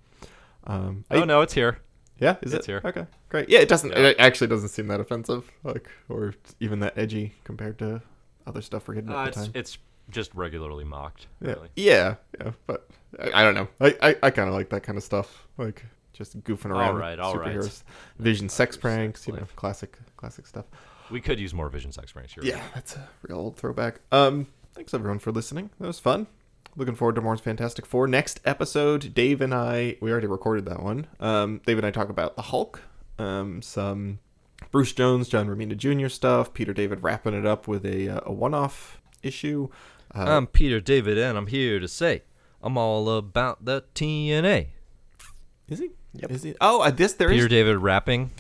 [0.65, 1.79] Um, oh no, it's here.
[2.19, 2.81] Yeah, is It's it here.
[2.85, 3.49] Okay, great.
[3.49, 3.91] Yeah, it doesn't.
[3.91, 4.09] Yeah.
[4.09, 8.01] It actually doesn't seem that offensive, like, or even that edgy compared to
[8.47, 9.51] other stuff we're getting Uh, at the it's time.
[9.55, 9.77] it's
[10.09, 11.27] just regularly mocked.
[11.41, 11.47] yeah.
[11.53, 11.69] Really.
[11.75, 12.87] yeah, yeah, but
[13.19, 13.67] I, I don't know.
[13.81, 16.95] I I, I kind of like that kind of stuff, like just goofing around.
[16.97, 17.55] right, all right.
[17.57, 17.83] superheroes.
[18.19, 20.65] Vision, sex pranks, you know, classic, classic stuff.
[21.09, 22.43] We could use more Vision sex pranks here.
[22.45, 23.99] Yeah, that's a real old throwback.
[24.11, 25.71] Um, thanks everyone for listening.
[25.79, 26.27] That was fun.
[26.75, 28.07] Looking forward to more Fantastic Four.
[28.07, 31.05] Next episode, Dave and I, we already recorded that one.
[31.19, 32.81] Um, Dave and I talk about the Hulk,
[33.19, 34.17] um, some
[34.71, 36.07] Bruce Jones, John Romita Jr.
[36.07, 39.69] stuff, Peter David wrapping it up with a, uh, a one off issue.
[40.15, 42.23] Uh, I'm Peter David, and I'm here to say
[42.63, 44.67] I'm all about the TNA.
[45.67, 45.89] is he?
[46.13, 46.31] Yep.
[46.31, 46.55] Is he?
[46.59, 47.35] Oh, uh, this there is.
[47.37, 48.31] Peter David wrapping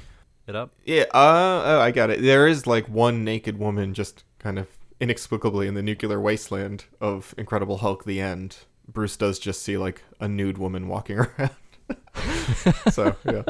[0.47, 0.71] it up.
[0.85, 1.03] Yeah.
[1.13, 2.21] Uh, oh, I got it.
[2.21, 4.67] There is like one naked woman just kind of
[5.03, 8.57] inexplicably in the nuclear wasteland of Incredible Hulk: The End.
[8.87, 11.51] Bruce does just see like a nude woman walking around.
[12.91, 13.43] so yeah.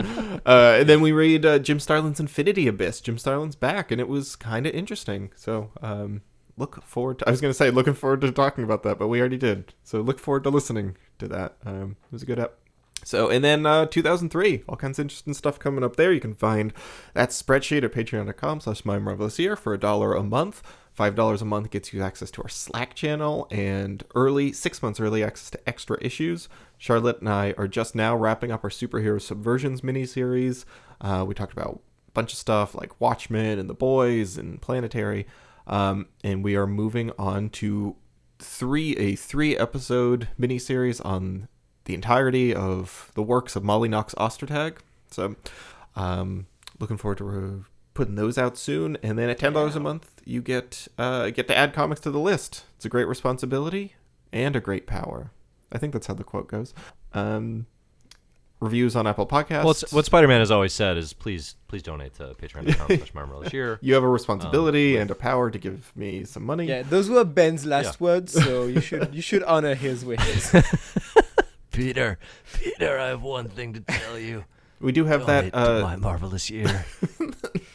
[0.46, 3.02] Uh, and then we read uh, Jim Starlin's Infinity Abyss.
[3.02, 5.32] Jim Starlin's back, and it was kind of interesting.
[5.36, 6.22] So um,
[6.58, 7.28] look forward to.
[7.28, 9.74] I was going to say looking forward to talking about that, but we already did.
[9.84, 11.58] So look forward to listening to that.
[11.66, 12.58] Um, it was a good ep.
[13.06, 16.14] So and then uh, 2003, all kinds of interesting stuff coming up there.
[16.14, 16.74] You can find
[17.14, 20.64] that spreadsheet at Patreon.com/slash My Marvelous Year for a dollar a month.
[20.94, 25.00] Five dollars a month gets you access to our Slack channel and early six months
[25.00, 26.48] early access to extra issues.
[26.78, 30.66] Charlotte and I are just now wrapping up our superhero subversions miniseries.
[31.02, 35.26] Uh, we talked about a bunch of stuff like Watchmen and The Boys and Planetary,
[35.66, 37.96] um, and we are moving on to
[38.38, 41.48] three a three episode miniseries on
[41.86, 44.78] the entirety of the works of Molly Knox Ostertag.
[45.10, 45.38] So,
[45.96, 46.46] um,
[46.80, 48.98] looking forward to uh, putting those out soon.
[49.04, 52.12] And then at ten dollars a month, you get uh, get to add comics to
[52.12, 52.66] the list.
[52.76, 53.94] It's a great responsibility
[54.32, 55.32] and a great power.
[55.72, 56.74] I think that's how the quote goes.
[57.14, 57.66] Um,
[58.60, 59.64] reviews on Apple Podcasts.
[59.66, 63.78] Well, what Spider-Man has always said is please, please donate to patreon.com slash marvelous year.
[63.82, 66.66] you have a responsibility and a power to give me some money.
[66.68, 68.06] Yeah, those were Ben's last Yeah.
[68.06, 70.52] words, so you should you should honor his wishes.
[71.72, 72.20] Peter,
[72.54, 74.46] Peter, I have one thing to tell you.
[74.80, 75.56] We do have that.
[75.56, 76.86] Uh, marvelous year.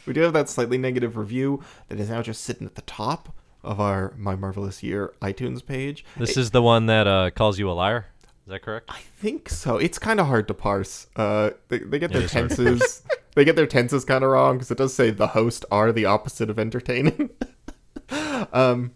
[0.09, 3.31] We do have that slightly negative review that is now just sitting at the top
[3.63, 6.03] of our My Marvelous Year iTunes page.
[6.17, 8.07] this is the one that uh, calls you a liar.
[8.23, 8.89] Is that correct?
[8.89, 9.77] I think so.
[9.77, 11.05] It's kind of hard to parse.
[11.15, 12.31] Uh, they, they get their hard.
[12.31, 13.03] tenses.
[13.35, 16.05] they get their tenses kind of wrong because it does say the host are the
[16.05, 17.29] opposite of entertaining.
[18.51, 18.91] um.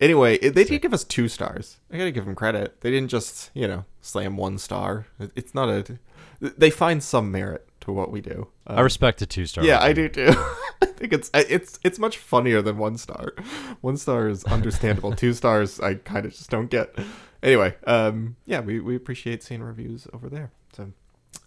[0.00, 1.78] Anyway, they did give us two stars.
[1.92, 2.80] I gotta give them credit.
[2.82, 5.06] They didn't just you know slam one star.
[5.34, 5.98] It's not a.
[6.40, 8.48] They find some merit to what we do.
[8.66, 9.64] Um, I respect a two-star.
[9.64, 10.28] yeah, I do too.
[10.82, 13.32] I think it's it's it's much funnier than one star.
[13.80, 15.12] One star is understandable.
[15.16, 16.94] Two stars, I kind of just don't get.
[17.42, 20.50] Anyway, um, yeah, we, we appreciate seeing reviews over there.
[20.76, 20.92] So,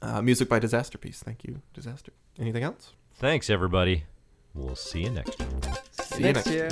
[0.02, 1.18] uh, music by Disasterpeace.
[1.18, 2.14] Thank you, Disaster.
[2.40, 2.94] Anything else?
[3.14, 4.06] Thanks, everybody.
[4.56, 5.50] We'll see you next year.
[5.92, 6.70] See you Next year.